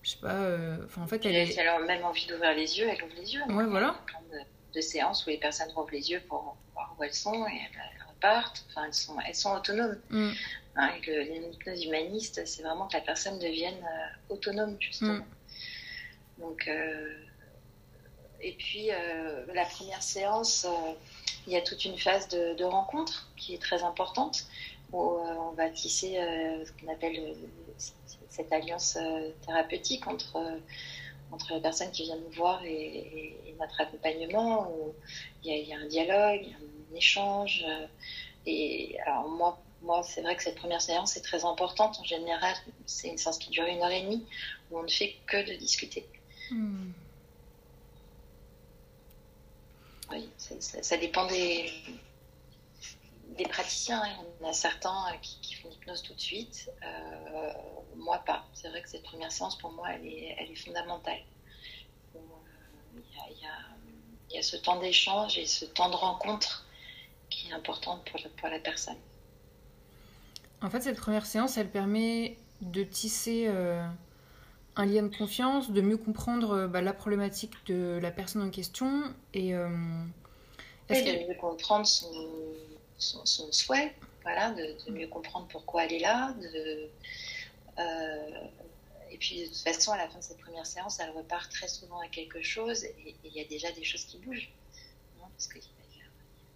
Je 0.04 0.10
sais 0.10 0.18
pas. 0.18 0.34
euh, 0.34 0.76
Enfin, 0.84 1.02
en 1.02 1.06
fait, 1.06 1.24
elle 1.24 1.34
est. 1.34 1.46
Si 1.46 1.58
elle 1.58 1.68
a 1.68 1.78
même 1.80 2.04
envie 2.04 2.26
d'ouvrir 2.26 2.54
les 2.54 2.78
yeux, 2.78 2.86
elle 2.88 3.02
ouvre 3.02 3.14
les 3.16 3.34
yeux. 3.34 3.42
Ouais, 3.48 3.64
voilà. 3.64 3.96
Il 4.06 4.12
y 4.12 4.16
a 4.16 4.18
plein 4.20 4.38
de, 4.38 4.44
de 4.74 4.80
séances 4.80 5.26
où 5.26 5.30
les 5.30 5.38
personnes 5.38 5.70
rouvrent 5.74 5.90
les 5.92 6.10
yeux 6.10 6.20
pour 6.28 6.56
voir 6.74 6.94
où 6.98 7.02
elles 7.02 7.14
sont 7.14 7.46
et 7.46 7.52
elles, 7.72 8.06
repartent. 8.08 8.64
Enfin, 8.68 8.84
elles 8.86 8.94
sont, 8.94 9.16
elles 9.26 9.34
sont 9.34 9.54
autonomes. 9.56 9.98
Mm. 10.10 10.30
Hein, 10.76 10.90
et 11.06 11.40
l'hypnose 11.40 11.84
humaniste, 11.84 12.44
c'est 12.44 12.62
vraiment 12.62 12.86
que 12.86 12.94
la 12.94 13.00
personne 13.00 13.38
devienne 13.38 13.82
euh, 13.82 14.34
autonome, 14.34 14.76
justement. 14.78 15.14
Mm. 15.14 16.40
Donc, 16.40 16.68
euh, 16.68 17.14
et 18.42 18.52
puis, 18.52 18.90
euh, 18.90 19.46
la 19.54 19.64
première 19.64 20.02
séance, 20.02 20.66
il 21.46 21.52
y 21.54 21.56
a 21.56 21.62
toute 21.62 21.84
une 21.86 21.96
phase 21.98 22.28
de, 22.28 22.54
de 22.54 22.64
rencontre 22.64 23.30
qui 23.36 23.54
est 23.54 23.62
très 23.62 23.82
importante, 23.82 24.44
où 24.92 25.00
on 25.00 25.52
va 25.52 25.70
tisser 25.70 26.18
ce 26.66 26.70
qu'on 26.72 26.92
appelle 26.92 27.34
cette 28.36 28.52
alliance 28.52 28.96
euh, 29.00 29.30
thérapeutique 29.46 30.06
entre, 30.06 30.36
euh, 30.36 30.58
entre 31.32 31.52
la 31.54 31.60
personne 31.60 31.90
qui 31.90 32.02
vient 32.04 32.16
nous 32.24 32.30
voir 32.42 32.64
et, 32.64 32.70
et- 32.72 33.40
et 33.48 33.52
notre 33.60 33.80
accompagnement, 33.80 34.68
où 34.72 34.94
il 35.42 35.50
y 35.50 35.52
a, 35.54 35.56
il 35.62 35.68
y 35.68 35.72
a 35.72 35.78
un 35.78 35.86
dialogue, 35.96 36.44
un 36.92 36.96
échange. 36.96 37.64
euh, 37.66 37.86
et 38.46 38.98
alors, 39.06 39.28
moi, 39.28 39.50
moi 39.82 40.02
c'est 40.02 40.22
vrai 40.22 40.34
que 40.36 40.42
cette 40.42 40.56
première 40.56 40.82
séance 40.82 41.16
est 41.16 41.22
très 41.30 41.44
importante. 41.44 41.98
En 42.00 42.04
général, 42.04 42.54
c'est 42.86 43.08
une 43.08 43.18
séance 43.18 43.38
qui 43.38 43.50
dure 43.50 43.66
une 43.66 43.80
heure 43.82 43.90
et 43.90 44.02
demie, 44.02 44.24
où 44.70 44.78
on 44.78 44.82
ne 44.82 44.88
fait 45.00 45.14
que 45.26 45.38
de 45.50 45.54
discuter. 45.66 46.04
Mm. 46.50 46.90
Oui, 50.12 50.28
ça 50.38 50.96
dépend 50.98 51.26
des, 51.28 51.72
des 53.36 53.44
praticiens. 53.44 54.02
hein. 54.02 54.08
Il 54.40 54.44
y 54.44 54.46
en 54.46 54.50
a 54.50 54.52
certains 54.52 55.04
euh, 55.12 55.16
qui, 55.22 55.38
qui 55.40 55.54
font 55.54 55.68
l'hypnose 55.68 56.02
tout 56.02 56.14
de 56.14 56.20
suite. 56.20 56.70
Euh, 56.84 57.52
moi, 57.96 58.18
pas. 58.26 58.44
C'est 58.54 58.68
vrai 58.68 58.82
que 58.82 58.88
cette 58.88 59.02
première 59.04 59.32
séance, 59.32 59.56
pour 59.58 59.72
moi, 59.72 59.88
elle 59.92 60.06
est, 60.06 60.36
elle 60.38 60.50
est 60.50 60.56
fondamentale. 60.56 61.18
Euh, 62.16 62.18
Il 62.96 63.00
y, 63.36 63.42
y 63.42 63.46
a- 63.46 63.50
il 64.30 64.36
y 64.36 64.38
a 64.38 64.42
ce 64.42 64.56
temps 64.56 64.80
d'échange 64.80 65.38
et 65.38 65.46
ce 65.46 65.64
temps 65.64 65.90
de 65.90 65.94
rencontre 65.96 66.66
qui 67.30 67.48
est 67.48 67.52
important 67.52 68.02
pour, 68.10 68.18
la- 68.22 68.28
pour 68.30 68.48
la 68.48 68.58
personne. 68.58 68.96
En 70.62 70.70
fait, 70.70 70.80
cette 70.80 70.96
première 70.98 71.26
séance, 71.26 71.56
elle 71.56 71.70
permet 71.70 72.38
de 72.62 72.82
tisser 72.84 73.46
euh, 73.48 73.86
un 74.76 74.86
lien 74.86 75.02
de 75.02 75.14
confiance, 75.14 75.70
de 75.70 75.80
mieux 75.80 75.98
comprendre 75.98 76.66
bah, 76.66 76.80
la 76.80 76.92
problématique 76.94 77.52
de 77.66 77.98
la 78.00 78.10
personne 78.10 78.42
en 78.42 78.50
question. 78.50 79.02
Et 79.34 79.54
euh, 79.54 79.68
est-ce 80.88 81.00
Et 81.06 81.24
de 81.24 81.28
mieux 81.28 81.38
comprendre 81.38 81.86
son, 81.86 82.10
son, 83.04 83.52
souhait, 83.52 83.94
voilà, 84.22 84.50
de, 84.50 84.90
mieux 84.90 85.08
comprendre 85.08 85.46
pourquoi 85.48 85.84
elle 85.84 85.92
est 85.92 86.00
là. 86.00 86.32
De, 86.40 86.90
euh, 87.78 88.48
et 89.10 89.18
puis 89.18 89.42
de 89.42 89.46
toute 89.46 89.58
façon, 89.58 89.92
à 89.92 89.96
la 89.96 90.08
fin 90.08 90.18
de 90.18 90.24
cette 90.24 90.38
première 90.38 90.66
séance, 90.66 90.98
elle 91.00 91.10
repart 91.10 91.50
très 91.50 91.68
souvent 91.68 92.00
à 92.00 92.08
quelque 92.08 92.42
chose 92.42 92.84
et 92.84 93.16
il 93.24 93.32
y 93.32 93.40
a 93.40 93.44
déjà 93.44 93.70
des 93.72 93.84
choses 93.84 94.04
qui 94.04 94.18
bougent. 94.18 94.50
hein, 95.20 95.28
parce 95.32 95.46
qu'il 95.46 95.62
y, 95.62 96.00
a- 96.00 96.04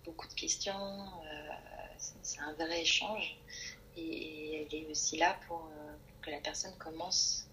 beaucoup 0.05 0.27
de 0.29 0.35
questions, 0.35 0.75
euh, 0.75 1.49
c'est 2.23 2.41
un 2.41 2.55
vrai 2.55 2.81
échange. 2.81 3.37
Et, 3.97 4.63
elle 4.63 4.75
est 4.75 4.87
aussi 4.91 5.17
là 5.19 5.39
pour, 5.47 5.67
euh, 5.67 5.95
que 6.23 6.31
la 6.31 6.41
personne 6.41 6.75
commence 6.79 7.45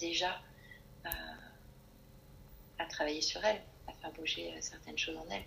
déjà 0.00 0.40
à, 1.04 2.86
travailler 2.86 3.22
sur 3.22 3.44
elle, 3.44 3.62
à 3.86 3.92
faire 3.92 4.10
bouger 4.12 4.52
certaines 4.60 4.98
choses 4.98 5.16
en 5.16 5.26
elle. 5.30 5.44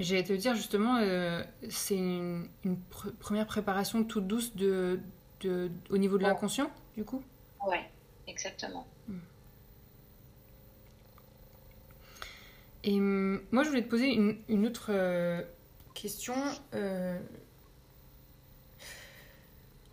J'allais 0.00 0.24
te 0.24 0.32
dire 0.32 0.54
justement, 0.56 0.96
euh, 0.96 1.42
c'est 1.68 1.96
une, 1.96 2.48
une 2.64 2.76
pr- 2.90 3.12
première 3.20 3.46
préparation 3.46 4.02
toute 4.04 4.26
douce 4.26 4.56
de, 4.56 4.98
de, 5.42 5.70
au 5.90 5.98
niveau 5.98 6.18
de 6.18 6.24
l'inconscient, 6.24 6.70
du 6.96 7.04
coup? 7.04 7.22
Ouais, 7.66 7.90
exactement. 8.26 8.86
Et 12.84 12.98
hum, 12.98 13.40
moi, 13.52 13.62
je 13.62 13.68
voulais 13.68 13.82
te 13.82 13.88
poser 13.90 14.06
une, 14.14 14.36
une 14.48 14.66
autre 14.66 14.86
euh, 14.90 15.42
question. 15.94 16.34
euh, 16.74 17.18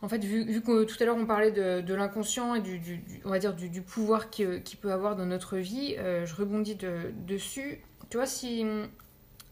En 0.01 0.07
fait, 0.09 0.23
vu, 0.23 0.43
vu 0.45 0.61
que 0.61 0.83
tout 0.83 0.95
à 0.99 1.05
l'heure 1.05 1.17
on 1.17 1.25
parlait 1.25 1.51
de, 1.51 1.81
de 1.81 1.93
l'inconscient 1.95 2.53
et 2.53 2.61
du, 2.61 3.01
on 3.25 3.29
va 3.29 3.39
dire 3.39 3.55
du, 3.55 3.69
du 3.69 3.81
pouvoir 3.81 4.29
qu'il 4.29 4.61
qui 4.63 4.75
peut 4.75 4.91
avoir 4.91 5.15
dans 5.15 5.25
notre 5.25 5.57
vie, 5.57 5.95
je 5.97 6.35
rebondis 6.35 6.75
de- 6.75 7.11
dessus. 7.25 7.81
Tu 8.09 8.17
vois, 8.17 8.27
si 8.27 8.63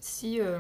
si 0.06 0.40
euh, 0.40 0.60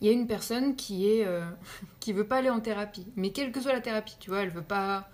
il 0.00 0.06
y 0.06 0.10
a 0.10 0.12
une 0.12 0.26
personne 0.26 0.76
qui 0.76 1.08
est 1.10 1.26
euh, 1.26 1.48
qui 2.00 2.12
veut 2.12 2.26
pas 2.26 2.36
aller 2.36 2.50
en 2.50 2.60
thérapie, 2.60 3.06
mais 3.16 3.30
quelle 3.30 3.52
que 3.52 3.60
soit 3.60 3.72
la 3.72 3.80
thérapie, 3.80 4.16
tu 4.18 4.30
vois, 4.30 4.40
elle 4.40 4.50
veut 4.50 4.62
pas 4.62 5.08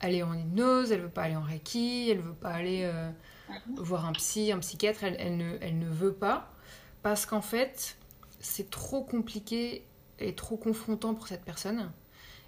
aller 0.00 0.22
en 0.22 0.34
hypnose, 0.34 0.90
elle 0.90 1.02
veut 1.02 1.08
pas 1.08 1.22
aller 1.22 1.36
en 1.36 1.42
reiki, 1.42 2.08
elle 2.10 2.20
veut 2.20 2.32
pas 2.32 2.50
aller 2.50 2.82
euh, 2.84 3.10
voir 3.76 4.06
un 4.06 4.12
psy, 4.12 4.50
un 4.50 4.58
psychiatre, 4.58 5.04
elle, 5.04 5.16
elle 5.18 5.36
ne, 5.36 5.56
elle 5.60 5.78
ne 5.78 5.88
veut 5.88 6.14
pas, 6.14 6.52
parce 7.02 7.26
qu'en 7.26 7.42
fait, 7.42 7.96
c'est 8.40 8.70
trop 8.70 9.04
compliqué 9.04 9.84
et 10.18 10.34
trop 10.34 10.56
confrontant 10.56 11.14
pour 11.14 11.28
cette 11.28 11.44
personne. 11.44 11.90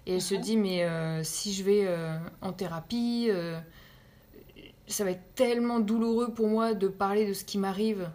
Et 0.07 0.15
elle 0.15 0.21
se 0.21 0.35
dit, 0.35 0.57
mais 0.57 0.83
euh, 0.83 1.23
si 1.23 1.53
je 1.53 1.63
vais 1.63 1.85
euh, 1.85 2.17
en 2.41 2.53
thérapie, 2.53 3.27
euh, 3.29 3.59
ça 4.87 5.03
va 5.03 5.11
être 5.11 5.33
tellement 5.35 5.79
douloureux 5.79 6.33
pour 6.33 6.47
moi 6.47 6.73
de 6.73 6.87
parler 6.87 7.27
de 7.27 7.33
ce 7.33 7.43
qui 7.43 7.57
m'arrive 7.57 8.09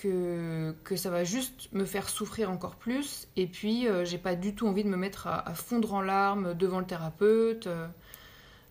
que, 0.00 0.96
ça 0.96 1.10
va 1.10 1.24
juste 1.24 1.72
me 1.72 1.84
faire 1.84 2.08
souffrir 2.08 2.50
encore 2.50 2.76
plus. 2.76 3.28
Et 3.36 3.46
puis, 3.46 3.86
euh, 3.86 4.04
j'ai 4.04 4.18
pas 4.18 4.34
du 4.34 4.54
tout 4.54 4.66
envie 4.66 4.84
de 4.84 4.88
me 4.88 4.96
mettre 4.96 5.26
à, 5.26 5.54
fondre 5.54 5.94
en 5.94 6.00
larmes 6.00 6.54
devant 6.54 6.80
le 6.80 6.86
thérapeute. 6.86 7.66
Euh, 7.66 7.86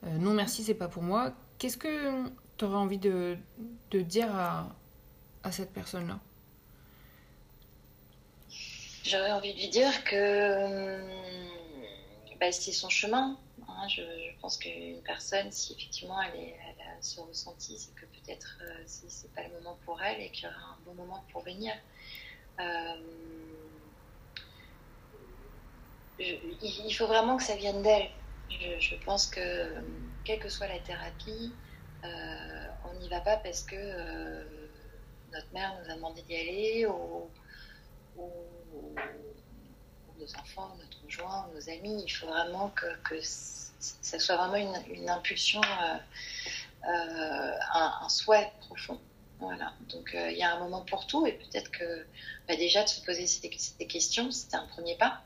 euh, 0.06 0.18
non, 0.18 0.34
merci, 0.34 0.64
c'est 0.64 0.74
pas 0.74 0.88
pour 0.88 1.04
moi. 1.04 1.34
Qu'est-ce 1.58 1.78
que 1.78 2.24
tu 2.58 2.66
aurais 2.66 2.78
envie 2.78 2.98
de, 2.98 3.38
dire 3.92 4.34
à, 4.36 5.52
cette 5.52 5.74
personne-là? 5.74 6.20
J'aurais 9.04 9.32
envie 9.32 9.54
de 9.54 9.60
lui 9.60 9.70
dire 9.70 10.04
que 10.04 11.02
hum, 11.02 11.50
bah, 12.40 12.52
c'est 12.52 12.72
son 12.72 12.90
chemin. 12.90 13.38
hein. 13.68 13.88
Je, 13.88 14.02
je 14.02 14.42
pense 14.42 14.58
qu'une 14.58 15.02
personne, 15.04 15.52
si 15.52 15.74
effectivement 15.74 16.22
elle, 16.22 16.40
est, 16.40 16.56
elle 16.68 16.88
a 16.88 17.02
ce 17.02 17.20
ressenti, 17.20 17.78
c'est 17.78 17.94
que 17.96 18.06
peut-être 18.30 18.60
euh, 18.62 18.84
c'est 18.86 19.10
c'est 19.10 19.34
pas 19.34 19.44
le 19.44 19.54
moment 19.56 19.78
pour 19.86 20.02
elle 20.02 20.22
et 20.22 20.30
qu'il 20.30 20.46
y 20.46 20.48
aura 20.48 20.58
un 20.58 20.78
bon 20.86 20.94
moment 20.94 21.24
pour 21.32 21.44
venir. 21.44 21.74
Euh, 22.60 22.96
il, 26.20 26.94
faut 26.94 27.08
vraiment 27.08 27.38
que 27.38 27.44
ça 27.44 27.56
vienne 27.56 27.82
d'elle. 27.82 28.10
Je, 28.50 28.96
pense 29.06 29.28
que 29.28 29.78
hum, 29.78 30.12
quelle 30.26 30.40
que 30.40 30.50
soit 30.50 30.68
la 30.68 30.80
thérapie, 30.80 31.54
euh, 32.04 32.68
on 32.86 32.94
n'y 33.00 33.08
va 33.08 33.22
pas 33.22 33.38
parce 33.38 33.64
que 33.64 33.76
euh, 33.76 34.44
notre 35.32 35.52
mère 35.54 35.74
nous 35.82 35.92
a 35.92 35.96
demandé 35.96 36.22
d'y 36.24 36.36
aller 36.36 36.86
ou, 36.86 37.30
nos 40.20 40.36
enfants, 40.36 40.76
notre 40.78 41.02
conjoint, 41.02 41.50
nos 41.54 41.70
amis. 41.70 42.04
Il 42.06 42.10
faut 42.10 42.28
vraiment 42.28 42.70
que, 42.72 43.22
ça 43.80 44.20
soit 44.20 44.36
vraiment 44.36 44.78
une, 44.88 45.10
impulsion, 45.10 45.62
euh, 45.62 45.96
euh, 45.96 45.98
un, 46.84 47.94
un 48.02 48.10
souhait 48.10 48.52
profond. 48.60 49.00
Voilà. 49.40 49.74
Donc 49.90 50.14
euh, 50.16 50.32
il 50.32 50.38
y 50.38 50.44
a 50.44 50.54
un 50.54 50.60
moment 50.60 50.84
pour 50.84 51.08
tout 51.08 51.26
et 51.26 51.34
peut-être 51.34 51.72
que 51.72 52.06
bah, 52.48 52.56
déjà 52.58 52.84
de 52.84 52.90
se 52.90 53.02
poser 53.02 53.26
ces, 53.26 53.50
ces 53.58 53.88
questions, 53.88 54.32
c'est 54.32 54.54
un 54.54 54.68
premier 54.68 54.98
pas 54.98 55.22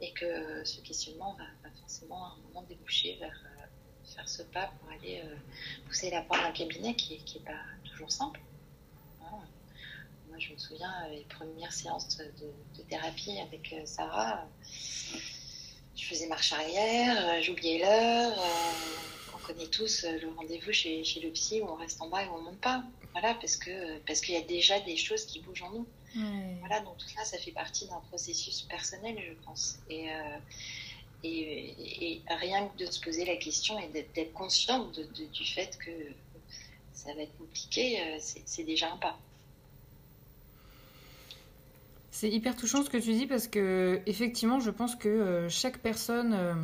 et 0.00 0.12
que 0.12 0.64
ce 0.64 0.80
questionnement 0.80 1.34
va, 1.34 1.44
va 1.62 1.74
forcément 1.80 2.24
à 2.24 2.28
un 2.28 2.36
moment 2.48 2.62
déboucher 2.62 3.16
vers 3.20 3.38
euh, 3.44 3.66
faire 4.14 4.28
ce 4.28 4.42
pas 4.42 4.70
pour 4.78 4.90
aller 4.90 5.22
euh, 5.24 5.36
pousser 5.86 6.10
la 6.10 6.22
porte 6.22 6.40
d'un 6.42 6.52
cabinet 6.52 6.94
qui 6.96 7.14
n'est 7.14 7.20
qui 7.20 7.38
pas 7.40 7.52
toujours 7.84 8.10
simple. 8.10 8.40
Hein. 9.22 9.38
Moi, 10.28 10.38
je 10.38 10.52
me 10.52 10.58
souviens, 10.58 10.92
euh, 11.04 11.10
les 11.10 11.24
premières 11.24 11.72
séances 11.72 12.16
de, 12.16 12.24
de 12.76 12.82
thérapie 12.88 13.38
avec 13.40 13.72
euh, 13.72 13.82
Sarah, 13.84 14.40
euh, 14.42 15.18
je 15.96 16.04
faisais 16.06 16.26
marche 16.26 16.52
arrière, 16.52 17.16
euh, 17.28 17.42
j'oubliais 17.42 17.78
l'heure. 17.78 18.38
euh, 18.38 19.23
on 19.44 19.52
connaît 19.52 19.66
tous 19.66 20.04
euh, 20.04 20.18
le 20.20 20.28
rendez-vous 20.36 20.72
chez, 20.72 21.04
chez 21.04 21.20
le 21.20 21.30
psy 21.30 21.60
où 21.60 21.66
on 21.68 21.74
reste 21.74 22.00
en 22.00 22.08
bas 22.08 22.22
et 22.24 22.28
où 22.28 22.32
on 22.34 22.42
monte 22.42 22.60
pas. 22.60 22.82
Voilà, 23.12 23.34
parce 23.34 23.56
que 23.56 23.98
parce 24.00 24.20
qu'il 24.20 24.34
y 24.34 24.38
a 24.38 24.42
déjà 24.42 24.80
des 24.80 24.96
choses 24.96 25.24
qui 25.26 25.40
bougent 25.40 25.62
en 25.62 25.70
nous. 25.70 25.86
Voilà, 26.60 26.80
donc 26.80 26.96
tout 26.98 27.08
ça, 27.08 27.24
ça 27.24 27.38
fait 27.38 27.50
partie 27.50 27.86
d'un 27.88 28.00
processus 28.08 28.62
personnel, 28.62 29.16
je 29.18 29.32
pense. 29.44 29.78
Et, 29.90 30.10
euh, 30.10 30.38
et, 31.24 31.74
et- 32.12 32.22
rien 32.28 32.68
que 32.68 32.84
de 32.84 32.90
se 32.90 33.00
poser 33.00 33.24
la 33.24 33.36
question 33.36 33.78
et 33.80 33.88
d'être 33.88 34.32
consciente 34.32 34.94
de- 34.96 35.04
de- 35.04 35.26
du 35.32 35.44
fait 35.44 35.76
que 35.78 35.90
ça 36.92 37.12
va 37.14 37.22
être 37.22 37.36
compliqué, 37.36 38.00
euh, 38.00 38.18
c'est 38.20 38.62
déjà 38.64 38.92
un 38.92 38.96
pas. 38.96 39.18
C'est 42.12 42.30
hyper 42.30 42.54
touchant 42.54 42.84
ce 42.84 42.90
que 42.90 42.96
tu 42.98 43.12
dis 43.12 43.26
parce 43.26 43.48
que 43.48 44.00
effectivement, 44.06 44.60
je 44.60 44.70
pense 44.70 44.94
que 44.94 45.08
euh, 45.08 45.48
chaque 45.48 45.78
personne 45.78 46.32
euh, 46.32 46.54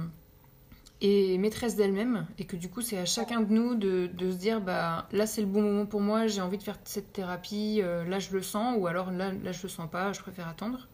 et 1.03 1.38
maîtresse 1.38 1.76
d'elle-même 1.76 2.26
et 2.38 2.44
que 2.44 2.57
du 2.57 2.68
coup 2.68 2.82
c'est 2.82 2.98
à 2.98 3.07
chacun 3.07 3.40
de 3.40 3.53
nous 3.53 3.74
de, 3.74 4.09
de 4.12 4.30
se 4.30 4.36
dire 4.36 4.61
bah 4.61 5.09
là 5.12 5.26
c'est 5.26 5.40
le 5.40 5.46
bon 5.46 5.62
moment 5.62 5.86
pour 5.86 6.01
moi 6.01 6.26
j'ai 6.26 6.42
envie 6.42 6.59
de 6.59 6.62
faire 6.62 6.78
cette 6.84 7.12
thérapie 7.12 7.80
euh, 7.82 8.05
là 8.05 8.18
je 8.18 8.32
le 8.32 8.42
sens 8.42 8.76
ou 8.78 8.86
alors 8.86 9.11
là, 9.11 9.32
là 9.32 9.53
je 9.53 9.62
le 9.62 9.68
sens 9.68 9.88
pas 9.90 10.12
je 10.12 10.20
préfère 10.20 10.48
attendre. 10.48 10.88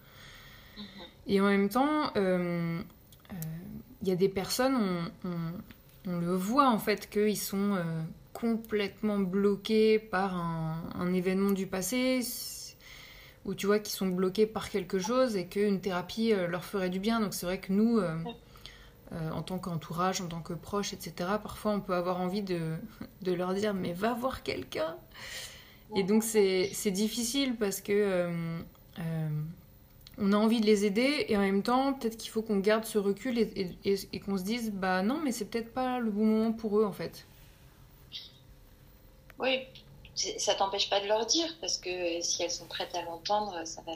Mhm. 0.76 1.06
et 1.26 1.40
en 1.40 1.46
même 1.46 1.68
temps 1.68 2.10
euh, 2.16 2.80
euh, 3.32 3.34
il 4.02 4.08
y 4.08 4.12
a 4.12 4.16
des 4.16 4.28
personnes 4.28 4.76
on, 5.24 5.28
on- 5.28 5.52
on 6.08 6.18
le 6.20 6.34
voit 6.36 6.68
en 6.70 6.78
fait 6.78 7.10
qu'ils 7.10 7.36
sont 7.36 7.76
complètement 8.32 9.18
bloqués 9.18 9.98
par 9.98 10.36
un, 10.36 10.84
un 10.94 11.12
événement 11.12 11.50
du 11.50 11.66
passé 11.66 12.22
ou 13.44 13.54
tu 13.54 13.66
vois 13.66 13.78
qu'ils 13.78 13.94
sont 13.94 14.08
bloqués 14.08 14.46
par 14.46 14.70
quelque 14.70 14.98
chose 14.98 15.36
et 15.36 15.46
qu'une 15.46 15.80
thérapie 15.80 16.32
leur 16.48 16.64
ferait 16.64 16.90
du 16.90 16.98
bien. 16.98 17.20
Donc 17.20 17.34
c'est 17.34 17.46
vrai 17.46 17.60
que 17.60 17.72
nous 17.72 18.00
euh, 19.12 19.30
en 19.30 19.42
tant 19.42 19.58
qu'entourage, 19.58 20.20
en 20.20 20.26
tant 20.26 20.40
que 20.40 20.52
proche, 20.52 20.92
etc. 20.92 21.14
Parfois, 21.40 21.70
on 21.70 21.80
peut 21.80 21.94
avoir 21.94 22.20
envie 22.20 22.42
de, 22.42 22.76
leur 23.24 23.54
dire 23.54 23.72
mais 23.72 23.92
va 23.92 24.14
voir 24.14 24.42
quelqu'un. 24.42 24.96
Et 25.94 26.02
donc, 26.02 26.24
c'est 26.24 26.90
difficile 26.90 27.54
parce 27.54 27.80
que 27.80 27.92
euh, 27.92 28.58
euh, 28.98 29.28
on 30.18 30.32
a 30.32 30.36
envie 30.36 30.60
de 30.60 30.66
les 30.66 30.84
aider 30.84 31.26
et 31.28 31.36
en 31.36 31.40
même 31.40 31.62
temps, 31.62 31.92
peut-être 31.94 32.16
qu'il 32.16 32.30
faut 32.30 32.42
qu'on 32.42 32.58
garde 32.58 32.84
ce 32.84 32.98
recul 32.98 33.38
et, 33.38 34.20
qu'on 34.20 34.36
se 34.36 34.42
dise 34.42 34.72
bah 34.72 35.02
non, 35.02 35.20
mais 35.22 35.30
c'est 35.30 35.44
peut-être 35.44 35.72
pas 35.72 36.00
le 36.00 36.10
bon 36.10 36.24
moment 36.24 36.52
pour 36.52 36.80
eux 36.80 36.84
en 36.84 36.92
fait. 36.92 37.26
Oui, 39.38 39.60
ça 40.16 40.56
t'empêche 40.56 40.90
pas 40.90 41.00
de 41.00 41.06
leur 41.06 41.26
dire 41.26 41.56
parce 41.60 41.78
que 41.78 42.20
si 42.22 42.42
elles 42.42 42.50
sont 42.50 42.66
prêtes 42.66 42.94
à 42.96 43.02
l'entendre, 43.02 43.64
ça 43.64 43.82
va, 43.82 43.92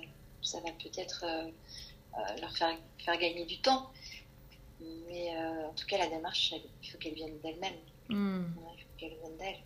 peut-être 0.80 1.24
leur 2.40 2.56
faire 2.56 3.18
gagner 3.18 3.44
du 3.46 3.58
temps. 3.58 3.90
Mais 4.80 5.36
euh, 5.36 5.68
en 5.68 5.74
tout 5.74 5.86
cas, 5.86 5.98
la 5.98 6.08
démarche, 6.08 6.52
elle- 6.52 6.70
il 6.82 6.88
faut 6.90 6.98
qu'elle 6.98 7.14
vienne 7.14 7.38
d'elle-même. 7.40 7.76
Hmm. 8.08 8.46
Il 8.56 8.82
faut 8.82 8.96
qu'elle 8.98 9.16
vienne 9.18 9.36
d'elle. 9.36 9.58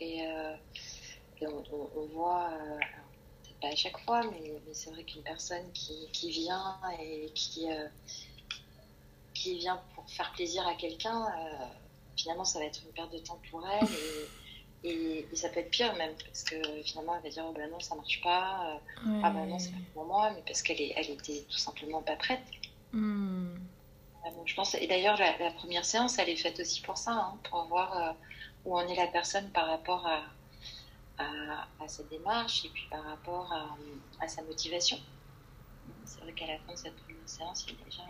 Et, 0.00 0.26
euh, 0.26 0.56
et 1.40 1.46
on, 1.46 1.62
on- 1.72 1.90
on 1.96 2.06
voit, 2.08 2.50
euh, 2.52 2.78
peut-être 3.42 3.60
pas 3.60 3.68
à 3.68 3.76
chaque 3.76 3.98
fois, 4.00 4.22
mais, 4.30 4.62
mais 4.66 4.74
c'est 4.74 4.90
vrai 4.90 5.04
qu'une 5.04 5.22
personne 5.22 5.70
qui, 5.72 6.10
qui 6.12 6.30
vient 6.30 6.80
et 7.00 7.30
qui, 7.34 7.66
qui 9.34 9.58
vient 9.58 9.82
pour 9.94 10.08
faire 10.10 10.32
plaisir 10.32 10.66
à 10.66 10.74
quelqu'un, 10.74 11.26
finalement, 12.16 12.44
ça 12.44 12.58
va 12.58 12.64
être 12.66 12.80
une 12.84 12.92
perte 12.92 13.12
de 13.12 13.18
temps 13.18 13.40
pour 13.50 13.66
elle. 13.68 13.88
Et, 14.84 14.88
et- 14.88 15.28
et 15.32 15.36
ça 15.36 15.48
peut 15.48 15.60
être 15.60 15.70
pire 15.70 15.94
même, 15.96 16.14
parce 16.26 16.42
que 16.44 16.56
finalement, 16.82 17.16
elle 17.16 17.22
va 17.22 17.28
dire 17.30 17.44
oh, 17.48 17.52
bah 17.52 17.66
non, 17.68 17.80
ça 17.80 17.94
marche 17.94 18.20
pas. 18.22 18.80
Ah 19.24 19.30
bah 19.30 19.46
non, 19.46 19.58
c'est 19.58 19.70
pas 19.70 19.76
pour 19.92 20.04
moi, 20.06 20.30
mais 20.32 20.42
parce 20.46 20.62
qu'elle 20.62 20.80
elle 20.80 21.10
était 21.10 21.44
tout 21.48 21.58
simplement 21.58 22.02
pas 22.02 22.16
prête. 22.16 22.42
Hmm. 22.92 23.54
Je 24.46 24.54
pense, 24.54 24.74
et 24.74 24.86
d'ailleurs, 24.86 25.18
la, 25.18 25.36
la 25.38 25.50
première 25.52 25.84
séance, 25.84 26.18
elle 26.18 26.28
est 26.28 26.36
faite 26.36 26.58
aussi 26.60 26.80
pour 26.82 26.96
ça, 26.98 27.12
hein, 27.12 27.38
pour 27.48 27.64
voir 27.66 27.96
euh, 27.96 28.12
où 28.64 28.76
en 28.76 28.86
est 28.86 28.94
la 28.96 29.06
personne 29.08 29.50
par 29.50 29.66
rapport 29.68 30.06
à, 30.06 30.22
à, 31.18 31.24
à 31.80 31.88
sa 31.88 32.02
démarche 32.04 32.64
et 32.64 32.68
puis 32.68 32.86
par 32.90 33.02
rapport 33.04 33.52
à, 33.52 33.76
à 34.24 34.28
sa 34.28 34.42
motivation. 34.42 34.98
C'est 36.04 36.20
vrai 36.20 36.32
qu'à 36.32 36.46
la 36.46 36.58
fin 36.58 36.72
de 36.72 36.78
cette 36.78 36.96
première 36.96 37.28
séance, 37.28 37.64
il 37.68 37.74
y 37.74 37.80
a 37.80 37.84
déjà 37.84 38.02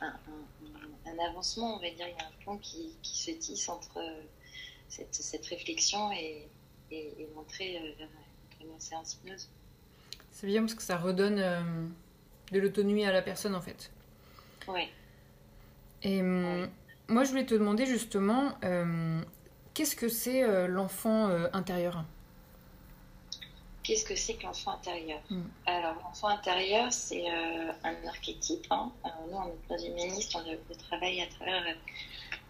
un, 0.00 0.06
un- 0.06 0.08
un- 0.08 1.10
un 1.12 1.30
avancement, 1.30 1.76
on 1.76 1.80
va 1.80 1.90
dire, 1.90 2.08
il 2.08 2.16
y 2.16 2.20
a 2.20 2.26
un 2.26 2.44
pont 2.44 2.58
qui, 2.58 2.94
qui 3.02 3.16
se 3.18 3.30
tisse 3.30 3.68
entre 3.68 3.98
euh, 3.98 4.22
cette, 4.88 5.14
cette 5.14 5.46
réflexion 5.46 6.12
et, 6.12 6.48
et, 6.90 6.96
et 7.22 7.28
l'entrée 7.34 7.78
euh, 7.78 7.92
vers 7.98 8.08
une 8.08 8.56
première 8.58 8.80
séance 8.82 9.14
hypnose. 9.14 9.48
C'est 10.30 10.46
bien 10.46 10.62
parce 10.62 10.74
que 10.74 10.82
ça 10.82 10.98
redonne 10.98 11.38
euh, 11.38 11.86
de 12.52 12.58
l'autonomie 12.60 13.06
à 13.06 13.12
la 13.12 13.22
personne 13.22 13.54
en 13.54 13.60
fait. 13.62 13.90
Oui. 14.68 14.88
Et 16.06 16.20
hum, 16.22 16.68
moi, 17.08 17.24
je 17.24 17.30
voulais 17.30 17.44
te 17.46 17.54
demander 17.54 17.84
justement, 17.84 18.52
euh, 18.64 19.20
qu'est-ce 19.74 19.96
que 19.96 20.08
c'est 20.08 20.44
euh, 20.44 20.68
l'enfant 20.68 21.28
euh, 21.28 21.48
intérieur? 21.52 22.04
Qu'est-ce 23.82 24.04
que 24.04 24.14
c'est 24.16 24.34
que 24.34 24.44
l'enfant 24.44 24.72
intérieur? 24.72 25.18
Mm. 25.30 25.42
Alors, 25.66 25.94
l'enfant 26.04 26.28
intérieur, 26.28 26.92
c'est 26.92 27.24
euh, 27.28 27.72
un 27.84 27.94
archétype. 28.06 28.66
hein. 28.70 28.92
Euh, 29.04 29.08
nous, 29.32 29.38
hypnose 29.52 29.84
humaniste, 29.84 30.32
on, 30.36 30.48
le- 30.48 30.58
on 30.70 30.74
travaille 30.74 31.20
à 31.22 31.26
travers 31.26 31.62
euh, 31.66 31.72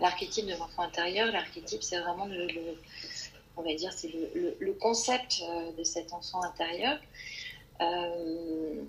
l'archétype 0.00 0.46
de 0.46 0.52
l'enfant 0.52 0.82
intérieur. 0.82 1.32
L'archétype, 1.32 1.82
c'est 1.82 1.98
vraiment 2.00 2.26
le, 2.26 2.46
le- 2.46 2.78
on 3.56 3.62
va 3.62 3.74
dire, 3.74 3.92
c'est 3.92 4.08
le, 4.08 4.30
le- 4.34 4.56
le 4.60 4.72
concept 4.74 5.42
euh, 5.42 5.72
de 5.78 5.84
cet 5.84 6.12
enfant 6.12 6.42
intérieur. 6.42 6.98
Euh, 7.80 8.82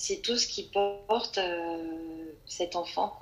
c'est 0.00 0.22
tout 0.22 0.38
ce 0.38 0.46
qui 0.46 0.62
porte 0.62 1.36
euh, 1.36 2.32
cet 2.46 2.74
enfant 2.74 3.18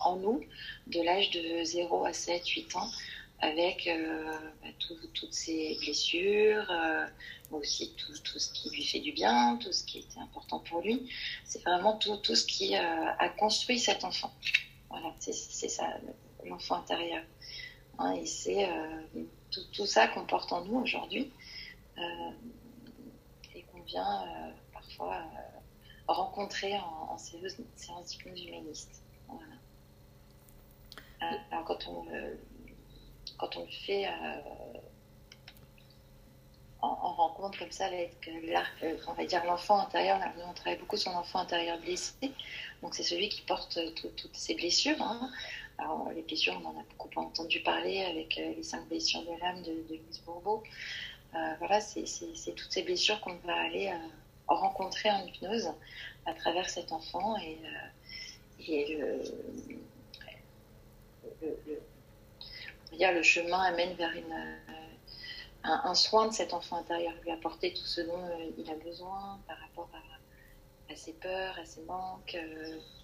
en 0.00 0.16
nous, 0.16 0.40
de 0.88 1.00
l'âge 1.00 1.30
de 1.30 1.62
0 1.62 2.04
à 2.04 2.12
7, 2.12 2.44
8 2.48 2.74
ans, 2.74 2.90
avec 3.38 3.86
euh, 3.86 4.36
bah, 4.62 4.68
tout- 4.80 4.98
toutes 5.14 5.32
ses 5.32 5.76
blessures, 5.80 6.68
euh, 6.72 7.06
aussi 7.52 7.94
tout, 7.96 8.12
tout 8.24 8.38
ce 8.40 8.52
qui 8.52 8.68
lui 8.70 8.84
fait 8.84 8.98
du 8.98 9.12
bien, 9.12 9.56
tout 9.62 9.70
ce 9.72 9.84
qui 9.84 10.00
était 10.00 10.18
important 10.18 10.58
pour 10.58 10.80
lui. 10.80 11.08
C'est 11.44 11.62
vraiment 11.62 11.96
tout, 11.98 12.16
tout 12.16 12.34
ce 12.34 12.46
qui 12.46 12.74
a 12.74 13.28
construit 13.38 13.78
cet 13.78 14.02
enfant. 14.02 14.32
Voilà, 14.90 15.14
c'est 15.20 15.32
ça, 15.68 15.86
le- 16.04 16.48
l'enfant 16.50 16.76
intérieur. 16.78 17.22
Hein, 17.98 18.14
et 18.14 18.26
c'est 18.26 18.66
tout, 19.72 19.86
ça 19.86 20.08
qu'on 20.08 20.24
porte 20.26 20.52
en 20.52 20.64
nous 20.64 20.78
aujourd'hui 20.80 21.30
et 23.54 23.62
qu'on 23.70 23.82
vient 23.82 24.24
parfois 24.72 25.22
rencontrer 26.06 26.76
en, 26.78 27.08
en 27.12 27.18
séance, 27.18 27.56
séance 27.76 28.06
d'hypnose 28.06 28.44
humaniste. 28.44 29.02
Euh, 29.30 29.34
alors 31.50 31.64
quand 31.64 31.86
on 31.88 32.04
le, 32.10 32.38
quand 33.38 33.56
on 33.56 33.60
le 33.64 33.70
fait 33.70 34.06
euh, 34.06 34.40
en, 36.80 36.88
en 36.88 37.12
rencontre 37.14 37.58
comme 37.60 37.70
ça 37.70 37.86
avec 37.86 38.28
euh, 38.28 38.96
on 39.06 39.12
va 39.12 39.24
dire 39.24 39.44
l'enfant 39.44 39.78
intérieur, 39.78 40.18
nous 40.36 40.42
on 40.44 40.52
travaille 40.52 40.78
beaucoup 40.78 40.96
sur 40.96 41.12
l'enfant 41.12 41.38
intérieur 41.38 41.78
blessé, 41.78 42.12
donc 42.82 42.94
c'est 42.94 43.04
celui 43.04 43.28
qui 43.28 43.42
porte 43.42 43.78
tout- 43.94 44.10
toutes 44.16 44.36
ces 44.36 44.54
blessures. 44.54 45.00
hein. 45.00 45.30
Alors 45.78 46.10
les 46.10 46.22
blessures, 46.22 46.60
on 46.62 46.66
en 46.66 46.78
a 46.78 46.82
beaucoup 46.82 47.08
entendu 47.16 47.60
parler 47.60 48.02
avec 48.04 48.36
les 48.36 48.62
cinq 48.62 48.86
blessures 48.88 49.22
de 49.22 49.32
l'âme 49.40 49.62
de, 49.62 49.72
de 49.88 49.96
Louise 49.96 50.20
Bourbeau. 50.24 50.62
Voilà, 51.58 51.80
c'est 51.80 52.04
toutes 52.54 52.70
ces 52.72 52.82
blessures 52.82 53.20
qu'on 53.20 53.36
va 53.36 53.54
aller 53.54 53.90
rencontrer 54.54 55.10
en 55.10 55.24
hypnose 55.26 55.70
à 56.26 56.34
travers 56.34 56.68
cet 56.70 56.92
enfant 56.92 57.36
et, 57.38 57.58
euh, 57.64 58.68
le, 58.94 59.22
le- 61.42 61.58
le- 61.66 63.22
chemin 63.22 63.60
amène 63.60 63.94
vers 63.94 64.12
une, 64.12 64.32
euh, 64.32 64.78
un, 65.64 65.94
soin 65.94 66.28
de 66.28 66.32
cet 66.32 66.52
enfant 66.54 66.78
intérieur, 66.78 67.12
lui 67.22 67.30
apporter 67.30 67.72
tout 67.72 67.84
ce 67.84 68.00
dont 68.02 68.24
euh, 68.24 68.50
il 68.58 68.68
a 68.70 68.74
besoin 68.74 69.38
par 69.46 69.58
rapport 69.58 69.88
à, 70.90 70.96
ses 70.96 71.12
peurs, 71.14 71.58
à 71.58 71.64
ses 71.64 71.82
manques, 71.82 72.36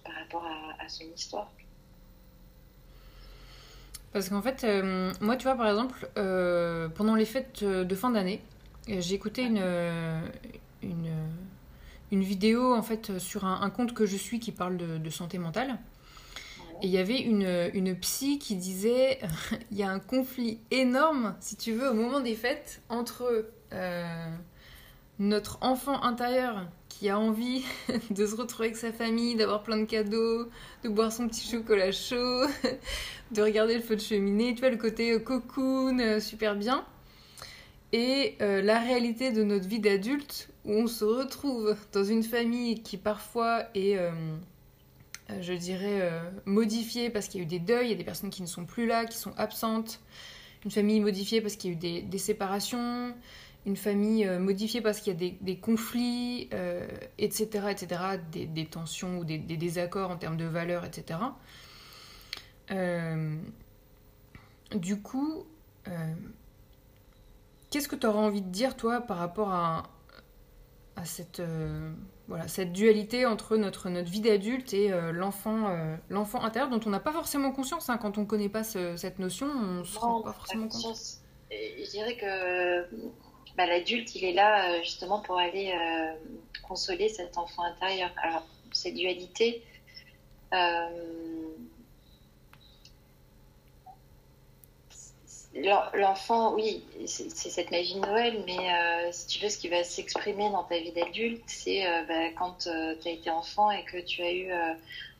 par 0.03 0.13
rapport 0.15 0.45
à, 0.79 0.87
son 0.89 1.05
histoire. 1.15 1.49
Parce 4.11 4.29
qu'en 4.29 4.41
fait, 4.41 4.65
moi, 5.21 5.35
tu 5.37 5.43
vois, 5.43 5.55
par 5.55 5.67
exemple, 5.67 6.09
pendant 6.95 7.15
les 7.15 7.25
fêtes 7.25 7.63
de 7.63 7.95
fin 7.95 8.11
d'année, 8.11 8.41
j'ai 8.87 9.15
écouté 9.15 9.43
une, 9.43 9.63
une, 10.81 11.07
euh, 11.07 11.27
une 12.11 12.23
vidéo, 12.23 12.73
en 12.73 12.81
fait, 12.81 13.19
sur 13.19 13.45
un, 13.45 13.61
un 13.61 13.69
compte 13.69 13.93
que 13.93 14.05
je 14.05 14.17
suis 14.17 14.39
qui 14.39 14.51
parle 14.51 14.77
de, 14.77 15.09
santé 15.09 15.37
mentale. 15.37 15.79
Et 16.81 16.87
il 16.87 16.91
y 16.91 16.97
avait 16.97 17.19
une, 17.19 17.69
une 17.73 17.95
psy 17.95 18.39
qui 18.39 18.55
disait 18.55 19.19
il 19.71 19.77
y 19.77 19.83
a 19.83 19.89
un 19.89 19.99
conflit 19.99 20.59
énorme, 20.71 21.35
si 21.39 21.55
tu 21.55 21.73
veux, 21.73 21.89
au 21.89 21.93
moment 21.93 22.21
des 22.21 22.35
fêtes, 22.35 22.81
entre 22.89 23.49
euh, 23.73 24.35
notre 25.19 25.57
enfant 25.61 26.01
intérieur 26.01 26.67
qui 26.87 27.09
a 27.09 27.17
envie 27.17 27.63
de 28.09 28.25
se 28.25 28.35
retrouver 28.35 28.67
avec 28.67 28.77
sa 28.77 28.91
famille, 28.91 29.35
d'avoir 29.35 29.63
plein 29.63 29.77
de 29.77 29.85
cadeaux, 29.85 30.49
de 30.83 30.89
boire 30.89 31.11
son 31.11 31.27
petit 31.27 31.47
chocolat 31.49 31.91
chaud, 31.91 32.45
de 33.31 33.41
regarder 33.41 33.75
le 33.75 33.81
feu 33.81 33.95
de 33.95 34.01
cheminée, 34.01 34.53
tu 34.53 34.61
vois, 34.61 34.69
le 34.69 34.77
côté 34.77 35.13
euh, 35.13 35.19
cocoon, 35.19 35.99
euh, 35.99 36.19
super 36.19 36.55
bien. 36.55 36.85
Et 37.91 38.35
euh, 38.41 38.61
la 38.61 38.79
réalité 38.79 39.31
de 39.31 39.43
notre 39.43 39.67
vie 39.67 39.79
d'adulte, 39.79 40.49
où 40.69 40.73
on 40.73 40.87
se 40.87 41.03
retrouve 41.03 41.75
dans 41.91 42.03
une 42.03 42.21
famille 42.21 42.83
qui 42.83 42.97
parfois 42.97 43.63
est, 43.73 43.97
euh, 43.97 44.11
euh, 45.31 45.41
je 45.41 45.53
dirais, 45.53 46.01
euh, 46.01 46.21
modifiée 46.45 47.09
parce 47.09 47.27
qu'il 47.27 47.39
y 47.39 47.43
a 47.43 47.45
eu 47.45 47.49
des 47.49 47.59
deuils, 47.59 47.87
il 47.87 47.89
y 47.89 47.93
a 47.93 47.97
des 47.97 48.03
personnes 48.03 48.29
qui 48.29 48.43
ne 48.43 48.47
sont 48.47 48.65
plus 48.65 48.85
là, 48.85 49.05
qui 49.05 49.17
sont 49.17 49.33
absentes. 49.35 49.99
Une 50.63 50.71
famille 50.71 50.99
modifiée 50.99 51.41
parce 51.41 51.55
qu'il 51.55 51.71
y 51.71 51.73
a 51.73 51.99
eu 51.99 52.03
des, 52.03 52.17
séparations. 52.19 53.15
Une 53.65 53.77
famille 53.77 54.29
modifiée 54.37 54.81
parce 54.81 54.99
qu'il 54.99 55.13
y 55.13 55.15
a 55.15 55.33
des, 55.41 55.57
conflits, 55.57 56.49
etc., 57.17 57.67
etc., 57.71 58.01
des, 58.31 58.65
tensions 58.65 59.19
ou 59.19 59.25
des, 59.25 59.37
désaccords 59.39 60.11
en 60.11 60.17
termes 60.17 60.37
de 60.37 60.45
valeurs, 60.45 60.83
etc. 60.83 61.19
Du 64.75 65.01
coup, 65.01 65.45
qu'est-ce 67.69 67.87
que 67.87 67.95
tu 67.95 68.05
auras 68.05 68.19
envie 68.19 68.41
de 68.41 68.49
dire, 68.49 68.75
toi, 68.75 68.99
par 68.99 69.17
rapport 69.17 69.53
à, 69.53 69.83
à 70.99 71.05
cette, 71.05 71.39
euh, 71.39 71.91
voilà, 72.27 72.47
cette 72.47 72.73
dualité 72.73 73.25
entre 73.25 73.57
notre, 73.57 73.89
notre 73.89 74.09
vie 74.09 74.21
d'adulte 74.21 74.73
et 74.73 74.89
l'enfant 75.11 75.75
l'enfant 76.09 76.43
intérieur 76.43 76.69
dont 76.69 76.79
on 76.85 76.89
n'a 76.89 76.99
pas 76.99 77.11
forcément 77.11 77.51
conscience. 77.51 77.89
Hein. 77.89 77.97
quand 77.97 78.17
on 78.17 78.21
ne 78.21 78.25
connaît 78.25 78.49
pas 78.49 78.63
cette 78.63 79.19
notion, 79.19 79.47
on 79.47 79.79
ne 79.79 79.83
se 79.83 79.97
rend 79.97 80.21
pas 80.21 80.33
forcément 80.33 80.67
compte. 80.67 80.97
Je 81.51 81.89
dirais 81.89 82.15
que 82.15 82.81
bah, 83.57 83.65
l'adulte, 83.65 84.13
il 84.15 84.25
est 84.25 84.33
là 84.33 84.79
justement 84.81 85.21
pour 85.21 85.37
aller 85.37 85.73
consoler 86.67 87.09
cet 87.09 87.37
enfant 87.37 87.63
intérieur. 87.63 88.11
Alors, 88.21 88.45
cette 88.71 88.93
dualité, 88.93 89.63
L'enfant, 95.53 96.53
oui, 96.53 96.83
c'est 97.07 97.31
cette 97.31 97.71
magie 97.71 97.95
de 97.95 98.01
Noël, 98.01 98.43
mais 98.45 98.71
euh, 98.71 99.11
si 99.11 99.25
tu 99.25 99.43
veux, 99.43 99.49
ce 99.49 99.57
qui 99.57 99.67
va 99.67 99.83
s'exprimer 99.83 100.49
dans 100.51 100.63
ta 100.63 100.77
vie 100.77 100.91
d'adulte, 100.91 101.41
c'est 101.47 101.87
euh, 101.87 102.03
bah, 102.03 102.29
quand 102.37 102.67
euh, 102.67 102.95
tu 103.01 103.07
as 103.07 103.11
été 103.11 103.31
enfant 103.31 103.71
et 103.71 103.83
que 103.83 103.97
tu 103.97 104.21
as 104.21 104.31
eu 104.31 104.51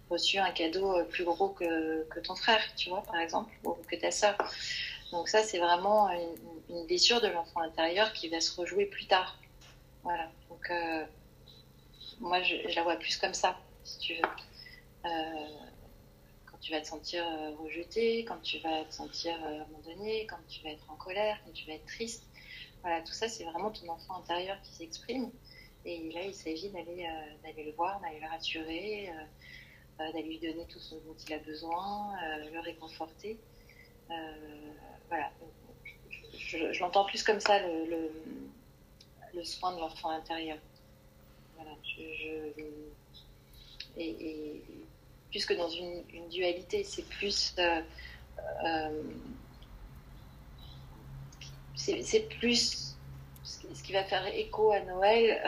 reçu 0.09 0.37
un 0.37 0.51
cadeau 0.51 1.03
plus 1.05 1.23
gros 1.23 1.49
que, 1.49 2.19
ton 2.21 2.35
frère, 2.35 2.61
tu 2.75 2.89
vois, 2.89 3.01
par 3.01 3.17
exemple, 3.17 3.51
ou 3.63 3.75
que 3.87 3.95
ta 3.95 4.11
soeur. 4.11 4.37
Donc 5.11 5.29
ça, 5.29 5.41
c'est 5.41 5.57
vraiment 5.57 6.09
une, 6.09 6.85
blessure 6.85 7.21
de 7.21 7.27
l'enfant 7.27 7.61
intérieur 7.61 8.13
qui 8.13 8.29
va 8.29 8.39
se 8.39 8.55
rejouer 8.55 8.85
plus 8.85 9.07
tard. 9.07 9.39
Voilà. 10.03 10.29
Donc 10.49 10.71
moi, 12.19 12.41
je, 12.43 12.55
je, 12.67 12.75
la 12.75 12.83
vois 12.83 12.97
plus 12.97 13.17
comme 13.17 13.33
ça, 13.33 13.57
si 13.83 13.97
tu 13.97 14.13
veux 14.13 14.21
tu 16.61 16.71
vas 16.71 16.81
te 16.81 16.87
sentir 16.87 17.23
euh, 17.25 17.55
rejeté, 17.55 18.25
quand 18.25 18.41
tu 18.41 18.59
vas 18.59 18.83
te 18.85 18.93
sentir 18.93 19.33
euh, 19.43 19.61
abandonné, 19.61 20.25
quand 20.27 20.39
tu 20.47 20.61
vas 20.63 20.71
être 20.71 20.89
en 20.89 20.95
colère, 20.95 21.37
quand 21.45 21.51
tu 21.53 21.65
vas 21.67 21.73
être 21.73 21.85
triste. 21.85 22.25
Voilà, 22.81 23.01
tout 23.01 23.13
ça, 23.13 23.27
c'est 23.27 23.43
vraiment 23.43 23.71
ton 23.71 23.87
enfant 23.89 24.17
intérieur 24.17 24.61
qui 24.61 24.73
s'exprime. 24.73 25.31
Et 25.85 26.11
là, 26.11 26.23
il 26.23 26.33
s'agit 26.33 26.69
d'aller 26.69 27.07
euh, 27.07 27.63
le 27.63 27.71
voir, 27.71 27.99
d'aller 28.01 28.19
le 28.19 28.27
rassurer, 28.27 29.09
d'aller 29.97 30.23
lui 30.23 30.39
donner 30.39 30.65
tout 30.67 30.79
ce 30.79 30.95
dont 30.95 31.15
il 31.27 31.33
a 31.33 31.39
besoin, 31.39 32.15
le 32.51 32.59
réconforter. 32.59 33.37
voilà. 35.07 35.31
Je, 36.33 36.79
l'entends 36.79 37.05
plus 37.05 37.21
comme 37.23 37.39
ça, 37.39 37.59
le, 37.59 38.11
le, 39.33 39.43
soin 39.43 39.75
de 39.75 39.79
l'enfant 39.79 40.09
intérieur. 40.09 40.57
Voilà. 41.55 41.71
Je, 41.83 42.51
et 43.97 44.61
plus 45.29 45.45
que 45.45 45.53
dans 45.53 45.69
une, 45.69 46.03
dualité. 46.29 46.83
C'est 46.83 47.07
plus. 47.07 47.55
Euh, 47.59 47.81
euh, 48.65 49.03
c'est 51.75 52.27
plus 52.39 52.97
ce 53.43 53.83
qui 53.83 53.93
va 53.93 54.03
faire 54.03 54.27
écho 54.27 54.71
à 54.71 54.81
Noël, 54.81 55.41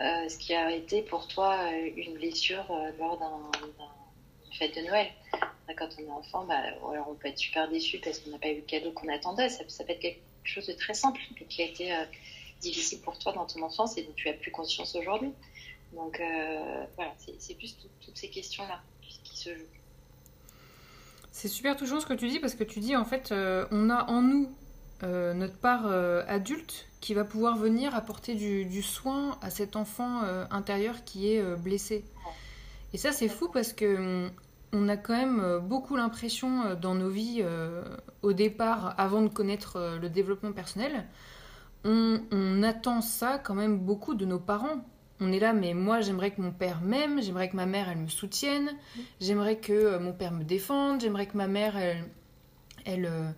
euh, 0.00 0.28
ce 0.28 0.38
qui 0.38 0.54
a 0.54 0.70
été 0.70 1.02
pour 1.02 1.28
toi 1.28 1.70
une 1.96 2.14
blessure 2.14 2.64
lors 2.98 3.18
d'une 3.18 4.52
fête 4.56 4.74
de 4.76 4.82
Noël. 4.82 5.08
Quand 5.76 5.88
on 5.98 6.02
est 6.02 6.10
enfant, 6.10 6.44
bah, 6.44 6.54
alors 6.56 7.08
on 7.10 7.14
peut 7.14 7.28
être 7.28 7.38
super 7.38 7.68
déçu 7.68 7.98
parce 7.98 8.20
qu'on 8.20 8.30
n'a 8.30 8.38
pas 8.38 8.48
eu 8.48 8.56
le 8.56 8.62
cadeau 8.62 8.92
qu'on 8.92 9.08
attendait. 9.08 9.48
Ça, 9.48 9.64
peut 9.84 9.92
être 9.92 10.00
quelque 10.00 10.20
chose 10.44 10.66
de 10.66 10.72
très 10.72 10.94
simple, 10.94 11.20
mais 11.38 11.46
qui 11.46 11.62
a 11.62 11.66
été 11.66 11.92
difficile 12.60 13.00
pour 13.00 13.18
toi 13.18 13.32
dans 13.32 13.44
ton 13.44 13.62
enfance 13.62 13.98
et 13.98 14.02
dont 14.02 14.14
tu 14.14 14.28
as 14.28 14.34
plus 14.34 14.52
conscience 14.52 14.94
aujourd'hui. 14.94 15.32
Donc 15.92 16.22
voilà, 16.96 17.13
c'est 17.38 17.54
plus 17.54 17.76
toutes 18.00 18.16
ces 18.16 18.28
questions-là 18.28 18.80
qui, 19.00 19.36
se 19.36 19.50
jouent. 19.50 19.64
C'est 21.30 21.48
super 21.48 21.76
touchant 21.76 22.00
ce 22.00 22.06
que 22.06 22.14
tu 22.14 22.28
dis 22.28 22.38
parce 22.38 22.54
que 22.54 22.64
tu 22.64 22.80
dis 22.80 22.96
en 22.96 23.04
fait, 23.04 23.32
euh, 23.32 23.66
on 23.70 23.90
a 23.90 24.08
en 24.10 24.22
nous 24.22 24.48
euh, 25.02 25.34
notre 25.34 25.56
part 25.56 25.86
adulte 26.28 26.86
qui 27.00 27.14
va 27.14 27.24
pouvoir 27.24 27.56
venir 27.56 27.94
apporter 27.94 28.34
du, 28.34 28.82
soin 28.82 29.36
à 29.42 29.50
cet 29.50 29.76
enfant 29.76 30.22
intérieur 30.50 31.04
qui 31.04 31.32
est 31.32 31.42
blessé. 31.56 32.04
Et 32.94 32.98
ça, 32.98 33.12
c'est 33.12 33.28
fou 33.28 33.50
parce 33.52 33.74
que 33.74 34.30
on 34.72 34.88
a 34.88 34.96
quand 34.96 35.16
même 35.16 35.58
beaucoup 35.58 35.96
l'impression 35.96 36.74
dans 36.76 36.94
nos 36.94 37.10
vies, 37.10 37.44
au 38.22 38.32
départ, 38.32 38.94
avant 38.96 39.20
de 39.20 39.28
connaître 39.28 39.98
le 40.00 40.08
développement 40.08 40.52
personnel, 40.52 41.04
on, 41.84 42.62
attend 42.62 43.00
ça 43.00 43.38
quand 43.38 43.54
même 43.54 43.78
beaucoup 43.78 44.14
de 44.14 44.24
nos 44.24 44.38
parents 44.38 44.84
on 45.20 45.32
est 45.32 45.38
là, 45.38 45.52
mais 45.52 45.74
moi 45.74 46.00
j'aimerais 46.00 46.32
que 46.32 46.40
mon 46.40 46.50
père 46.50 46.80
m'aime, 46.80 47.22
j'aimerais 47.22 47.48
que 47.48 47.56
ma 47.56 47.66
mère 47.66 47.88
elle 47.88 47.98
me 47.98 48.08
soutienne, 48.08 48.76
j'aimerais 49.20 49.56
que 49.58 49.72
euh, 49.72 50.00
mon 50.00 50.12
père 50.12 50.32
me 50.32 50.44
défende, 50.44 51.00
j'aimerais 51.00 51.26
que 51.26 51.36
ma 51.36 51.46
mère 51.46 51.76
elle, 51.76 52.04
elle, 52.84 53.06
euh, 53.06 53.30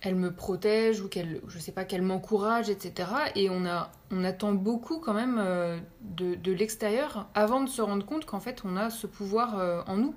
elle 0.00 0.16
me 0.16 0.34
protège 0.34 1.00
ou 1.00 1.08
qu'elle, 1.08 1.40
je 1.46 1.58
sais 1.58 1.72
pas, 1.72 1.84
qu'elle 1.84 2.02
m'encourage, 2.02 2.70
etc. 2.70 3.08
Et 3.36 3.48
on, 3.50 3.64
a, 3.66 3.92
on 4.10 4.24
attend 4.24 4.52
beaucoup 4.52 4.98
quand 4.98 5.14
même 5.14 5.38
euh, 5.38 5.78
de, 6.00 6.34
de 6.34 6.52
l'extérieur 6.52 7.28
avant 7.34 7.60
de 7.60 7.68
se 7.68 7.82
rendre 7.82 8.04
compte 8.04 8.24
qu'en 8.24 8.40
fait 8.40 8.62
on 8.64 8.76
a 8.76 8.90
ce 8.90 9.06
pouvoir 9.06 9.84
en 9.88 9.96
nous. 9.96 10.14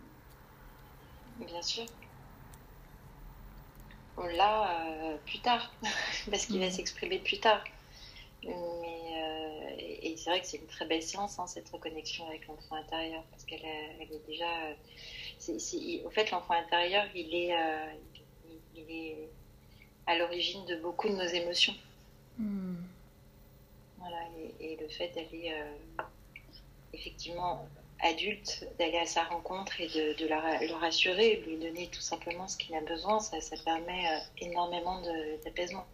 Bien 1.46 1.62
sûr. 1.62 1.86
On 4.18 4.26
l'a 4.26 4.68
plus 5.26 5.40
tard, 5.40 5.72
parce 6.30 6.48
qu'il 6.48 6.60
va 6.60 6.68
mm. 6.68 6.72
s'exprimer 6.72 7.20
plus 7.20 7.40
tard. 7.40 7.64
Mais, 8.44 8.99
et, 9.78 10.16
c'est 10.18 10.30
vrai 10.30 10.42
que 10.42 10.48
c'est 10.48 10.58
une 10.58 10.68
très 10.68 10.86
belle 10.86 11.02
séance, 11.02 11.40
hein, 11.40 11.48
cette 11.48 11.70
reconnexion 11.70 12.28
avec 12.28 12.48
l'enfant 12.48 12.76
intérieur, 12.76 13.24
parce 13.32 13.44
qu'elle 13.44 13.62
elle 13.64 14.12
est 14.12 14.26
déjà. 14.28 14.46
C'est, 15.38 16.04
au 16.06 16.10
fait, 16.10 16.32
l'enfant 16.32 16.54
intérieur, 16.54 17.06
il 17.16 17.34
est, 17.34 17.54
euh, 17.54 17.94
il, 18.76 18.92
est 18.92 19.18
à 20.06 20.18
l'origine 20.18 20.66
de 20.66 20.76
beaucoup 20.76 21.08
de 21.08 21.16
nos 21.16 21.28
émotions. 21.28 21.76
Hmm. 22.38 22.76
Voilà, 23.98 24.18
et, 24.60 24.78
le 24.80 24.88
fait 24.90 25.10
d'aller 25.10 25.54
euh, 25.54 26.04
effectivement 26.94 27.68
adulte, 28.02 28.66
d'aller 28.78 28.98
à 28.98 29.06
sa 29.06 29.24
rencontre 29.24 29.80
et 29.82 29.88
de, 29.88 30.28
la, 30.28 30.60
le 30.62 30.74
rassurer, 30.74 31.44
lui 31.46 31.58
donner 31.58 31.88
tout 31.88 32.02
simplement 32.02 32.48
ce 32.48 32.58
qu'il 32.58 32.74
a 32.76 32.82
besoin, 32.82 33.20
ça, 33.20 33.42
ça 33.42 33.58
permet 33.64 34.06
énormément 34.38 35.02
d'apaisement. 35.44 35.86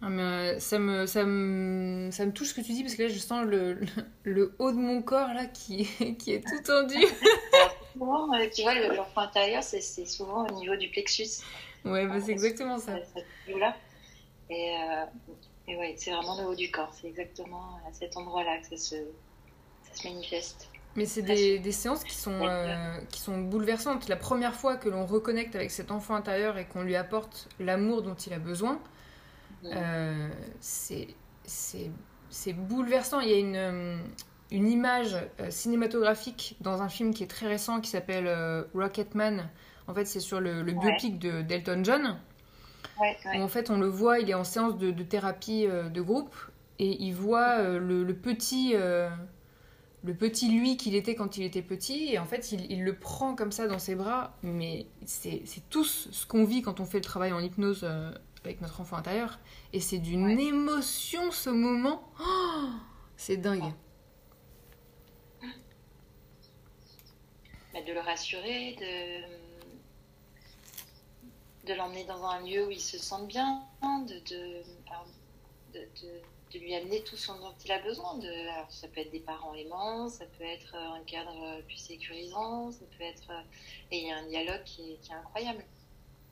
Ah, 0.00 0.08
mais, 0.10 0.22
euh, 0.22 0.58
ça, 0.60 0.78
me, 0.78 1.06
ça, 1.06 1.24
me, 1.24 2.10
ça 2.12 2.24
me 2.24 2.32
touche 2.32 2.48
ce 2.48 2.54
que 2.54 2.60
tu 2.60 2.72
dis 2.72 2.82
parce 2.82 2.94
que 2.94 3.02
là 3.02 3.08
je 3.08 3.18
sens 3.18 3.44
le, 3.44 3.80
le, 4.22 4.54
haut 4.60 4.70
de 4.70 4.76
mon 4.76 5.02
corps 5.02 5.34
là 5.34 5.46
qui, 5.46 5.84
qui 6.18 6.32
est 6.32 6.40
tout 6.40 6.62
tendu. 6.64 6.94
souvent, 7.92 8.32
euh, 8.32 8.46
tu 8.54 8.62
vois, 8.62 8.74
l'enfant 8.74 9.22
intérieur 9.22 9.62
c'est 9.62 9.80
souvent 10.06 10.46
au 10.46 10.60
niveau 10.60 10.76
du 10.76 10.88
plexus. 10.88 11.42
Ouais, 11.84 12.06
bah, 12.06 12.20
c'est 12.20 12.30
exactement 12.30 12.78
ça. 12.78 12.92
là 13.58 13.76
Et, 14.50 14.76
euh, 14.76 15.04
et 15.66 15.76
ouais, 15.76 15.94
c'est 15.96 16.12
vraiment 16.12 16.40
le 16.40 16.46
haut 16.46 16.54
du 16.54 16.70
corps. 16.70 16.92
C'est 16.92 17.08
exactement 17.08 17.80
à 17.88 17.92
cet 17.92 18.16
endroit-là 18.16 18.58
que 18.58 18.76
ça 18.76 18.76
se, 18.76 18.96
ça 19.82 20.02
se 20.02 20.08
manifeste. 20.08 20.68
Mais 20.94 21.06
c'est 21.06 21.22
des, 21.22 21.58
des, 21.58 21.72
séances 21.72 22.02
qui 22.02 22.14
sont, 22.14 22.40
qui 23.10 23.20
sont 23.20 23.38
bouleversantes. 23.38 24.08
La 24.08 24.16
première 24.16 24.54
fois 24.54 24.76
que 24.76 24.88
l'on 24.88 25.06
reconnecte 25.06 25.54
avec 25.54 25.70
cet 25.70 25.92
enfant 25.92 26.14
intérieur 26.14 26.58
et 26.58 26.66
qu'on 26.66 26.82
lui 26.82 26.96
apporte 26.96 27.48
l'amour 27.60 28.02
dont 28.02 28.14
il 28.14 28.32
a 28.32 28.38
besoin, 28.38 28.80
euh, 29.64 30.28
c'est 30.70 32.52
bouleversant. 32.52 33.20
Il 33.20 33.28
y 33.28 33.34
a 33.34 33.38
une, 33.38 33.56
euh, 33.56 33.96
une 34.50 34.68
image 34.68 35.16
euh, 35.40 35.50
cinématographique 35.50 36.56
dans 36.60 36.82
un 36.82 36.88
film 36.88 37.14
qui 37.14 37.22
est 37.22 37.28
très 37.28 37.46
récent 37.46 37.80
qui 37.80 37.90
s'appelle 37.90 38.28
Rocketman. 38.74 39.48
En 39.86 39.94
fait, 39.94 40.04
c'est 40.04 40.20
sur 40.20 40.40
le, 40.40 40.62
biopic 40.62 41.18
de 41.18 41.42
d'Elton 41.42 41.82
John. 41.82 42.18
en 42.98 43.48
fait, 43.48 43.70
on 43.70 43.78
le 43.78 43.88
voit, 43.88 44.18
il 44.18 44.30
est 44.30 44.34
en 44.34 44.44
séance 44.44 44.76
de, 44.76 44.90
thérapie 45.02 45.66
de 45.66 46.00
groupe 46.02 46.34
et 46.78 47.02
il 47.02 47.12
voit 47.12 47.62
le, 47.78 48.12
petit 48.12 48.74
le 50.04 50.14
petit 50.14 50.50
lui 50.50 50.76
qu'il 50.76 50.94
était 50.94 51.14
quand 51.14 51.38
il 51.38 51.44
était 51.44 51.62
petit, 51.62 52.12
et 52.12 52.18
en 52.18 52.26
fait, 52.26 52.52
il, 52.52 52.70
il, 52.70 52.84
le 52.84 52.94
prend 52.94 53.34
comme 53.34 53.50
ça 53.50 53.66
dans 53.66 53.78
ses 53.78 53.94
bras, 53.94 54.36
mais 54.42 54.86
c'est 55.06 55.42
tout 55.70 55.84
ce 55.84 56.26
qu'on 56.26 56.44
vit 56.44 56.60
quand 56.60 56.80
on 56.80 56.84
fait 56.84 56.98
le 56.98 57.04
travail 57.04 57.32
en 57.32 57.40
hypnose 57.40 57.86
avec 58.48 58.60
notre 58.62 58.80
enfant 58.80 58.96
intérieur. 58.96 59.38
Et 59.72 59.80
c'est 59.80 59.98
d'une 59.98 60.40
émotion 60.40 61.30
ce 61.30 61.50
moment. 61.50 62.02
Oh, 62.18 62.70
c'est 63.16 63.36
dingue. 63.36 63.72
Bah, 67.74 67.82
de 67.86 67.92
le 67.92 68.00
rassurer, 68.00 68.74
de, 68.80 69.26
de 71.68 71.74
l'emmener 71.74 72.04
dans 72.04 72.24
un 72.24 72.40
lieu 72.40 72.66
où 72.66 72.70
il 72.70 72.80
se 72.80 72.96
sente 72.96 73.28
bien, 73.28 73.62
de, 73.82 74.18
de, 74.30 74.62
de, 75.74 76.58
lui 76.58 76.74
amener 76.74 77.04
tout 77.04 77.16
ce 77.16 77.30
dont 77.32 77.54
il 77.62 77.70
a 77.70 77.80
besoin. 77.80 78.16
De, 78.16 78.48
alors, 78.48 78.70
ça 78.70 78.88
peut 78.88 79.00
être 79.00 79.12
des 79.12 79.20
parents 79.20 79.52
aimants, 79.54 80.08
ça 80.08 80.24
peut 80.24 80.44
être 80.44 80.74
un 80.74 81.04
cadre 81.04 81.60
plus 81.66 81.76
sécurisant, 81.76 82.72
ça 82.72 82.86
peut 82.96 83.04
être. 83.04 83.30
Et 83.90 83.98
il 83.98 84.08
y 84.08 84.10
a 84.10 84.16
un 84.16 84.26
dialogue 84.26 84.64
qui 84.64 84.92
est, 84.92 85.12
incroyable 85.12 85.62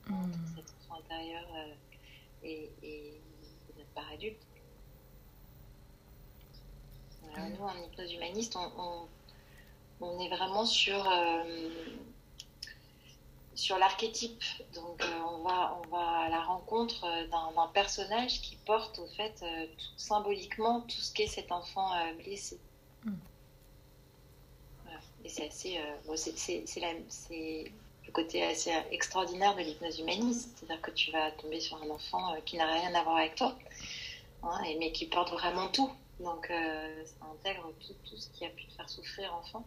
mmh. 0.09 0.15
entre 0.15 0.39
cet 0.57 0.65
enfant 0.81 1.01
intérieur. 1.01 1.45
Euh, 1.55 1.75
et, 2.47 3.21
notre 3.77 3.91
part 3.91 4.11
adulte. 4.13 4.41
nous, 7.37 7.65
en 7.65 7.77
hypnose 7.85 8.13
humaniste, 8.13 8.57
on, 10.01 10.21
est 10.21 10.29
vraiment 10.29 10.65
sur, 10.65 11.09
euh, 11.11 11.69
sur 13.55 13.79
l'archétype. 13.79 14.43
Donc 14.75 15.03
euh, 15.03 15.21
on, 15.31 15.43
va, 15.43 15.79
on 15.83 15.89
va 15.89 16.21
à 16.21 16.29
la 16.29 16.41
rencontre 16.41 17.05
euh, 17.05 17.27
d'un 17.29 17.67
personnage 17.75 18.41
qui 18.41 18.57
porte 18.57 18.99
au 18.99 19.07
fait 19.07 19.45
symboliquement 19.97 20.83
tout 20.83 21.01
ce 21.01 21.13
qu'est 21.13 21.27
cet 21.27 21.53
enfant 21.53 21.91
blessé. 22.17 22.59
Mm. 23.05 23.13
Et 25.25 25.29
c'est 25.29 25.49
assez, 25.49 25.81
c'est 26.17 27.73
côté 28.17 28.43
assez 28.43 28.73
extraordinaire 28.91 29.55
de 29.55 29.61
l'hypnose 29.61 30.01
humaniste, 30.01 30.51
c'est-à-dire 30.57 30.81
que 30.83 30.91
tu 30.91 31.11
vas 31.11 31.31
tomber 31.33 31.61
sur 31.61 31.77
un 31.83 31.91
enfant 31.91 32.35
qui 32.47 32.57
n'a 32.57 32.67
rien 32.73 32.95
à 32.95 33.03
voir 33.03 33.17
avec 33.17 33.35
toi, 33.35 33.55
hein, 34.43 34.61
mais 34.79 34.91
qui 34.93 35.07
porte 35.07 35.31
vraiment 35.33 35.69
tout. 35.69 35.91
Donc 36.21 36.47
ça 36.49 37.27
intègre 37.35 37.73
tout, 37.81 37.95
tout, 38.09 38.17
ce 38.17 38.29
qui 38.31 38.47
a 38.47 38.49
pu 38.49 38.65
te 38.67 38.73
faire 38.73 38.89
souffrir 38.89 39.35
enfant. 39.35 39.65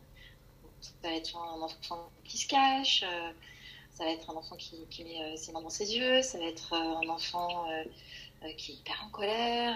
ça 0.81 0.91
va 1.03 1.15
être 1.15 1.37
un 1.37 1.61
enfant 1.61 2.09
qui 2.25 2.37
se 2.39 2.47
cache, 2.47 3.05
ça 3.99 4.05
va 4.05 4.11
être 4.11 4.29
un 4.29 4.35
enfant 4.35 4.55
qui, 4.55 5.03
met 5.03 5.21
euh, 5.21 5.35
ses 5.35 5.51
mains 5.51 5.61
dans 5.61 5.69
ses 5.69 5.93
yeux, 5.93 6.21
ça 6.21 6.37
va 6.37 6.45
être 6.45 6.71
euh, 6.71 7.05
un 7.05 7.09
enfant 7.09 7.69
euh, 7.69 8.53
qui 8.55 8.71
est 8.71 8.75
hyper 8.75 9.03
en 9.05 9.09
colère, 9.09 9.75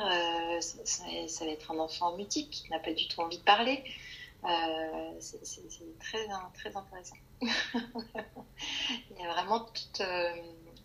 ça, 0.61 1.45
va 1.45 1.51
être 1.51 1.71
un 1.71 1.79
enfant 1.79 2.15
mutique 2.15 2.49
qui 2.49 2.69
n'a 2.69 2.79
pas 2.79 2.93
du 2.93 3.05
tout 3.09 3.19
envie 3.19 3.37
de 3.37 3.43
parler. 3.43 3.83
c'est 5.19 5.99
très, 5.99 6.25
très 6.53 6.73
intéressant. 6.73 7.17
Il 9.11 9.17
y 9.17 9.25
a 9.25 9.33
vraiment 9.33 9.61
tout, 9.61 10.03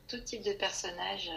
tout 0.09 0.21
type 0.21 0.43
de 0.43 0.53
personnages 0.53 1.31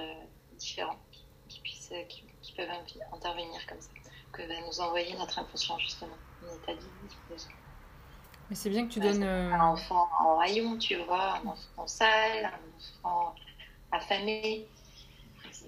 différents 0.58 1.00
qui, 1.48 1.60
puissent, 1.60 1.94
qui, 2.10 2.54
peuvent 2.54 2.70
intervenir 3.14 3.66
comme 3.68 3.82
ça, 3.82 3.90
que 4.32 4.42
va 4.44 4.62
nous 4.68 4.80
envoyer 4.80 5.16
notre 5.18 5.40
inconscient 5.40 5.78
justement, 5.80 6.16
en 6.44 6.56
état. 6.56 6.74
Mais 8.52 8.56
c'est 8.56 8.70
bien 8.70 8.86
que 8.86 8.92
tu 8.92 9.00
donnes. 9.00 9.24
Un 9.24 9.54
euh, 9.54 9.74
enfant 9.74 10.10
en 10.20 10.38
rayon, 10.38 10.78
tu 10.78 10.98
vois, 10.98 11.38
un 11.38 11.48
enfant 11.48 11.88
sale, 11.88 12.46
un 12.46 13.08
enfant 13.08 13.36
affamé. 13.94 14.68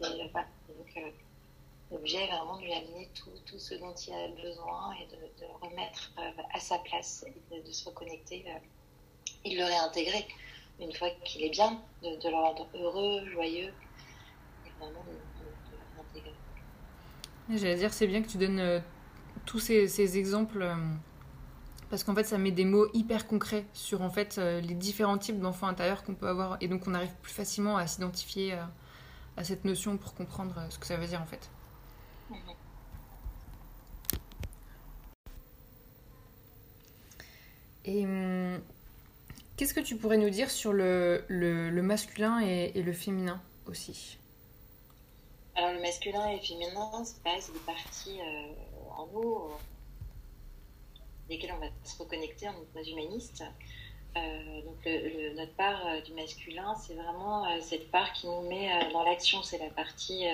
Euh, 0.03 1.09
l'objet 1.91 2.27
vraiment 2.27 2.57
de 2.57 2.63
lui 2.63 2.73
amener 2.73 3.09
tout, 3.13 3.31
tout, 3.45 3.57
ce 3.57 3.75
dont 3.75 3.93
il 3.93 4.13
a 4.13 4.27
besoin 4.29 4.93
et 4.95 5.05
de, 5.05 5.21
le 5.21 5.47
remettre 5.61 6.11
euh, 6.17 6.41
à 6.53 6.59
sa 6.59 6.77
place 6.79 7.23
et 7.25 7.61
de, 7.61 7.71
se 7.71 7.85
reconnecter. 7.85 8.45
Il 9.45 9.57
le 9.57 9.65
réintégrer 9.65 10.27
une 10.79 10.93
fois 10.93 11.09
qu'il 11.23 11.43
est 11.43 11.49
bien, 11.49 11.79
de, 12.01 12.09
le 12.09 12.35
rendre 12.35 12.67
heureux, 12.73 13.25
joyeux, 13.31 13.71
et 14.65 14.71
vraiment 14.79 15.03
de, 15.03 15.11
le 15.41 15.95
réintégrer. 15.95 16.33
J'allais 17.49 17.75
dire, 17.75 17.93
c'est 17.93 18.07
bien 18.07 18.21
que 18.21 18.27
tu 18.27 18.37
donnes 18.37 18.81
tous 19.45 19.59
ces, 19.59 19.87
ces 19.87 20.17
exemples 20.17 20.75
parce 21.93 22.03
qu'en 22.03 22.15
fait 22.15 22.23
ça 22.23 22.39
met 22.39 22.49
des 22.49 22.65
mots 22.65 22.87
hyper 22.95 23.27
concrets 23.27 23.67
sur 23.71 24.01
en 24.01 24.09
fait 24.09 24.39
euh, 24.39 24.59
les 24.61 24.73
différents 24.73 25.19
types 25.19 25.39
d'enfants 25.39 25.67
intérieurs 25.67 26.03
qu'on 26.03 26.15
peut 26.15 26.27
avoir 26.27 26.57
et 26.59 26.67
donc 26.67 26.87
on 26.87 26.95
arrive 26.95 27.13
plus 27.21 27.31
facilement 27.31 27.77
à 27.77 27.85
s'identifier 27.85 28.53
euh, 28.53 28.63
à 29.37 29.43
cette 29.43 29.63
notion 29.63 29.97
pour 29.97 30.15
comprendre 30.15 30.55
euh, 30.57 30.69
ce 30.71 30.79
que 30.79 30.87
ça 30.87 30.97
veut 30.97 31.05
dire 31.05 31.21
en 31.21 31.27
fait. 31.27 31.51
Et 37.85 38.05
hum, 38.05 38.59
qu'est-ce 39.63 39.73
que 39.73 39.79
tu 39.79 39.95
pourrais 39.95 40.17
nous 40.17 40.29
dire 40.29 40.51
sur 40.51 40.73
le, 40.73 41.23
masculin 41.81 42.41
et, 42.41 42.73
le 42.81 42.91
féminin 42.91 43.41
aussi? 43.65 44.17
Alors 45.55 45.71
le 45.71 45.79
masculin 45.79 46.27
et 46.27 46.35
le 46.35 46.41
féminin, 46.41 46.91
c'est 47.05 47.53
des 47.53 47.59
parties 47.65 48.19
en 48.97 49.07
nous 49.07 49.51
desquels 51.29 51.53
on 51.53 51.59
va 51.59 51.67
se 51.85 51.97
reconnecter 51.97 52.49
en 52.49 52.61
hypnose 52.61 52.89
humaniste. 52.89 53.45
Euh, 54.17 54.61
donc 54.63 54.85
notre 55.37 55.55
part 55.55 55.87
euh, 55.87 56.01
du 56.01 56.11
masculin, 56.11 56.75
c'est 56.75 56.95
vraiment 56.95 57.45
euh, 57.45 57.61
cette 57.61 57.89
part 57.89 58.11
qui 58.11 58.27
nous 58.27 58.41
met 58.41 58.69
dans 58.91 59.03
l'action. 59.03 59.43
C'est 59.43 59.59
la 59.59 59.69
partie 59.69 60.25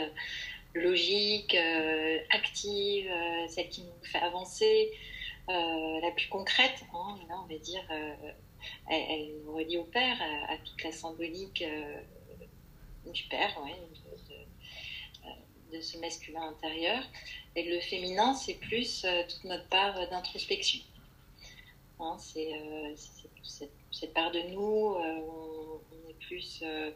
logique, 0.74 1.56
active, 2.32 3.12
celle 3.48 3.70
qui 3.70 3.84
nous 3.84 4.04
fait 4.04 4.18
avancer, 4.18 4.92
la 5.48 6.10
plus 6.16 6.30
concrète. 6.30 6.84
Hein, 6.96 7.20
là, 7.30 7.36
on 7.44 7.48
va 7.48 7.60
dire, 7.60 7.84
elle, 8.90 9.32
nous 9.46 9.54
relie 9.54 9.78
au 9.78 9.86
père, 9.86 10.18
à, 10.50 10.58
toute 10.58 10.84
la 10.84 10.92
symbolique 10.92 11.64
du 13.06 13.24
père, 13.30 13.56
de, 15.72 15.82
ce 15.82 15.98
masculin 16.00 16.50
intérieur. 16.50 17.04
Et 17.56 17.64
le 17.64 17.80
féminin, 17.80 18.34
c'est 18.34 18.56
plus 18.56 19.06
toute 19.28 19.44
notre 19.44 19.68
part 19.68 20.10
d'introspection. 20.10 20.82
Hein, 22.00 22.16
euh, 22.38 22.94
c'est 22.96 23.70
cette, 23.92 24.14
part 24.14 24.32
de 24.32 24.40
nous, 24.54 24.96
euh, 24.96 25.82
on, 25.92 26.10
est 26.10 26.14
plus 26.14 26.62
euh, 26.64 26.92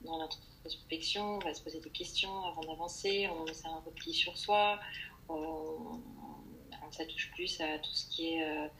dans 0.00 0.18
l'introspection, 0.18 1.36
on 1.36 1.38
va 1.38 1.54
se 1.54 1.62
poser 1.62 1.80
des 1.80 1.90
questions 1.90 2.44
avant 2.44 2.62
d'avancer, 2.62 3.28
on 3.28 3.46
fait 3.46 3.68
un 3.68 3.80
repli 3.86 4.12
sur 4.12 4.36
soi, 4.36 4.80
on, 5.28 6.00
ça 6.90 7.04
touche 7.04 7.30
plus 7.32 7.60
à 7.60 7.78
tout 7.78 7.92
ce 7.92 8.08
qui 8.08 8.34
est 8.34 8.70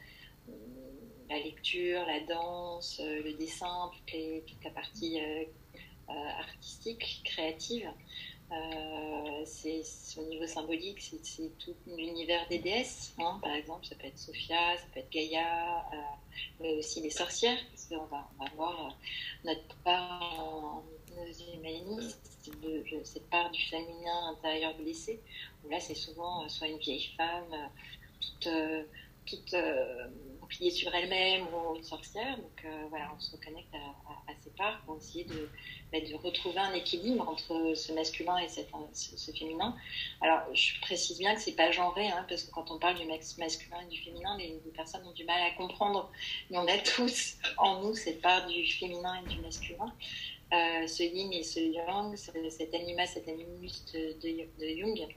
la 1.29 1.39
lecture, 1.39 2.05
la 2.05 2.19
danse, 2.21 2.99
le 2.99 3.33
dessin, 3.33 3.91
toute 4.07 4.63
la 4.63 4.71
partie 4.71 5.19
artistique, 6.07 7.21
créative. 7.23 7.89
Euh, 8.51 9.45
c'est 9.45 9.83
au 10.17 10.23
niveau 10.23 10.47
symbolique, 10.47 10.99
c'est 11.01 11.57
tout 11.59 11.75
l'univers 11.85 12.47
des 12.49 12.57
déesses. 12.57 13.13
Hein. 13.19 13.39
par 13.43 13.53
exemple, 13.53 13.85
ça 13.85 13.95
peut 13.95 14.07
être 14.07 14.17
Sophia, 14.17 14.75
ça 14.77 14.85
peut 14.93 15.01
être 15.01 15.11
Gaïa, 15.11 15.85
euh, 15.93 15.97
mais 16.59 16.73
aussi 16.77 17.01
les 17.01 17.11
sorcières, 17.11 17.59
parce 17.69 17.85
qu'on 17.85 18.05
va, 18.05 18.27
on 18.39 18.43
va 18.43 18.51
voir 18.55 18.87
euh, 18.87 18.89
notre 19.45 19.75
part 19.83 20.81
humaniste, 21.53 22.51
de, 22.63 22.83
cette 23.03 23.29
part 23.29 23.51
du 23.51 23.61
féminin 23.61 24.29
intérieur 24.31 24.75
blessé, 24.75 25.21
là 25.69 25.79
c'est 25.79 25.93
souvent 25.93 26.47
soit 26.49 26.67
une 26.67 26.79
vieille 26.79 27.13
femme, 27.15 27.69
toute, 28.19 28.49
toute 29.27 29.55
pliée 30.49 30.71
sur 30.71 30.93
elle-même 30.93 31.47
ou 31.53 31.75
une 31.75 31.83
sorcière. 31.83 32.37
Donc 32.37 32.65
voilà, 32.89 33.11
on 33.15 33.19
se 33.19 33.31
reconnecte 33.31 33.73
à, 33.73 34.31
à 34.31 34.35
ces 34.41 34.49
parts 34.51 34.81
pour 34.85 34.97
essayer 34.97 35.23
de 35.23 35.49
de 35.91 36.15
retrouver 36.15 36.59
un 36.59 36.73
équilibre 36.73 37.27
entre 37.27 37.73
ce 37.75 37.91
masculin 37.93 38.37
et 38.37 38.47
ce, 38.47 39.31
féminin. 39.31 39.75
Alors, 40.21 40.41
je 40.53 40.79
précise 40.81 41.17
bien 41.17 41.33
que 41.33 41.41
c'est 41.41 41.55
pas 41.55 41.71
genré, 41.71 42.07
hein, 42.07 42.25
parce 42.29 42.43
que 42.43 42.51
quand 42.51 42.69
on 42.69 42.77
parle 42.77 42.99
du 42.99 43.05
masculin 43.05 43.81
et 43.81 43.89
du 43.89 43.99
féminin, 44.01 44.37
les, 44.37 44.59
personnes 44.75 45.05
ont 45.07 45.13
du 45.13 45.25
mal 45.25 45.41
à 45.41 45.51
comprendre. 45.51 46.11
Mais 46.49 46.57
on 46.57 46.67
a 46.67 46.77
tous 46.95 47.37
en 47.57 47.81
nous 47.81 47.95
cette 47.95 48.21
part 48.21 48.45
du 48.47 48.65
féminin 48.67 49.21
et 49.23 49.29
du 49.29 49.39
masculin. 49.41 49.91
Euh, 50.51 50.87
ce 50.87 51.03
yin 51.03 51.31
et 51.31 51.43
ce 51.43 51.59
yang, 51.59 52.15
cet 52.15 52.73
anima, 52.73 53.05
cet 53.05 53.27
animus 53.27 53.85
de, 53.93 54.77
Jung. 54.77 55.07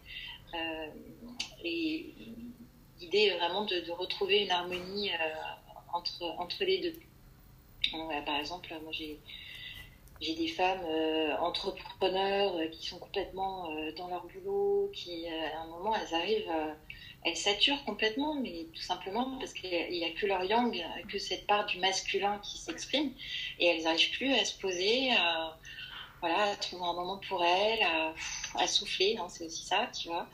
Euh, 0.55 0.87
et 1.65 2.15
l'idée 3.03 3.27
est 3.27 3.37
vraiment 3.37 3.65
de, 3.65 3.91
retrouver 3.93 4.45
une 4.45 4.51
harmonie 4.51 5.11
euh, 5.11 5.15
entre, 5.93 6.23
entre 6.39 6.65
les 6.65 6.79
deux. 6.79 6.95
par 8.25 8.37
exemple, 8.39 8.75
moi 8.83 8.93
j'ai 8.93 9.19
j'ai 10.23 10.35
des 10.37 10.47
femmes 10.47 10.85
euh, 10.85 11.37
entrepreneurs 11.39 12.57
euh, 12.57 12.69
qui 12.69 12.87
sont 12.87 12.99
complètement 12.99 13.71
euh, 13.73 13.91
dans 13.97 14.07
leur 14.07 14.25
boulot, 14.27 14.89
qui 14.95 15.27
à 15.29 15.61
un 15.61 15.67
moment 15.67 15.95
elles 15.97 16.15
arrivent, 16.15 16.53
elles 17.25 17.37
saturent 17.37 17.85
complètement, 17.85 18.35
mais 18.35 18.67
tout 18.73 18.83
simplement 18.83 19.37
parce 19.39 19.53
qu'il 19.53 19.91
n'y 19.91 20.05
a, 20.05 20.11
que 20.11 20.27
leur 20.27 20.45
yang, 20.45 20.81
que 21.09 21.19
cette 21.19 21.47
part 21.47 21.67
du 21.67 21.79
masculin 21.79 22.39
qui 22.43 22.59
s'exprime, 22.59 23.13
et 23.59 23.67
elles 23.67 23.83
n'arrivent 23.83 24.13
plus 24.13 24.33
à 24.33 24.45
se 24.45 24.57
poser, 24.59 25.11
à, 25.11 25.59
voilà, 26.21 26.55
trouver 26.57 26.85
un 26.85 26.93
moment 26.93 27.21
pour 27.29 27.45
elles, 27.45 27.85
à, 28.55 28.67
souffler, 28.69 29.17
hein, 29.19 29.27
c'est 29.29 29.45
aussi 29.45 29.65
ça, 29.65 29.89
tu 29.93 30.07
vois. 30.07 30.29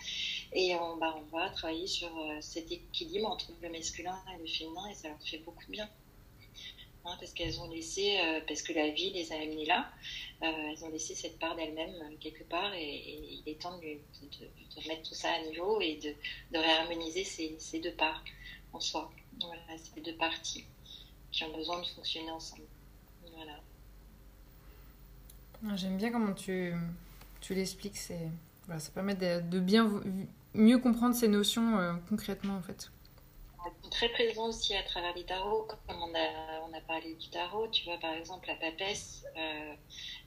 Et 0.53 0.75
on, 0.75 0.97
bah, 0.97 1.15
on 1.19 1.37
va 1.37 1.51
travailler 1.51 1.87
sur 1.87 2.11
cet 2.41 2.73
équilibre 2.73 3.29
entre 3.29 3.53
le 3.61 3.69
masculin 3.71 4.19
et 4.35 4.39
le 4.41 4.47
féminin, 4.47 4.87
et 4.91 4.95
ça 4.95 5.09
leur 5.09 5.21
fait 5.23 5.39
beaucoup 5.39 5.65
de 5.67 5.73
bien. 5.73 5.89
Hein, 7.09 7.17
parce 7.21 7.33
qu'elles 7.33 7.59
ont 7.61 7.71
laissé, 7.71 8.19
euh, 8.19 8.41
parce 8.47 8.61
que 8.61 8.73
la 8.73 8.91
vie 8.91 9.11
les 9.11 9.33
a 9.33 9.37
amenées 9.37 9.65
là, 9.65 9.89
euh, 10.43 10.47
elles 10.47 10.85
ont 10.85 10.91
laissé 10.91 11.15
cette 11.15 11.39
part 11.39 11.57
d'elles-mêmes 11.57 11.95
euh, 12.03 12.17
quelque 12.21 12.45
part 12.45 12.75
et, 12.75 13.43
il 13.47 13.51
est 13.51 13.61
temps 13.61 13.79
de, 13.79 13.99
de, 14.41 14.83
remettre 14.83 15.09
tout 15.09 15.15
ça 15.15 15.31
à 15.31 15.43
niveau 15.43 15.81
et 15.81 15.97
de, 15.97 16.59
réharmoniser 16.59 17.25
ces, 17.25 17.81
deux 17.81 17.93
parts 17.93 18.23
en 18.73 18.81
soi. 18.81 19.11
Ces 19.77 20.01
deux 20.01 20.17
parties 20.17 20.65
qui 21.31 21.45
ont 21.45 21.57
besoin 21.57 21.81
de 21.81 21.87
fonctionner 21.87 22.31
ensemble. 22.31 22.65
Voilà. 23.35 23.61
Ah, 25.67 25.77
j'aime 25.77 25.97
bien 25.97 26.11
comment 26.11 26.35
tu, 26.35 26.75
tu 27.41 27.55
l'expliques. 27.55 27.97
Voilà, 28.67 28.81
ça 28.81 28.91
permet 28.91 29.15
de, 29.15 29.61
bien 29.61 30.03
mieux 30.55 30.79
comprendre 30.79 31.15
ces 31.15 31.29
notions 31.29 32.01
concrètement 32.09 32.57
en 32.57 32.63
fait. 32.63 32.91
Très 33.91 34.09
présent 34.11 34.49
aussi 34.49 34.75
à 34.75 34.83
travers 34.83 35.15
les 35.15 35.25
tarots, 35.25 35.67
comme 35.67 35.97
on 35.97 36.15
a, 36.15 36.61
on 36.69 36.73
a 36.73 36.81
parlé 36.83 37.15
du 37.15 37.29
tarot, 37.29 37.69
tu 37.69 37.85
vois, 37.85 37.99
par 37.99 38.13
exemple, 38.15 38.47
la 38.49 38.55
papesse, 38.55 39.25
euh, 39.37 39.75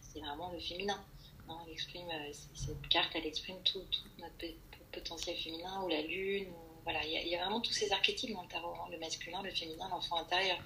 c'est 0.02 0.20
vraiment 0.20 0.52
le 0.52 0.60
féminin. 0.60 1.00
Hein, 1.48 1.58
elle 1.68 2.02
euh, 2.02 2.34
cette 2.54 2.88
carte, 2.90 3.12
elle 3.16 3.26
exprime 3.26 3.58
tout, 3.64 3.84
notre 4.20 4.54
potentiel 4.92 5.38
féminin, 5.38 5.82
ou 5.84 5.90
la 5.90 6.02
lune, 6.02 6.48
voilà, 6.84 7.00
il 7.06 7.28
y, 7.28 7.36
a 7.36 7.40
vraiment 7.40 7.62
tous 7.62 7.72
ces 7.72 7.92
archétypes 7.92 8.34
dans 8.34 8.42
le 8.42 8.48
tarot, 8.48 8.74
hein, 8.74 8.90
le 8.92 9.00
masculin, 9.00 9.42
le 9.44 9.52
féminin, 9.52 9.88
l'enfant 9.90 10.18
intérieur. 10.18 10.58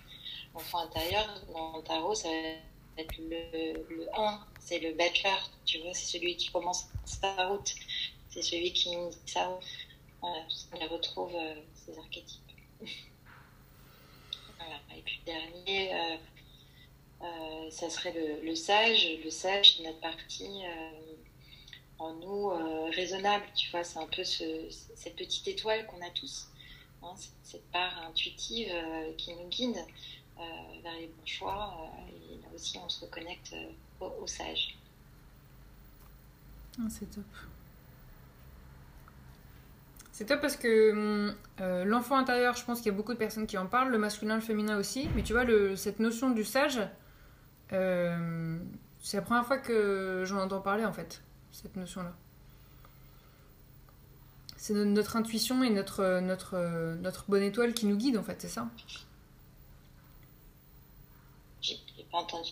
L'enfant 0.53 0.79
intérieur, 0.79 1.41
dans 1.53 1.77
le 1.77 1.83
tarot, 1.83 2.15
ça 2.15 2.29
va 2.29 3.03
le, 3.19 4.07
1, 4.17 4.39
c'est 4.59 4.79
le 4.79 4.93
bachelor, 4.93 5.49
tu 5.65 5.79
vois, 5.79 5.93
c'est 5.93 6.17
celui 6.17 6.37
qui 6.37 6.49
commence 6.51 6.87
sa 7.03 7.47
route, 7.47 7.75
c'est 8.35 8.41
celui 8.41 8.73
qui 8.73 8.89
initie 8.89 9.17
sa 9.25 9.47
route. 9.47 9.63
Voilà, 10.21 10.45
on 10.73 10.87
retrouve 10.93 11.33
euh, 11.35 11.55
ces 11.73 11.97
archétypes. 11.97 12.41
Et 14.97 15.01
puis 15.03 15.21
le 15.25 15.31
dernier, 15.31 15.93
euh, 15.93 16.17
euh, 17.21 17.69
ça 17.69 17.89
serait 17.89 18.13
le, 18.43 18.55
sage. 18.55 19.07
Le 19.23 19.29
sage, 19.29 19.77
c'est 19.77 19.83
notre 19.83 19.99
partie 19.99 20.63
en 21.99 22.13
nous 22.13 22.49
raisonnable, 22.91 23.45
tu 23.55 23.69
vois, 23.71 23.83
c'est 23.83 23.99
un 23.99 24.07
peu 24.07 24.23
cette 24.23 25.15
petite 25.15 25.47
étoile 25.47 25.85
qu'on 25.87 26.01
a 26.01 26.09
tous, 26.09 26.47
hein, 27.03 27.13
cette 27.43 27.69
part 27.71 28.03
intuitive 28.03 28.73
qui 29.17 29.33
nous 29.33 29.47
guide 29.49 29.77
vers 30.81 30.93
les 30.95 31.07
bons 31.07 31.25
choix 31.25 31.91
aussi 32.55 32.77
on 32.77 32.89
se 32.89 33.01
reconnecte 33.01 33.53
euh, 33.53 34.05
au, 34.21 34.25
sage. 34.25 34.77
Ah, 36.79 36.87
c'est 36.89 37.09
top. 37.11 37.25
C'est 40.15 40.23
top 40.23 40.39
parce 40.39 40.55
que 40.55 41.35
euh, 41.59 41.83
l'enfant 41.83 42.15
intérieur, 42.15 42.55
je 42.55 42.63
pense 42.63 42.77
qu'il 42.77 42.85
y 42.85 42.95
a 42.95 42.95
beaucoup 42.95 43.11
de 43.11 43.17
personnes 43.17 43.47
qui 43.47 43.57
en 43.57 43.65
parlent, 43.65 43.89
le 43.89 43.97
masculin, 43.97 44.35
le 44.35 44.41
féminin 44.41 44.77
aussi. 44.77 45.09
Mais 45.13 45.23
tu 45.23 45.33
vois, 45.33 45.43
le, 45.43 45.75
cette 45.75 45.99
notion 45.99 46.29
du 46.29 46.45
sage, 46.45 46.79
euh, 47.73 48.57
c'est 49.01 49.17
la 49.17 49.23
première 49.23 49.45
fois 49.45 49.57
que 49.57 50.23
j'en 50.25 50.39
entends 50.39 50.61
parler 50.61 50.85
en 50.85 50.93
fait, 50.93 51.21
cette 51.51 51.75
notion-là. 51.75 52.13
C'est 54.55 54.73
notre 54.73 55.17
intuition 55.17 55.61
et 55.63 55.69
notre, 55.69 56.21
notre, 56.21 56.95
notre 57.01 57.25
bonne 57.27 57.43
étoile 57.43 57.73
qui 57.73 57.85
nous 57.85 57.97
guide 57.97 58.15
en 58.15 58.23
fait, 58.23 58.41
c'est 58.41 58.47
ça? 58.47 58.69
Entendu. 62.13 62.51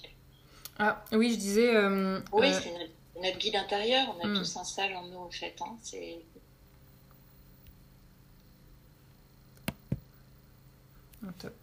Ah 0.79 1.01
oui, 1.13 1.31
je 1.31 1.37
disais. 1.37 1.77
Euh, 1.77 2.19
oui, 2.33 2.51
c'est 2.51 2.73
notre, 3.21 3.37
guide 3.37 3.55
intérieur. 3.55 4.13
On 4.19 4.25
a 4.25 4.27
hmm. 4.27 4.39
tous 4.39 4.57
un 4.57 4.65
sage 4.65 4.93
en 4.93 5.07
nous, 5.07 5.19
en 5.19 5.31
fait. 5.31 5.55
Hein. 5.61 5.77
C'est. 5.81 6.19
Top. 11.31 11.53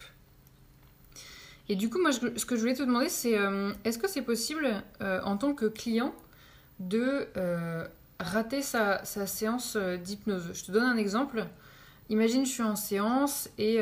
Et 1.68 1.76
du 1.76 1.88
coup, 1.88 2.00
moi, 2.00 2.10
ce 2.12 2.44
que 2.44 2.56
je 2.56 2.60
voulais 2.60 2.74
te 2.74 2.82
demander, 2.82 3.08
c'est 3.08 3.38
euh, 3.38 3.72
est-ce 3.84 3.98
que 3.98 4.08
c'est 4.08 4.22
possible, 4.22 4.68
en 5.00 5.36
tant 5.36 5.54
que 5.54 5.66
client, 5.66 6.14
de 6.80 7.28
rater 8.18 8.62
sa, 8.62 9.04
séance 9.04 9.76
d'hypnose? 9.76 10.50
Je 10.52 10.64
te 10.64 10.72
donne 10.72 10.84
un 10.84 10.96
exemple. 10.96 11.46
Imagine, 12.08 12.44
je 12.44 12.50
suis 12.50 12.62
en 12.64 12.74
séance 12.74 13.48
et 13.56 13.80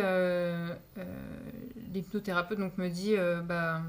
l'hypnothérapeute 1.95 2.59
donc, 2.59 2.77
me 2.77 2.89
dit 2.89 3.17
bah, 3.47 3.81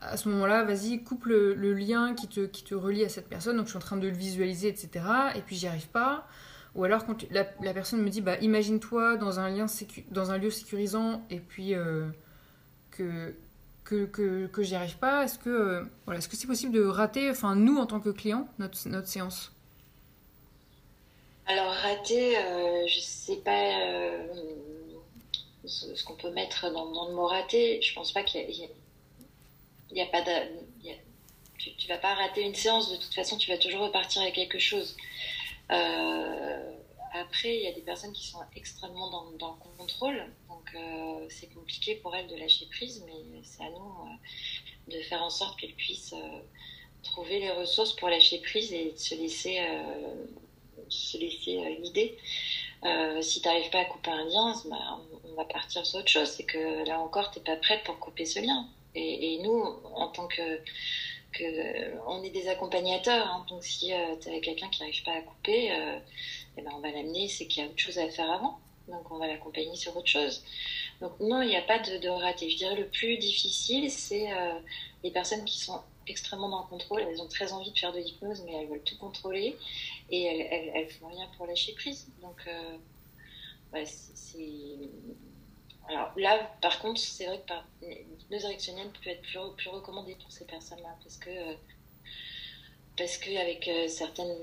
à, 0.00 0.16
ce 0.16 0.28
moment-là, 0.28 0.64
vas-y, 0.64 1.02
coupe 1.02 1.26
le, 1.26 1.54
lien 1.74 2.14
qui 2.14 2.28
te, 2.28 2.46
qui 2.46 2.64
te 2.64 2.74
relie 2.74 3.04
à 3.04 3.08
cette 3.08 3.28
personne. 3.28 3.56
Donc 3.56 3.66
je 3.66 3.70
suis 3.70 3.76
en 3.76 3.80
train 3.80 3.96
de 3.96 4.08
le 4.08 4.16
visualiser, 4.16 4.68
etc. 4.68 5.04
Et 5.34 5.40
puis 5.40 5.56
j'y 5.56 5.66
arrive 5.66 5.88
pas. 5.88 6.26
Ou 6.74 6.84
alors 6.84 7.06
quand 7.06 7.24
la, 7.30 7.44
personne 7.44 8.02
me 8.02 8.10
dit, 8.10 8.20
bah 8.20 8.36
imagine-toi 8.40 9.16
dans 9.16 9.38
un 9.38 9.66
dans 10.10 10.30
un 10.30 10.38
lieu 10.38 10.50
sécurisant 10.50 11.22
et 11.30 11.38
puis 11.38 11.74
euh, 11.74 12.08
que 12.90 13.34
que, 13.84 14.06
que, 14.06 14.46
que 14.46 14.62
j'y 14.62 14.74
arrive 14.74 14.96
pas. 14.96 15.24
Est-ce 15.24 15.38
que 15.38 15.50
euh, 15.50 15.84
voilà, 16.06 16.18
est-ce 16.18 16.28
que 16.28 16.36
c'est 16.36 16.46
possible 16.46 16.72
de 16.72 16.84
rater, 16.84 17.30
enfin 17.30 17.54
nous 17.54 17.76
en 17.76 17.86
tant 17.86 18.00
que 18.00 18.08
client, 18.08 18.48
notre, 18.58 18.88
notre 18.88 19.08
séance? 19.08 19.52
Alors 21.46 21.72
rater, 21.72 22.38
euh, 22.38 22.86
je 22.88 22.98
sais 23.00 23.36
pas 23.36 23.72
ce, 25.66 26.02
qu'on 26.04 26.16
peut 26.16 26.30
mettre 26.30 26.72
dans, 26.72 27.08
le 27.08 27.14
mot 27.14 27.26
rater. 27.26 27.80
Je 27.82 27.94
pense 27.94 28.12
pas 28.12 28.22
qu'il 28.22 28.50
y, 29.90 30.00
a 30.00 30.06
pas 30.06 30.22
tu, 31.58 31.70
ne 31.70 31.94
vas 31.94 31.98
pas 31.98 32.14
rater 32.14 32.42
une 32.42 32.54
séance, 32.54 32.90
de 32.90 32.96
toute 32.96 33.14
façon, 33.14 33.36
tu 33.36 33.50
vas 33.50 33.58
toujours 33.58 33.82
repartir 33.82 34.22
avec 34.22 34.34
quelque 34.34 34.58
chose. 34.58 34.96
Euh, 35.70 36.72
après, 37.12 37.56
il 37.56 37.62
y 37.62 37.68
a 37.68 37.72
des 37.72 37.80
personnes 37.80 38.12
qui 38.12 38.26
sont 38.26 38.40
extrêmement 38.56 39.10
dans, 39.10 39.30
le 39.30 39.76
contrôle, 39.78 40.26
donc 40.48 40.70
euh, 40.74 41.26
c'est 41.28 41.52
compliqué 41.54 41.94
pour 41.96 42.14
elles 42.14 42.26
de 42.26 42.36
lâcher 42.36 42.66
prise, 42.66 43.04
mais 43.06 43.40
c'est 43.44 43.62
à 43.62 43.70
nous 43.70 43.76
euh, 43.76 44.96
de 44.96 45.00
faire 45.02 45.22
en 45.22 45.30
sorte 45.30 45.58
qu'elles 45.58 45.74
puissent 45.74 46.14
trouver 47.02 47.38
les 47.38 47.50
ressources 47.50 47.94
pour 47.94 48.08
lâcher 48.08 48.38
prise 48.38 48.72
et 48.72 48.92
de 48.92 48.98
se 48.98 49.14
laisser, 49.14 49.60
se 50.88 51.18
laisser 51.18 51.78
guider. 51.82 52.18
si 53.20 53.40
tu 53.40 53.48
n'arrives 53.48 53.70
pas 53.70 53.80
à 53.80 53.84
couper 53.84 54.10
un 54.10 54.24
lien, 54.24 54.54
bah, 54.66 55.00
on, 55.24 55.34
va 55.34 55.44
partir 55.44 55.84
sur 55.84 56.00
autre 56.00 56.08
chose. 56.08 56.28
C'est 56.28 56.44
que 56.44 56.86
là 56.86 57.00
encore, 57.00 57.30
tu 57.30 57.38
n'es 57.38 57.44
pas 57.44 57.56
prête 57.56 57.84
pour 57.84 57.98
couper 57.98 58.24
ce 58.24 58.40
lien. 58.40 58.68
Et, 58.94 59.38
nous, 59.42 59.60
en 59.94 60.08
tant 60.08 60.28
que, 60.28 60.60
que, 61.36 61.98
on 62.06 62.22
est 62.22 62.30
des 62.30 62.48
accompagnateurs, 62.48 63.26
hein. 63.26 63.46
donc 63.48 63.64
si 63.64 63.92
euh, 63.92 64.16
tu 64.20 64.28
as 64.28 64.40
quelqu'un 64.40 64.68
qui 64.68 64.80
n'arrive 64.80 65.02
pas 65.02 65.12
à 65.12 65.20
couper, 65.20 65.72
euh, 65.72 65.98
eh 66.56 66.62
ben 66.62 66.70
on 66.74 66.80
va 66.80 66.90
l'amener, 66.90 67.28
c'est 67.28 67.46
qu'il 67.46 67.62
y 67.62 67.66
a 67.66 67.68
autre 67.68 67.78
chose 67.78 67.98
à 67.98 68.08
faire 68.08 68.30
avant. 68.30 68.58
Donc 68.88 69.10
on 69.10 69.18
va 69.18 69.26
l'accompagner 69.26 69.76
sur 69.76 69.96
autre 69.96 70.08
chose. 70.08 70.44
Donc 71.00 71.18
non, 71.20 71.40
il 71.40 71.48
n'y 71.48 71.56
a 71.56 71.62
pas 71.62 71.78
de, 71.78 71.98
de, 71.98 72.08
raté. 72.08 72.50
Je 72.50 72.56
dirais 72.56 72.76
le 72.76 72.86
plus 72.88 73.16
difficile, 73.16 73.90
c'est 73.90 74.30
euh, 74.30 74.52
les 75.02 75.10
personnes 75.10 75.44
qui 75.44 75.58
sont 75.58 75.80
extrêmement 76.06 76.50
dans 76.50 76.62
le 76.62 76.68
contrôle. 76.68 77.00
Elles 77.00 77.20
ont 77.22 77.28
très 77.28 77.52
envie 77.52 77.72
de 77.72 77.78
faire 77.78 77.92
de 77.92 77.98
l'hypnose, 77.98 78.42
mais 78.44 78.52
elles 78.52 78.68
veulent 78.68 78.84
tout 78.84 78.98
contrôler 78.98 79.56
et 80.10 80.24
elles, 80.24 80.72
elles, 80.74 80.90
font 80.90 81.08
rien 81.08 81.26
pour 81.36 81.46
lâcher 81.46 81.72
prise. 81.72 82.08
Donc 82.20 82.46
c'est 83.84 84.90
alors 85.88 86.12
là, 86.16 86.50
par 86.62 86.80
contre, 86.80 86.98
c'est 86.98 87.26
vrai 87.26 87.42
que 87.46 87.86
l'hypnose 87.86 88.44
érectionnelle 88.44 88.90
peut 89.02 89.10
être 89.10 89.22
plus, 89.22 89.68
recommandée 89.68 90.16
pour 90.16 90.32
ces 90.32 90.46
personnes-là 90.46 90.96
parce 91.02 91.18
que 91.18 91.30
parce 92.96 93.18
qu'avec 93.18 93.66
euh, 93.68 93.88
certaines 93.88 94.36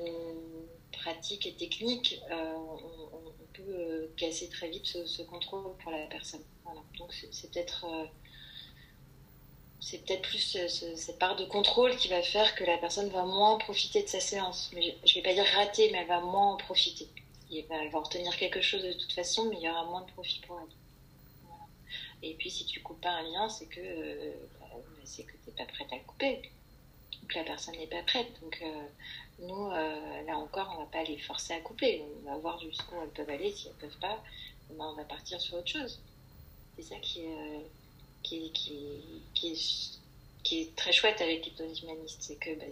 pratiques 0.92 1.48
et 1.48 1.54
techniques, 1.54 2.22
euh, 2.32 2.54
on, 3.14 3.32
peut 3.54 3.64
euh, 3.64 4.08
casser 4.18 4.50
très 4.50 4.70
vite 4.70 4.86
ce, 4.86 5.22
contrôle 5.24 5.76
pour 5.78 5.92
la 5.92 6.06
personne. 6.08 6.42
Donc 6.98 7.14
c'est 7.14 7.52
peut-être 7.52 7.86
c'est 9.80 10.06
peut-être 10.06 10.22
plus 10.22 10.58
cette 10.96 11.20
part 11.20 11.36
de 11.36 11.44
contrôle 11.46 11.96
qui 11.98 12.08
va 12.08 12.22
faire 12.22 12.56
que 12.56 12.64
la 12.64 12.78
personne 12.78 13.10
va 13.10 13.26
moins 13.26 13.58
profiter 13.58 14.04
de 14.04 14.08
sa 14.08 14.20
séance. 14.20 14.70
Mais 14.74 14.96
je 15.06 15.10
ne 15.10 15.16
vais 15.16 15.22
pas 15.22 15.34
dire 15.34 15.46
rater, 15.56 15.90
mais 15.92 16.00
elle 16.00 16.08
va 16.08 16.22
moins 16.22 16.54
en 16.54 16.58
profiter. 16.58 17.10
Elle 17.52 17.66
va, 17.66 17.84
elle 17.84 17.90
va 17.90 18.00
retenir 18.00 18.38
quelque 18.38 18.62
chose 18.62 18.84
de 18.84 18.94
toute 18.94 19.12
façon, 19.12 19.46
mais 19.50 19.58
il 19.58 19.64
y 19.64 19.70
aura 19.70 19.84
moins 19.86 20.02
de 20.02 20.12
profit 20.12 20.40
pour 20.48 20.60
elle. 20.62 20.81
Et 22.24 22.36
puis 22.36 22.52
si 22.52 22.66
tu 22.66 22.82
coupes 22.82 23.02
pas 23.02 23.12
un 23.12 23.24
lien, 23.24 23.50
c'est 23.50 23.66
que 23.66 23.80
euh, 23.80 24.34
bah, 24.60 24.68
c'est 25.04 25.24
que 25.24 25.32
pas 25.58 25.66
prête 25.66 25.92
à 25.92 25.96
le 25.96 26.04
couper. 26.04 26.42
Donc 27.22 27.34
la 27.34 27.44
personne 27.44 27.76
n'est 27.76 27.88
pas 27.88 28.04
prête. 28.04 28.28
Donc 28.42 28.60
euh, 28.62 28.88
nous, 29.40 29.72
euh, 29.72 30.22
là 30.24 30.38
encore, 30.38 30.74
on 30.76 30.84
va 30.84 30.90
pas 30.90 31.04
les 31.04 31.18
forcer 31.18 31.54
à 31.54 31.60
couper. 31.62 32.04
On 32.24 32.30
va 32.30 32.38
voir 32.38 32.60
jusqu'où 32.62 32.96
elles 33.02 33.10
peuvent 33.10 33.30
aller. 33.30 33.52
Si 33.52 33.68
elles 33.68 33.74
peuvent 33.74 34.00
pas, 34.00 34.24
ben, 34.70 34.86
on 34.86 34.94
va 34.94 35.04
partir 35.04 35.42
sur 35.42 35.56
autre 35.56 35.68
chose. 35.68 36.00
C'est 36.76 36.84
ça 36.84 36.96
qui 37.00 37.22
est, 37.22 37.66
qui, 38.24 38.52
qui, 38.54 40.00
qui, 40.44 40.62
est, 40.62 40.76
très 40.76 40.92
chouette 40.92 41.22
avec 41.22 41.46
l'hypnose 41.46 41.82
humaniste. 41.82 42.22
C'est 42.22 42.38
que 42.38 42.54
bah, 42.56 42.66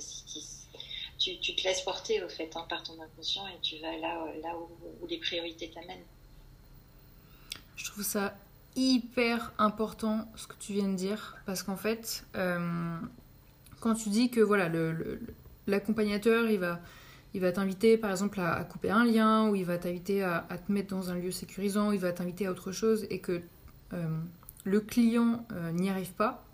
tu, 1.17 1.39
te 1.39 1.63
laisses 1.63 1.81
porter 1.81 2.23
au 2.23 2.29
fait 2.29 2.55
hein, 2.55 2.65
par 2.69 2.83
ton 2.83 2.99
inconscient 3.01 3.47
et 3.47 3.59
tu 3.61 3.77
vas 3.79 3.97
là, 3.97 4.31
là 4.41 4.55
où 4.57 5.07
les 5.07 5.17
priorités 5.17 5.69
t'amènent. 5.71 6.05
Je 7.75 7.85
trouve 7.85 8.03
ça 8.03 8.35
hyper 8.75 9.51
important 9.57 10.31
ce 10.35 10.47
que 10.47 10.55
tu 10.59 10.73
viens 10.73 10.87
de 10.87 10.95
dire 10.95 11.37
parce 11.45 11.63
qu'en 11.63 11.75
fait, 11.75 12.25
euh, 12.35 12.97
quand 13.79 13.95
tu 13.95 14.09
dis 14.09 14.29
que 14.29 14.41
voilà, 14.41 14.69
l'accompagnateur 15.67 16.49
il 16.49 16.59
va, 16.59 16.79
il 17.33 17.41
va 17.41 17.51
t'inviter 17.51 17.97
par 17.97 18.11
exemple 18.11 18.39
à, 18.39 18.63
couper 18.63 18.89
un 18.89 19.05
lien 19.05 19.49
ou 19.49 19.55
il 19.55 19.65
va 19.65 19.77
t'inviter 19.77 20.23
à, 20.23 20.45
te 20.65 20.71
mettre 20.71 20.89
dans 20.95 21.11
un 21.11 21.15
lieu 21.15 21.31
sécurisant, 21.31 21.91
il 21.91 21.99
va 21.99 22.11
t'inviter 22.11 22.47
à 22.47 22.51
autre 22.51 22.71
chose 22.71 23.05
et 23.09 23.19
que 23.19 23.41
euh, 23.93 24.07
le 24.63 24.79
client 24.79 25.45
euh, 25.51 25.71
n'y 25.71 25.89
arrive 25.89 26.13
pas. 26.13 26.45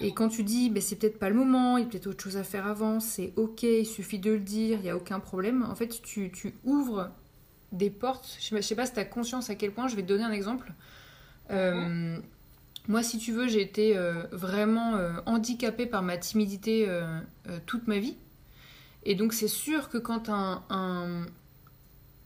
Et 0.00 0.12
quand 0.12 0.28
tu 0.28 0.42
dis, 0.42 0.68
ben, 0.68 0.82
c'est 0.82 0.96
peut-être 0.96 1.18
pas 1.18 1.28
le 1.28 1.36
moment, 1.36 1.78
il 1.78 1.84
y 1.84 1.86
a 1.86 1.88
peut-être 1.88 2.08
autre 2.08 2.22
chose 2.22 2.36
à 2.36 2.42
faire 2.42 2.66
avant, 2.66 2.98
c'est 2.98 3.32
ok, 3.36 3.62
il 3.62 3.86
suffit 3.86 4.18
de 4.18 4.32
le 4.32 4.40
dire, 4.40 4.78
il 4.78 4.82
n'y 4.82 4.90
a 4.90 4.96
aucun 4.96 5.20
problème. 5.20 5.62
En 5.62 5.74
fait, 5.74 6.02
tu, 6.02 6.32
ouvres 6.64 7.10
des 7.72 7.90
portes. 7.90 8.36
Je 8.40 8.46
sais, 8.46 8.62
sais 8.62 8.74
pas 8.74 8.86
si 8.86 8.92
tu 8.92 8.98
as 8.98 9.04
conscience 9.04 9.48
à 9.48 9.54
quel 9.54 9.72
point, 9.72 9.86
je 9.86 9.96
vais 9.96 10.02
te 10.02 10.08
donner 10.08 10.24
un 10.24 10.32
exemple. 10.32 10.72
Euh, 11.50 12.18
moi, 12.88 13.02
si 13.02 13.18
tu 13.18 13.32
veux, 13.32 13.48
j'ai 13.48 13.62
été 13.62 13.96
euh, 13.96 14.22
vraiment 14.32 14.96
euh, 14.96 15.12
handicapée 15.26 15.86
par 15.86 16.02
ma 16.02 16.16
timidité 16.16 16.88
toute 17.66 17.86
ma 17.86 17.98
vie. 17.98 18.16
Et 19.04 19.14
donc, 19.14 19.32
c'est 19.32 19.48
sûr 19.48 19.88
que 19.88 19.98
quand 19.98 20.28
un, 20.28 20.62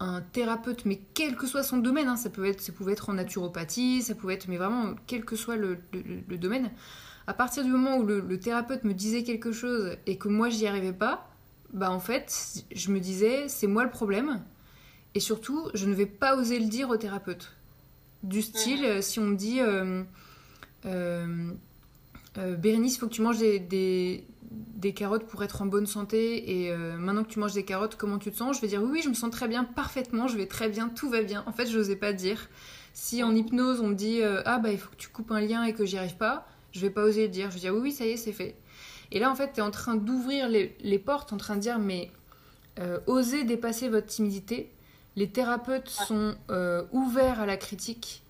un, 0.00 0.22
thérapeute, 0.32 0.86
mais 0.86 1.00
quel 1.14 1.36
que 1.36 1.46
soit 1.46 1.62
son 1.62 1.76
domaine, 1.76 2.08
hein, 2.08 2.16
ça, 2.16 2.30
peut 2.30 2.46
être, 2.46 2.60
ça 2.60 2.72
pouvait 2.72 2.92
être 2.92 3.10
en 3.10 3.14
naturopathie, 3.14 4.02
ça 4.02 4.14
pouvait 4.14 4.34
être, 4.34 4.48
mais 4.48 4.56
vraiment, 4.56 4.94
quel 5.06 5.24
que 5.24 5.36
soit 5.36 5.56
le, 5.56 5.78
le, 5.92 6.38
domaine, 6.38 6.70
à 7.26 7.34
partir 7.34 7.64
du 7.64 7.70
moment 7.70 7.98
où 7.98 8.06
le, 8.06 8.40
thérapeute 8.40 8.84
me 8.84 8.94
disait 8.94 9.24
quelque 9.24 9.52
chose 9.52 9.96
et 10.06 10.16
que 10.16 10.28
moi, 10.28 10.48
j'y 10.48 10.66
arrivais 10.66 10.94
pas, 10.94 11.28
bah 11.74 11.90
en 11.90 12.00
fait, 12.00 12.64
je 12.74 12.90
me 12.90 12.98
disais, 12.98 13.46
c'est 13.48 13.66
moi 13.66 13.84
le 13.84 13.90
problème. 13.90 14.42
Et 15.14 15.20
surtout, 15.20 15.68
je 15.74 15.86
ne 15.86 15.94
vais 15.94 16.06
pas 16.06 16.36
oser 16.36 16.58
le 16.58 16.66
dire 16.66 16.88
au 16.88 16.96
thérapeute. 16.96 17.52
Du 18.22 18.42
style, 18.42 18.82
mhm. 18.82 19.02
si 19.02 19.18
on 19.18 19.26
me 19.26 19.36
dit, 19.36 19.60
euh, 19.60 20.02
euh, 20.86 22.56
Bérénice, 22.56 22.96
il 22.96 22.98
faut 22.98 23.06
que 23.06 23.12
tu 23.12 23.22
manges 23.22 23.38
des, 23.38 24.24
des, 24.50 24.92
carottes 24.92 25.26
pour 25.26 25.42
être 25.42 25.62
en 25.62 25.66
bonne 25.66 25.86
santé. 25.86 26.66
Et 26.66 26.74
maintenant 26.74 27.24
que 27.24 27.30
tu 27.30 27.38
manges 27.38 27.54
des 27.54 27.64
carottes, 27.64 27.96
comment 27.96 28.18
tu 28.18 28.30
te 28.30 28.36
sens? 28.36 28.56
Je 28.56 28.60
vais 28.60 28.68
dire 28.68 28.82
oui, 28.82 28.90
oui, 28.92 29.00
je 29.02 29.08
me 29.08 29.14
sens 29.14 29.30
très 29.30 29.48
bien, 29.48 29.64
parfaitement, 29.64 30.28
je 30.28 30.36
vais 30.36 30.46
très 30.46 30.68
bien, 30.68 30.88
tout 30.88 31.08
va 31.08 31.22
bien. 31.22 31.44
En 31.46 31.52
fait, 31.52 31.66
je 31.66 31.78
n'osais 31.78 31.96
pas 31.96 32.12
dire. 32.12 32.48
Si 32.92 33.22
en 33.22 33.34
hypnose, 33.34 33.80
on 33.80 33.88
me 33.88 33.94
dit 33.94 34.20
ah 34.22 34.58
bah 34.58 34.70
il 34.70 34.78
faut 34.78 34.90
que 34.90 34.96
tu 34.96 35.08
coupes 35.08 35.30
un 35.30 35.40
lien 35.40 35.64
et 35.64 35.72
que 35.72 35.84
j'y 35.84 35.96
arrive 35.96 36.16
pas, 36.16 36.46
je 36.72 36.80
vais 36.80 36.90
pas 36.90 37.04
oser 37.04 37.22
le 37.22 37.28
dire. 37.28 37.50
Je 37.50 37.54
vais 37.54 37.60
dire 37.60 37.74
oui, 37.74 37.80
oui, 37.82 37.92
ça 37.92 38.04
y 38.04 38.10
est, 38.10 38.16
c'est 38.16 38.32
fait. 38.32 38.56
Et 39.12 39.18
là, 39.18 39.30
en 39.30 39.34
fait, 39.34 39.52
tu 39.54 39.60
es 39.60 39.62
en 39.62 39.70
train 39.70 39.96
d'ouvrir 39.96 40.48
les, 40.48 40.76
les, 40.80 40.98
portes, 40.98 41.32
en 41.32 41.36
train 41.36 41.56
de 41.56 41.60
dire 41.60 41.78
mais 41.78 42.10
osez 43.06 43.44
dépasser 43.44 43.88
votre 43.88 44.06
timidité 44.06 44.70
les 45.16 45.30
thérapeutes 45.30 45.88
sont 45.88 46.34
euh, 46.50 46.84
ouverts 46.92 47.40
à 47.40 47.46
la 47.46 47.56
critique 47.56 48.22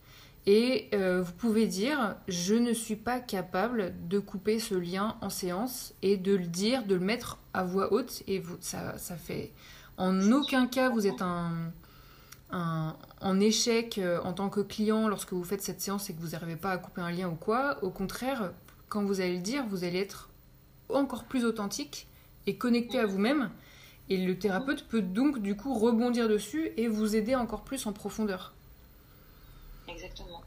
et 0.46 0.88
euh, 0.94 1.20
vous 1.22 1.32
pouvez 1.32 1.66
dire 1.66 2.16
je 2.26 2.54
ne 2.54 2.72
suis 2.72 2.96
pas 2.96 3.20
capable 3.20 3.94
de 4.08 4.18
couper 4.18 4.58
ce 4.58 4.74
lien 4.74 5.16
en 5.20 5.28
séance 5.28 5.94
et 6.02 6.16
de 6.16 6.34
le 6.34 6.46
dire, 6.46 6.84
de 6.84 6.94
le 6.94 7.04
mettre 7.04 7.38
à 7.52 7.62
voix 7.62 7.92
haute 7.92 8.22
et 8.26 8.38
vous, 8.38 8.56
ça, 8.60 8.96
ça 8.96 9.16
fait 9.16 9.52
en 9.96 10.32
aucun 10.32 10.66
cas 10.66 10.88
vous 10.88 11.06
êtes 11.06 11.20
un, 11.20 11.72
en 12.52 13.40
échec 13.40 13.98
euh, 13.98 14.18
en 14.24 14.32
tant 14.32 14.48
que 14.48 14.60
client 14.60 15.08
lorsque 15.08 15.32
vous 15.32 15.44
faites 15.44 15.62
cette 15.62 15.80
séance 15.80 16.10
et 16.10 16.14
que 16.14 16.20
vous 16.20 16.30
n'arrivez 16.30 16.56
pas 16.56 16.72
à 16.72 16.78
couper 16.78 17.00
un 17.00 17.10
lien 17.10 17.28
ou 17.28 17.36
quoi. 17.36 17.78
Au 17.84 17.90
contraire, 17.90 18.52
quand 18.88 19.04
vous 19.04 19.20
allez 19.20 19.36
le 19.36 19.42
dire, 19.42 19.64
vous 19.68 19.84
allez 19.84 19.98
être 19.98 20.28
encore 20.88 21.24
plus 21.24 21.44
authentique 21.44 22.08
et 22.46 22.56
connecté 22.56 22.98
à 22.98 23.06
vous-même 23.06 23.50
et 24.10 24.16
le 24.16 24.38
thérapeute 24.38 24.86
peut 24.88 25.02
donc 25.02 25.40
du 25.40 25.56
coup 25.56 25.72
rebondir 25.72 26.28
dessus 26.28 26.72
et 26.76 26.88
vous 26.88 27.14
aider 27.14 27.36
encore 27.36 27.62
plus 27.62 27.86
en 27.86 27.92
profondeur. 27.92 28.52
Exactement. 29.88 30.42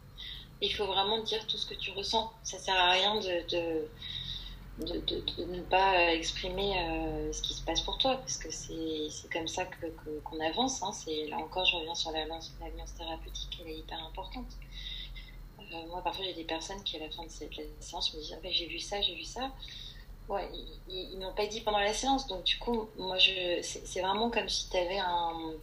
Il 0.62 0.74
faut 0.74 0.86
vraiment 0.86 1.24
dire 1.24 1.46
tout 1.48 1.58
ce 1.58 1.66
que 1.66 1.74
tu 1.74 1.92
ressens. 1.92 2.32
Ça 2.44 2.60
sert 2.60 2.76
à 2.76 2.92
rien 2.92 3.16
de, 3.16 3.88
de, 4.80 4.98
de, 4.98 5.46
ne 5.46 5.62
pas 5.62 6.14
exprimer 6.14 6.78
euh, 6.78 7.32
ce 7.32 7.42
qui 7.42 7.54
se 7.54 7.62
passe 7.64 7.82
pour 7.82 7.98
toi, 7.98 8.18
parce 8.18 8.38
que 8.38 8.52
c'est 8.52 9.30
comme 9.32 9.48
ça 9.48 9.66
qu'on 9.66 10.38
que, 10.38 10.44
avance. 10.44 10.84
Hein. 10.84 10.92
Là 11.30 11.38
encore, 11.38 11.66
je 11.66 11.78
reviens 11.78 11.96
sur 11.96 12.12
l'alliance 12.12 12.52
thérapeutique, 12.98 13.60
elle 13.62 13.72
est 13.72 13.78
hyper 13.78 14.04
importante. 14.06 14.58
Euh, 15.60 15.88
moi, 15.88 16.02
parfois, 16.02 16.26
j'ai 16.26 16.34
des 16.34 16.44
personnes 16.44 16.82
qui, 16.84 16.98
à 16.98 17.00
la 17.00 17.10
fin 17.10 17.24
de 17.24 17.30
cette 17.30 17.52
séance, 17.80 18.14
me 18.14 18.20
disent 18.20 18.38
ah, 18.38 18.48
J'ai 18.50 18.68
vu 18.68 18.80
ça, 18.80 19.02
j'ai 19.02 19.16
vu 19.16 19.24
ça. 19.24 19.52
Ouais, 20.30 20.50
ils, 20.88 21.18
m'ont 21.20 21.34
pas 21.34 21.48
dit 21.48 21.62
pendant 21.62 21.80
la 21.80 21.94
séance, 21.94 22.28
donc 22.28 22.44
du 22.46 22.58
coup, 22.58 22.90
moi, 22.98 23.18
je, 23.18 23.60
c'est 23.62 24.02
vraiment 24.02 24.30
comme 24.30 24.48
si 24.50 24.70
tu 24.70 24.78
avais 24.78 25.00
un. 25.00 25.54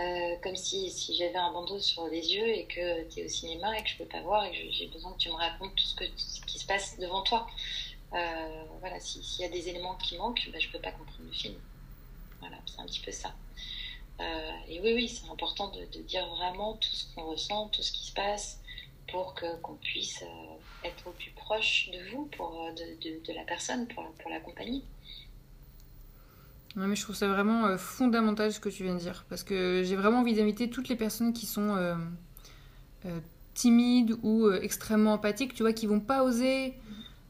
Euh, 0.00 0.36
comme 0.42 0.56
si, 0.56 0.90
si 0.90 1.14
j'avais 1.14 1.36
un 1.36 1.52
bandeau 1.52 1.78
sur 1.78 2.08
les 2.08 2.34
yeux 2.34 2.48
et 2.48 2.64
que 2.64 3.08
tu 3.08 3.20
es 3.20 3.26
au 3.26 3.28
cinéma 3.28 3.78
et 3.78 3.82
que 3.84 3.88
je 3.88 3.96
peux 3.96 4.06
pas 4.06 4.20
voir 4.22 4.44
et 4.44 4.50
que 4.50 4.72
j'ai 4.72 4.88
besoin 4.88 5.12
que 5.12 5.18
tu 5.18 5.28
me 5.28 5.34
racontes 5.34 5.72
tout 5.76 5.84
ce, 5.84 5.94
que, 5.94 6.04
qui 6.46 6.58
se 6.58 6.66
passe 6.66 6.98
devant 6.98 7.22
toi. 7.22 7.46
Euh, 8.12 8.64
voilà, 8.80 8.98
s'il 8.98 9.22
y 9.40 9.44
a 9.44 9.48
des 9.48 9.68
éléments 9.68 9.94
qui 9.94 10.16
manquent, 10.16 10.48
bah, 10.52 10.58
je 10.58 10.68
peux 10.70 10.80
pas 10.80 10.90
comprendre 10.90 11.28
le 11.28 11.32
film. 11.32 11.54
Voilà, 12.40 12.56
c'est 12.66 12.80
un 12.80 12.86
petit 12.86 13.00
peu 13.00 13.12
ça. 13.12 13.34
Euh, 14.20 14.50
et 14.68 14.80
oui, 14.80 14.94
oui, 14.94 15.08
c'est 15.08 15.28
important 15.30 15.68
de, 15.68 15.84
de, 15.86 16.02
dire 16.02 16.26
vraiment 16.34 16.74
tout 16.74 16.90
ce 16.90 17.14
qu'on 17.14 17.26
ressent, 17.30 17.68
tout 17.68 17.82
ce 17.82 17.92
qui 17.92 18.06
se 18.06 18.12
passe, 18.12 18.60
pour 19.08 19.34
que 19.34 19.56
qu'on 19.60 19.74
puisse 19.74 20.24
être 20.84 21.06
au 21.06 21.10
plus 21.10 21.30
proche 21.30 21.90
de 21.92 22.10
vous, 22.10 22.26
pour, 22.36 22.64
euh, 22.64 22.72
de, 22.72 23.26
de, 23.26 23.32
la 23.32 23.42
personne, 23.44 23.86
pour, 23.88 24.04
pour 24.20 24.30
l'accompagner. 24.30 24.82
Non, 26.76 26.86
mais 26.86 26.96
je 26.96 27.02
trouve 27.02 27.14
ça 27.14 27.28
vraiment 27.28 27.66
euh, 27.66 27.76
fondamental 27.76 28.52
ce 28.52 28.60
que 28.60 28.68
tu 28.68 28.82
viens 28.82 28.94
de 28.94 29.00
dire, 29.00 29.24
parce 29.28 29.44
que 29.44 29.82
j'ai 29.84 29.96
vraiment 29.96 30.20
envie 30.20 30.34
d'inviter 30.34 30.68
toutes 30.68 30.88
les 30.88 30.96
personnes 30.96 31.32
qui 31.32 31.46
sont 31.46 31.76
timides 33.54 34.16
ou 34.22 34.50
extrêmement 34.50 35.12
empathiques, 35.12 35.54
tu 35.54 35.62
vois, 35.62 35.72
qui 35.72 35.86
vont 35.86 36.00
pas 36.00 36.24
oser 36.24 36.74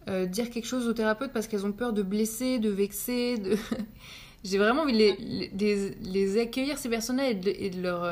dire 0.07 0.51
quelque 0.51 0.67
chose 0.67 0.87
au 0.87 0.93
thérapeute 0.93 1.33
parce 1.33 1.49
qu'elles 1.49 1.65
ont 1.65 1.73
peur 1.73 1.93
de 1.95 2.03
blesser, 2.03 2.59
de 2.59 2.69
vexer. 2.69 3.39
De... 3.39 3.57
j'ai 4.45 4.59
vraiment 4.59 4.83
envie 4.83 4.93
de 4.93 4.99
les, 4.99 5.49
les, 5.53 5.91
les, 6.03 6.39
accueillir, 6.41 6.79
ces 6.79 6.89
personnes-là, 6.89 7.31
et, 7.31 7.67
et 7.67 7.71
de, 7.71 7.83
leur 7.83 8.05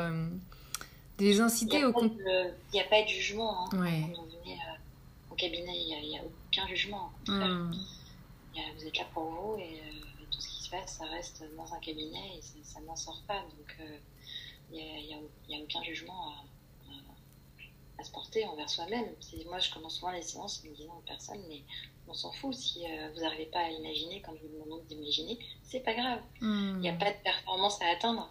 les 1.23 1.39
inciter 1.39 1.85
au 1.85 1.93
Il 2.01 2.51
n'y 2.73 2.79
a 2.79 2.85
pas 2.85 3.01
de 3.03 3.07
jugement. 3.07 3.65
Hein. 3.65 3.69
On 3.73 3.81
euh, 3.81 4.32
cabinet, 5.43 5.77
il 5.77 6.09
n'y 6.09 6.17
a, 6.17 6.21
aucun 6.23 6.67
jugement. 6.67 7.11
Hmm. 7.27 7.71
vous 8.75 8.87
êtes 8.87 8.97
là 8.97 9.05
pour 9.13 9.23
vous 9.23 9.57
et 9.57 9.81
euh, 9.81 10.25
tout 10.31 10.39
ce 10.39 10.47
qui 10.47 10.63
se 10.63 10.69
passe, 10.69 10.97
ça 10.97 11.05
reste 11.05 11.43
dans 11.57 11.73
un 11.73 11.79
cabinet 11.79 12.37
et 12.37 12.63
ça, 12.63 12.79
n'en 12.81 12.95
sort 12.95 13.21
pas. 13.27 13.41
Donc 13.41 13.75
euh, 13.79 13.97
il 14.71 14.77
n'y 14.77 15.13
a, 15.13 15.57
a, 15.57 15.63
aucun 15.63 15.83
jugement 15.83 16.29
à, 16.29 18.03
se 18.03 18.11
porter 18.11 18.45
envers 18.45 18.69
soi-même. 18.69 19.05
Moi, 19.45 19.59
je 19.59 19.71
commence 19.73 19.95
souvent 19.95 20.11
les 20.11 20.21
séances 20.21 20.61
en 20.61 20.69
me 20.69 20.75
disant 20.75 20.97
aux 20.97 21.07
personnes, 21.07 21.41
mais 21.47 21.61
on 22.05 22.13
s'en 22.13 22.33
fout 22.33 22.53
si 22.53 22.83
vous 23.13 23.21
n'arrivez 23.21 23.45
pas 23.45 23.59
à 23.59 23.69
imaginer 23.69 24.21
quand 24.21 24.33
je 24.35 24.45
vous 24.45 24.61
demande 24.61 24.85
d'imaginer, 24.87 25.39
c'est 25.63 25.79
pas 25.79 25.93
grave. 25.93 26.21
Hmm. 26.41 26.73
Il 26.75 26.81
n'y 26.81 26.89
a 26.89 26.93
pas 26.93 27.11
de 27.11 27.17
performance 27.23 27.81
à 27.81 27.85
atteindre. 27.91 28.29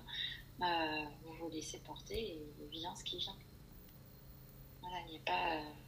vous 0.59 1.33
vous 1.41 1.49
laissez 1.49 1.79
porter 1.79 2.37
et 2.37 2.43
vient 2.71 2.95
ce 2.95 3.05
qui 3.05 3.17
vient. 3.17 3.37
Voilà, 4.83 4.97
il 5.07 5.13
n'y 5.13 5.17
a 5.17 5.21
pas. 5.25 5.55
Euh, 5.55 5.82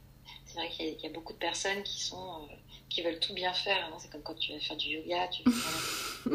c'est 0.55 0.61
vrai 0.61 0.69
qu'il 0.69 1.01
y, 1.01 1.05
a 1.05 1.09
beaucoup 1.09 1.33
de 1.33 1.37
personnes 1.37 1.83
qui 1.83 2.01
sont 2.01 2.43
euh, 2.43 2.55
qui 2.89 3.01
veulent 3.01 3.19
tout 3.19 3.33
bien 3.33 3.53
faire. 3.53 3.85
Hein. 3.85 3.97
C'est 3.99 4.09
comme 4.09 4.23
quand 4.23 4.35
tu 4.35 4.53
vas 4.53 4.59
faire 4.59 4.77
du 4.77 4.87
yoga, 4.87 5.27
tu 5.27 5.43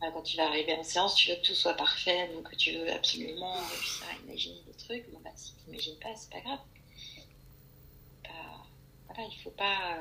quand 0.00 0.22
tu 0.22 0.36
vas 0.38 0.46
arriver 0.46 0.72
en 0.74 0.82
séance, 0.82 1.14
tu 1.14 1.30
veux 1.30 1.36
que 1.36 1.46
tout 1.46 1.54
soit 1.54 1.74
parfait, 1.74 2.30
donc 2.34 2.56
tu 2.56 2.72
veux 2.72 2.90
absolument 2.90 3.52
réussir 3.52 4.06
à 4.10 4.24
imaginer 4.24 4.62
des 4.66 4.72
trucs. 4.72 5.10
Bon 5.10 5.20
bah 5.22 5.30
si 5.36 5.54
tu 5.54 5.70
n'imagines 5.70 5.98
pas, 5.98 6.08
c'est 6.16 6.30
pas 6.30 6.40
grave. 6.40 6.58
voilà, 9.06 9.28
il 9.30 9.42
faut 9.42 9.50
pas, 9.50 9.98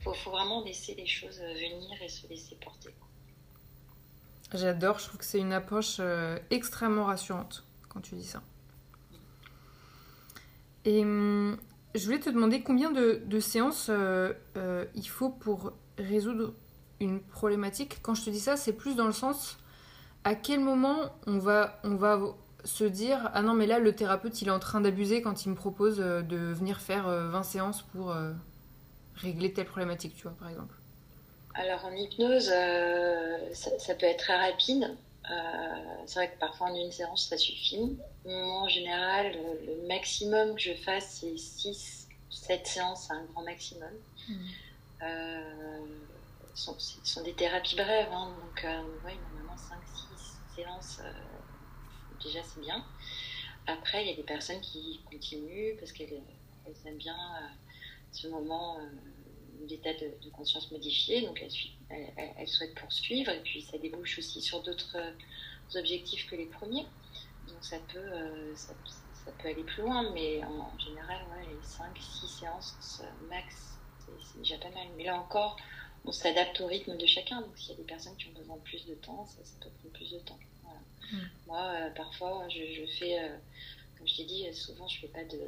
faut, 0.00 0.14
faut, 0.14 0.30
vraiment 0.30 0.64
laisser 0.64 0.94
les 0.94 1.06
choses 1.06 1.38
venir 1.38 2.02
et 2.02 2.08
se 2.08 2.26
laisser 2.26 2.56
porter. 2.56 2.90
J'adore, 4.52 4.98
je 4.98 5.06
trouve 5.06 5.18
que 5.18 5.24
c'est 5.24 5.38
une 5.38 5.52
approche 5.52 5.96
euh, 6.00 6.38
extrêmement 6.50 7.04
rassurante 7.04 7.64
quand 7.88 8.00
tu 8.00 8.16
dis 8.16 8.24
ça. 8.24 8.42
Et 10.84 11.02
hum, 11.02 11.58
je 11.96 12.04
voulais 12.04 12.20
te 12.20 12.30
demander 12.30 12.62
combien 12.62 12.90
de, 12.90 13.40
séances 13.40 13.88
euh, 13.88 14.32
euh, 14.56 14.84
il 14.94 15.08
faut 15.08 15.30
pour 15.30 15.72
résoudre 15.98 16.54
une 17.00 17.20
problématique. 17.20 17.98
Quand 18.02 18.14
je 18.14 18.24
te 18.24 18.30
dis 18.30 18.40
ça, 18.40 18.56
c'est 18.56 18.72
plus 18.72 18.96
dans 18.96 19.06
le 19.06 19.12
sens 19.12 19.58
à 20.24 20.34
quel 20.34 20.60
moment 20.60 21.14
on 21.26 21.38
va, 21.38 21.80
on 21.84 21.94
va 21.94 22.20
se 22.64 22.84
dire 22.84 23.30
Ah 23.34 23.42
non, 23.42 23.54
mais 23.54 23.66
là, 23.66 23.78
le 23.78 23.94
thérapeute, 23.94 24.42
il 24.42 24.48
est 24.48 24.52
en 24.52 24.58
train 24.58 24.80
d'abuser 24.80 25.22
quand 25.22 25.44
il 25.44 25.50
me 25.50 25.54
propose 25.54 26.00
euh, 26.00 26.22
de 26.22 26.36
venir 26.36 26.80
faire 26.80 27.08
20 27.08 27.42
séances 27.42 27.82
pour 27.82 28.14
régler 29.14 29.52
telle 29.52 29.66
problématique, 29.66 30.14
tu 30.16 30.24
vois, 30.24 30.36
par 30.38 30.48
exemple. 30.48 30.74
Alors 31.54 31.86
en 31.86 31.92
hypnose, 31.92 32.50
ça, 33.52 33.94
peut 33.94 34.06
être 34.06 34.18
très 34.18 34.36
rapide. 34.36 34.94
Euh, 35.30 36.04
c'est 36.06 36.20
vrai 36.20 36.32
que 36.32 36.38
parfois 36.38 36.68
en 36.68 36.74
une 36.74 36.92
séance 36.92 37.28
ça 37.28 37.36
suffit. 37.36 37.98
Moi, 38.24 38.62
en 38.62 38.68
général, 38.68 39.36
le, 39.66 39.86
maximum 39.88 40.54
que 40.54 40.62
je 40.62 40.74
fasse 40.74 41.20
c'est 41.20 41.36
6, 41.36 42.08
7 42.30 42.66
séances, 42.66 43.10
un 43.10 43.24
grand 43.24 43.42
maximum. 43.42 43.90
Mmh. 44.28 44.34
Euh, 45.02 45.84
ce 46.54 46.72
sont, 47.04 47.22
des 47.22 47.34
thérapies 47.34 47.76
brèves, 47.76 48.08
hein, 48.12 48.34
donc 48.40 48.64
euh, 48.64 48.82
normalement 48.82 49.56
5-6 49.56 50.56
séances, 50.56 51.00
déjà 52.22 52.40
c'est 52.42 52.60
bien. 52.60 52.82
Après, 53.66 54.04
il 54.04 54.10
y 54.10 54.12
a 54.12 54.16
des 54.16 54.22
personnes 54.22 54.60
qui 54.60 55.02
continuent 55.10 55.76
parce 55.78 55.92
qu'elles 55.92 56.22
aiment 56.86 56.96
bien 56.96 57.16
ce 58.12 58.28
moment 58.28 58.78
d'état 59.64 59.92
de, 59.94 60.12
de, 60.22 60.30
conscience 60.30 60.70
modifié, 60.70 61.22
donc 61.22 61.42
elles, 61.88 62.48
souhaitent 62.48 62.74
poursuivre, 62.74 63.30
et 63.30 63.40
puis 63.40 63.62
ça 63.62 63.78
débouche 63.78 64.18
aussi 64.18 64.40
sur 64.40 64.62
d'autres 64.62 64.96
euh, 64.96 65.78
objectifs 65.78 66.28
que 66.28 66.36
les 66.36 66.46
premiers. 66.46 66.86
Donc 67.48 67.62
ça 67.62 67.78
peut, 67.92 67.98
euh, 67.98 68.54
ça, 68.54 68.74
peut 69.38 69.48
aller 69.48 69.64
plus 69.64 69.82
loin, 69.82 70.12
mais 70.12 70.42
en, 70.44 70.78
général, 70.78 71.24
ouais, 71.30 71.46
les 71.48 71.66
5-6 71.66 72.40
séances 72.40 73.02
max, 73.28 73.78
c'est 73.98 74.38
déjà 74.38 74.58
pas 74.58 74.70
mal. 74.70 74.86
Mais 74.96 75.04
là 75.04 75.16
encore, 75.18 75.56
on 76.04 76.12
s'adapte 76.12 76.60
au 76.60 76.66
rythme 76.66 76.96
de 76.96 77.06
chacun, 77.06 77.40
donc 77.40 77.56
s'il 77.56 77.70
y 77.70 77.72
a 77.72 77.76
des 77.76 77.84
personnes 77.84 78.16
qui 78.16 78.28
ont 78.28 78.38
besoin 78.38 78.56
de 78.56 78.62
plus 78.62 78.86
de 78.86 78.94
temps, 78.94 79.26
ça, 79.26 79.42
peut 79.60 79.70
prendre 79.70 79.94
plus 79.94 80.12
de 80.12 80.18
temps. 80.20 80.38
Mmh. 81.12 81.18
Moi, 81.46 81.60
euh, 81.60 81.90
parfois, 81.90 82.48
je, 82.48 82.72
je 82.72 82.86
fais, 82.98 83.30
comme 83.96 84.06
je 84.06 84.16
t'ai 84.16 84.24
dit, 84.24 84.52
souvent 84.54 84.88
je 84.88 85.00
fais 85.00 85.08
pas 85.08 85.24
de 85.24 85.38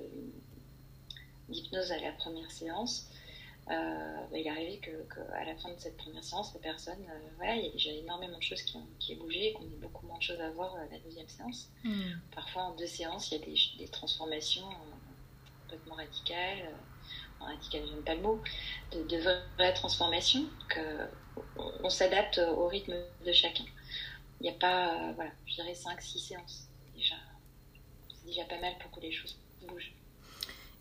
d'hypnose 1.48 1.92
à 1.92 1.98
la 1.98 2.12
première 2.12 2.50
séance. 2.50 3.08
Euh, 3.70 4.16
bah, 4.30 4.38
il 4.38 4.46
est 4.46 4.50
arrivé 4.50 4.80
qu'à 4.80 5.44
la 5.44 5.54
fin 5.56 5.70
de 5.70 5.78
cette 5.78 5.96
première 5.96 6.24
séance, 6.24 6.54
la 6.54 6.60
personne, 6.60 7.04
euh, 7.10 7.28
voilà, 7.36 7.56
il 7.56 7.66
y 7.66 7.68
a 7.68 7.72
déjà 7.72 7.90
énormément 7.90 8.38
de 8.38 8.42
choses 8.42 8.62
qui 8.62 8.76
ont, 8.76 8.86
qui 8.98 9.14
bougé 9.14 9.48
et 9.48 9.52
qu'on 9.52 9.64
ait 9.64 9.80
beaucoup 9.80 10.06
moins 10.06 10.16
de 10.16 10.22
choses 10.22 10.40
à 10.40 10.50
voir 10.50 10.74
à 10.76 10.86
la 10.90 10.98
deuxième 11.00 11.28
séance. 11.28 11.68
Hmm. 11.84 12.12
Parfois, 12.34 12.62
en 12.64 12.76
deux 12.76 12.86
séances, 12.86 13.30
il 13.30 13.38
y 13.38 13.42
a 13.42 13.44
des, 13.44 13.56
des 13.78 13.88
transformations 13.88 14.70
euh, 14.70 15.62
complètement 15.62 15.96
radicales. 15.96 16.70
radicales, 17.40 17.86
j'aime 17.86 18.04
pas 18.04 18.14
le 18.14 18.22
mot, 18.22 18.40
de, 18.92 19.02
de 19.02 19.18
vraies 19.18 19.74
transformations, 19.74 20.46
qu'on 20.72 21.74
on, 21.84 21.90
s'adapte 21.90 22.38
au 22.38 22.68
rythme 22.68 22.94
de 23.26 23.32
chacun. 23.32 23.64
Il 24.40 24.44
n'y 24.44 24.50
a 24.50 24.58
pas, 24.58 25.12
voilà, 25.12 25.32
je 25.46 25.54
dirais 25.56 25.72
5-6 25.72 26.18
séances. 26.28 26.68
Déjà, 26.96 27.16
c'est 28.08 28.26
déjà 28.26 28.44
pas 28.44 28.60
mal 28.60 28.72
pour 28.78 28.90
que 28.92 29.00
les 29.00 29.12
choses 29.12 29.36
bougent. 29.60 29.92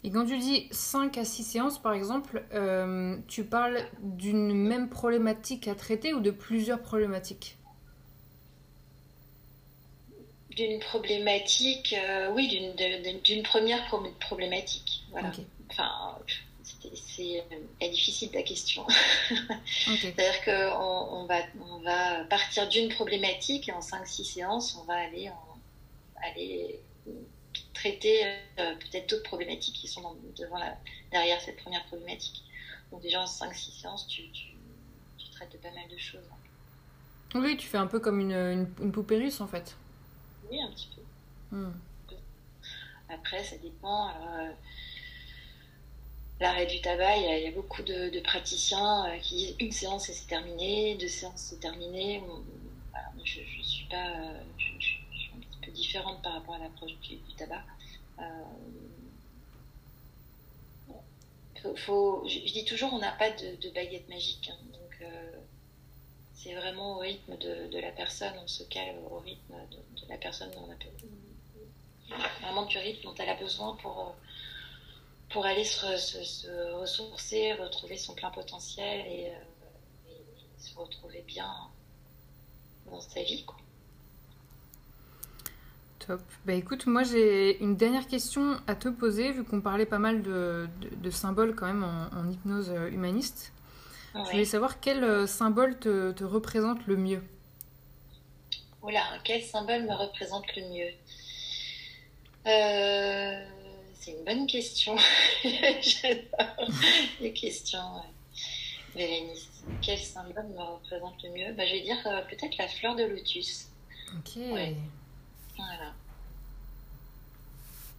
Et 0.07 0.09
quand 0.09 0.25
tu 0.25 0.37
dis 0.37 0.69
5 0.71 1.17
à 1.17 1.25
6 1.25 1.43
séances, 1.43 1.79
par 1.79 1.91
exemple, 1.91 2.41
euh, 2.53 3.17
tu 3.27 3.43
parles 3.43 3.85
d'une 3.99 4.53
même 4.53 4.87
problématique 4.87 5.67
à 5.67 5.75
traiter 5.75 6.13
ou 6.13 6.21
de 6.21 6.31
plusieurs 6.31 6.81
problématiques? 6.81 7.57
D'une 10.51 10.79
problématique, 10.79 11.93
euh, 11.93 12.31
oui, 12.33 12.47
d'une 13.25 13.43
première 13.43 13.85
problématique. 14.21 15.03
Voilà. 15.11 15.29
Enfin, 15.71 16.17
c'est 16.63 17.43
difficile 17.91 18.31
ta 18.31 18.43
question. 18.43 18.87
C'est-à-dire 19.99 20.45
qu'on 20.45 21.17
on 21.17 21.25
va, 21.25 21.39
on 21.69 21.79
va 21.79 22.23
partir 22.29 22.69
d'une 22.69 22.87
problématique 22.87 23.67
et 23.67 23.73
en 23.73 23.81
5-6 23.81 24.23
séances, 24.23 24.77
on 24.81 24.85
va 24.85 24.93
aller, 24.93 25.29
aller 26.23 26.79
traiter 27.77 28.25
euh, 28.25 28.75
peut-être 28.75 29.09
d'autres 29.09 29.23
problématiques 29.23 29.75
qui 29.75 29.87
sont 29.87 30.01
devant 30.37 30.59
derrière 31.11 31.39
cette 31.41 31.57
première 31.57 31.85
problématique. 31.85 32.43
Donc 32.91 33.01
déjà 33.01 33.21
en 33.21 33.25
5-6 33.25 33.81
séances, 33.81 34.07
tu, 34.07 34.23
tu, 34.31 34.47
traites 35.31 35.51
de 35.51 35.57
pas 35.57 35.71
mal 35.71 35.87
de 35.89 35.97
choses. 35.97 36.25
Oui, 37.35 37.57
tu 37.57 37.67
fais 37.67 37.77
un 37.77 37.87
peu 37.87 37.99
comme 37.99 38.19
une, 38.19 38.67
une, 38.81 38.91
poupée 38.91 39.17
russe 39.17 39.41
en 39.41 39.47
fait. 39.47 39.75
Oui, 40.49 40.59
un 40.61 40.71
petit 40.71 40.89
peu. 40.95 41.55
Hmm. 41.55 41.73
Après, 43.09 43.43
ça 43.43 43.57
dépend. 43.57 44.09
Euh, 44.09 44.51
l'arrêt 46.39 46.65
du 46.65 46.81
tabac, 46.81 47.17
il 47.17 47.43
y, 47.43 47.47
a, 47.47 47.51
beaucoup 47.51 47.83
de, 47.83 48.19
praticiens 48.21 49.05
euh, 49.05 49.17
qui 49.19 49.35
disent 49.35 49.55
une 49.59 49.71
séance 49.71 50.09
et 50.09 50.13
c'est 50.13 50.27
terminé, 50.27 50.95
deux 50.95 51.07
séances 51.07 51.41
c'est 51.49 51.59
terminé. 51.59 52.23
je, 53.23 53.41
je 53.41 53.61
suis 53.61 53.85
pas, 53.87 54.13
je, 54.57 54.85
suis 54.85 55.31
un 55.35 55.39
petit 55.39 55.59
peu 55.61 55.66
différente 55.77 56.21
par 56.21 56.33
rapport 56.33 56.55
à 56.55 56.59
l'approche 56.59 56.97
du, 56.99 57.17
tabac. 57.37 57.63
Euh, 58.19 58.23
faut, 61.75 62.27
je, 62.27 62.39
dis 62.39 62.65
toujours, 62.65 62.93
on 62.93 62.99
n'a 62.99 63.11
pas 63.11 63.29
de, 63.31 63.69
baguette 63.71 64.09
magique, 64.09 64.49
hein. 64.51 64.57
donc 64.71 64.97
euh, 65.01 65.31
c'est 66.33 66.55
vraiment 66.55 66.95
au 66.95 66.99
rythme 66.99 67.37
de, 67.37 67.79
la 67.79 67.91
personne, 67.91 68.33
on 68.43 68.47
se 68.47 68.63
cale 68.63 68.95
au 69.09 69.19
rythme 69.19 69.55
de, 69.71 70.09
la 70.09 70.17
personne, 70.17 70.51
on 70.57 70.71
a, 70.71 70.75
du 72.65 72.77
rythme 72.77 73.03
dont 73.03 73.15
elle 73.15 73.29
a 73.29 73.35
besoin 73.35 73.75
pour 73.77 74.15
pour 75.29 75.45
aller 75.45 75.65
se, 75.65 75.85
ressourcer, 76.73 77.53
retrouver 77.53 77.97
son 77.97 78.15
plein 78.15 78.31
potentiel 78.31 79.05
et, 79.07 79.29
euh, 79.29 79.39
se 80.57 80.73
retrouver 80.75 81.21
bien 81.21 81.53
dans 82.85 83.01
sa 83.01 83.21
vie. 83.21 83.45
Top. 86.07 86.21
Bah 86.45 86.53
écoute, 86.53 86.87
moi 86.87 87.03
j'ai 87.03 87.61
une 87.61 87.75
dernière 87.75 88.07
question 88.07 88.57
à 88.65 88.75
te 88.75 88.87
poser, 88.87 89.33
vu 89.33 89.43
qu'on 89.43 89.59
parlait 89.59 89.85
pas 89.85 89.99
mal 89.99 90.21
de, 90.21 90.69
symboles 91.11 91.53
quand 91.53 91.67
même 91.67 91.83
en, 91.83 92.29
hypnose 92.31 92.69
euh, 92.69 92.89
humaniste. 92.89 93.51
Je 94.15 94.31
voulais 94.31 94.45
savoir 94.45 94.79
quel 94.79 95.03
euh, 95.03 95.27
symbole 95.27 95.77
te, 95.77 96.23
représente 96.23 96.85
le 96.87 96.97
mieux. 96.97 97.23
Oula, 98.81 99.03
quel 99.23 99.41
symbole 99.43 99.83
me 99.83 99.93
représente 99.93 100.45
le 100.55 100.63
mieux? 100.69 100.93
Euh, 102.47 103.45
c'est 103.93 104.11
une 104.11 104.23
bonne 104.23 104.47
question. 104.47 104.95
J'adore 105.43 106.69
les 107.19 107.33
questions. 107.33 108.01
Bérénice, 108.95 109.49
quel 109.81 109.99
symbole 109.99 110.47
me 110.47 110.61
représente 110.61 111.21
le 111.23 111.29
mieux? 111.31 111.53
Bah, 111.53 111.65
Je 111.65 111.73
vais 111.73 111.81
dire 111.81 111.97
euh, 112.07 112.21
peut-être 112.21 112.57
la 112.57 112.67
fleur 112.67 112.95
de 112.95 113.03
lotus. 113.03 113.67
Ok. 114.17 114.41
Voilà. 115.57 115.93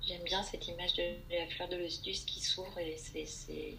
J'aime 0.06 0.22
bien 0.24 0.42
cette 0.42 0.66
image 0.68 0.94
de 0.94 1.02
la 1.30 1.46
fleur 1.48 1.68
de 1.68 1.76
lotus 1.76 2.24
qui 2.24 2.40
s'ouvre 2.40 2.78
et 2.78 2.96
c'est. 2.96 3.74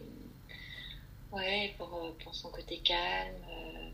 Ouais, 1.32 1.74
pour, 1.78 1.94
euh, 1.94 2.12
pour, 2.24 2.34
son 2.34 2.50
côté 2.50 2.80
calme, 2.80 3.36
euh, 3.50 3.90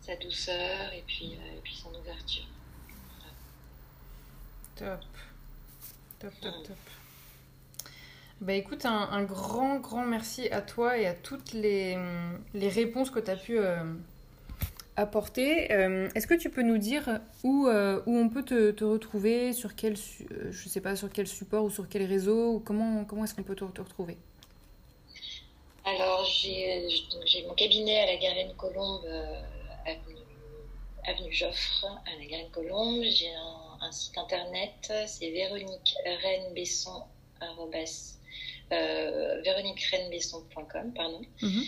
sa 0.00 0.16
douceur 0.16 0.92
et 0.92 1.02
puis, 1.06 1.32
et 1.32 1.60
puis 1.62 1.74
son 1.74 1.92
ouverture. 1.94 2.46
Top. 4.76 5.04
Top, 6.20 6.32
top, 6.40 6.54
top. 6.64 6.76
Bah 8.40 8.54
écoute, 8.54 8.86
un, 8.86 9.22
grand, 9.24 9.80
grand 9.80 10.06
merci 10.06 10.48
à 10.48 10.62
toi 10.62 10.96
et 10.96 11.06
à 11.06 11.12
toutes 11.12 11.52
les, 11.52 11.98
réponses 12.54 13.10
que 13.10 13.20
tu 13.20 13.30
as 13.30 13.36
pu 13.36 13.58
euh, 13.58 13.84
apporter. 15.00 15.72
Euh, 15.72 16.08
est-ce 16.14 16.26
que 16.26 16.34
tu 16.34 16.50
peux 16.50 16.62
nous 16.62 16.78
dire 16.78 17.20
où, 17.42 17.66
euh, 17.66 18.00
où 18.06 18.16
on 18.16 18.28
peut 18.28 18.44
te, 18.44 18.84
retrouver, 18.84 19.52
sur 19.52 19.74
quel, 19.74 19.96
je 19.96 20.68
sais 20.68 20.80
pas, 20.80 20.96
sur 20.96 21.10
quel 21.10 21.26
support 21.26 21.64
ou 21.64 21.70
sur 21.70 21.88
quel 21.88 22.04
réseau, 22.04 22.54
ou 22.54 22.60
comment, 22.60 23.04
comment 23.04 23.24
est-ce 23.24 23.34
qu'on 23.34 23.42
peut 23.42 23.54
te, 23.54 23.64
retrouver? 23.64 24.16
Alors, 25.84 26.24
j'ai 26.24 27.46
mon 27.46 27.54
cabinet 27.54 28.00
à 28.00 28.06
la 28.06 28.16
Garenne 28.16 28.54
Colombe, 28.56 29.06
avenue, 31.06 31.32
Joffre, 31.32 31.86
à 32.06 32.18
la 32.18 32.26
Garenne 32.26 32.50
Colombe. 32.50 33.02
J'ai 33.02 33.32
un, 33.80 33.92
site 33.92 34.16
internet, 34.18 34.92
c'est 35.06 35.30
Véronique 35.30 35.96
euh, 38.72 39.40
véroniquerenbesson.com, 39.42 40.92
pardon. 40.94 41.22
Mhm. 41.42 41.64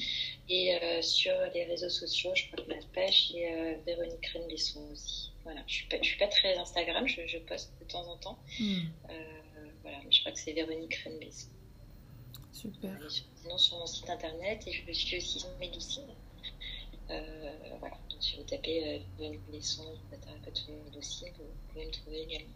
Et 0.49 0.75
euh, 0.75 1.03
sur 1.03 1.33
les 1.53 1.65
réseaux 1.65 1.89
sociaux, 1.89 2.31
je 2.35 2.47
crois 2.47 2.65
que 2.65 2.69
ma 2.69 2.81
page 2.95 3.33
est 3.35 3.53
euh, 3.53 3.75
Véronique 3.85 4.27
Renbesson 4.33 4.81
aussi. 4.93 5.33
Voilà, 5.43 5.63
je 5.67 5.75
suis 5.75 5.87
pas, 5.89 5.97
je 6.01 6.07
suis 6.07 6.19
pas 6.19 6.29
très 6.29 6.57
Instagram, 6.57 7.09
je, 7.09 7.39
poste 7.39 7.73
de 7.81 7.85
temps 7.87 8.07
en 8.07 8.17
temps. 8.19 8.39
Mhm. 8.61 8.93
voilà, 9.83 9.99
mais 10.05 10.13
je 10.13 10.21
crois 10.21 10.31
que 10.31 10.39
c'est 10.39 10.53
Véronique 10.53 11.01
Renbesson. 11.05 11.49
Super. 12.53 12.97
sinon, 13.35 13.59
sur 13.59 13.79
mon 13.79 13.87
site 13.87 14.09
internet, 14.09 14.63
et 14.69 14.73
je 14.73 14.93
suis 14.93 15.17
aussi 15.17 15.41
sur 15.41 15.49
Médecine. 15.59 16.07
voilà, 17.09 17.97
donc 18.11 18.23
si 18.23 18.37
vous 18.37 18.45
tapez 18.45 19.03
Véronique 19.19 19.41
thérapeute 19.51 20.69
Médecine, 20.95 21.29
vous 21.37 21.45
pouvez 21.73 21.87
me 21.87 21.91
trouver 21.91 22.23
également. 22.23 22.55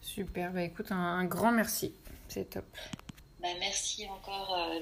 Super, 0.00 0.52
bah 0.52 0.62
écoute, 0.62 0.90
un 0.90 1.24
grand 1.26 1.52
merci, 1.52 1.92
c'est 2.28 2.48
top. 2.48 2.64
Bah, 3.40 3.48
merci 3.60 4.06
encore, 4.08 4.52
euh, 4.52 4.80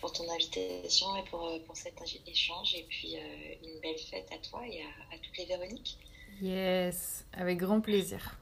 pour 0.00 0.12
ton 0.12 0.30
invitation 0.30 1.16
et 1.16 1.22
pour, 1.30 1.46
euh, 1.46 1.58
pour 1.66 1.76
cet 1.76 1.94
échange. 2.26 2.74
Et 2.74 2.84
puis, 2.88 3.16
euh, 3.16 3.54
une 3.64 3.80
belle 3.80 3.98
fête 3.98 4.28
à 4.30 4.38
toi 4.46 4.60
et 4.66 4.82
à 4.82 5.18
toutes 5.22 5.38
les 5.38 5.46
Véroniques. 5.46 5.98
Yes, 6.42 7.24
avec 7.32 7.58
grand 7.58 7.80
plaisir. 7.80 8.38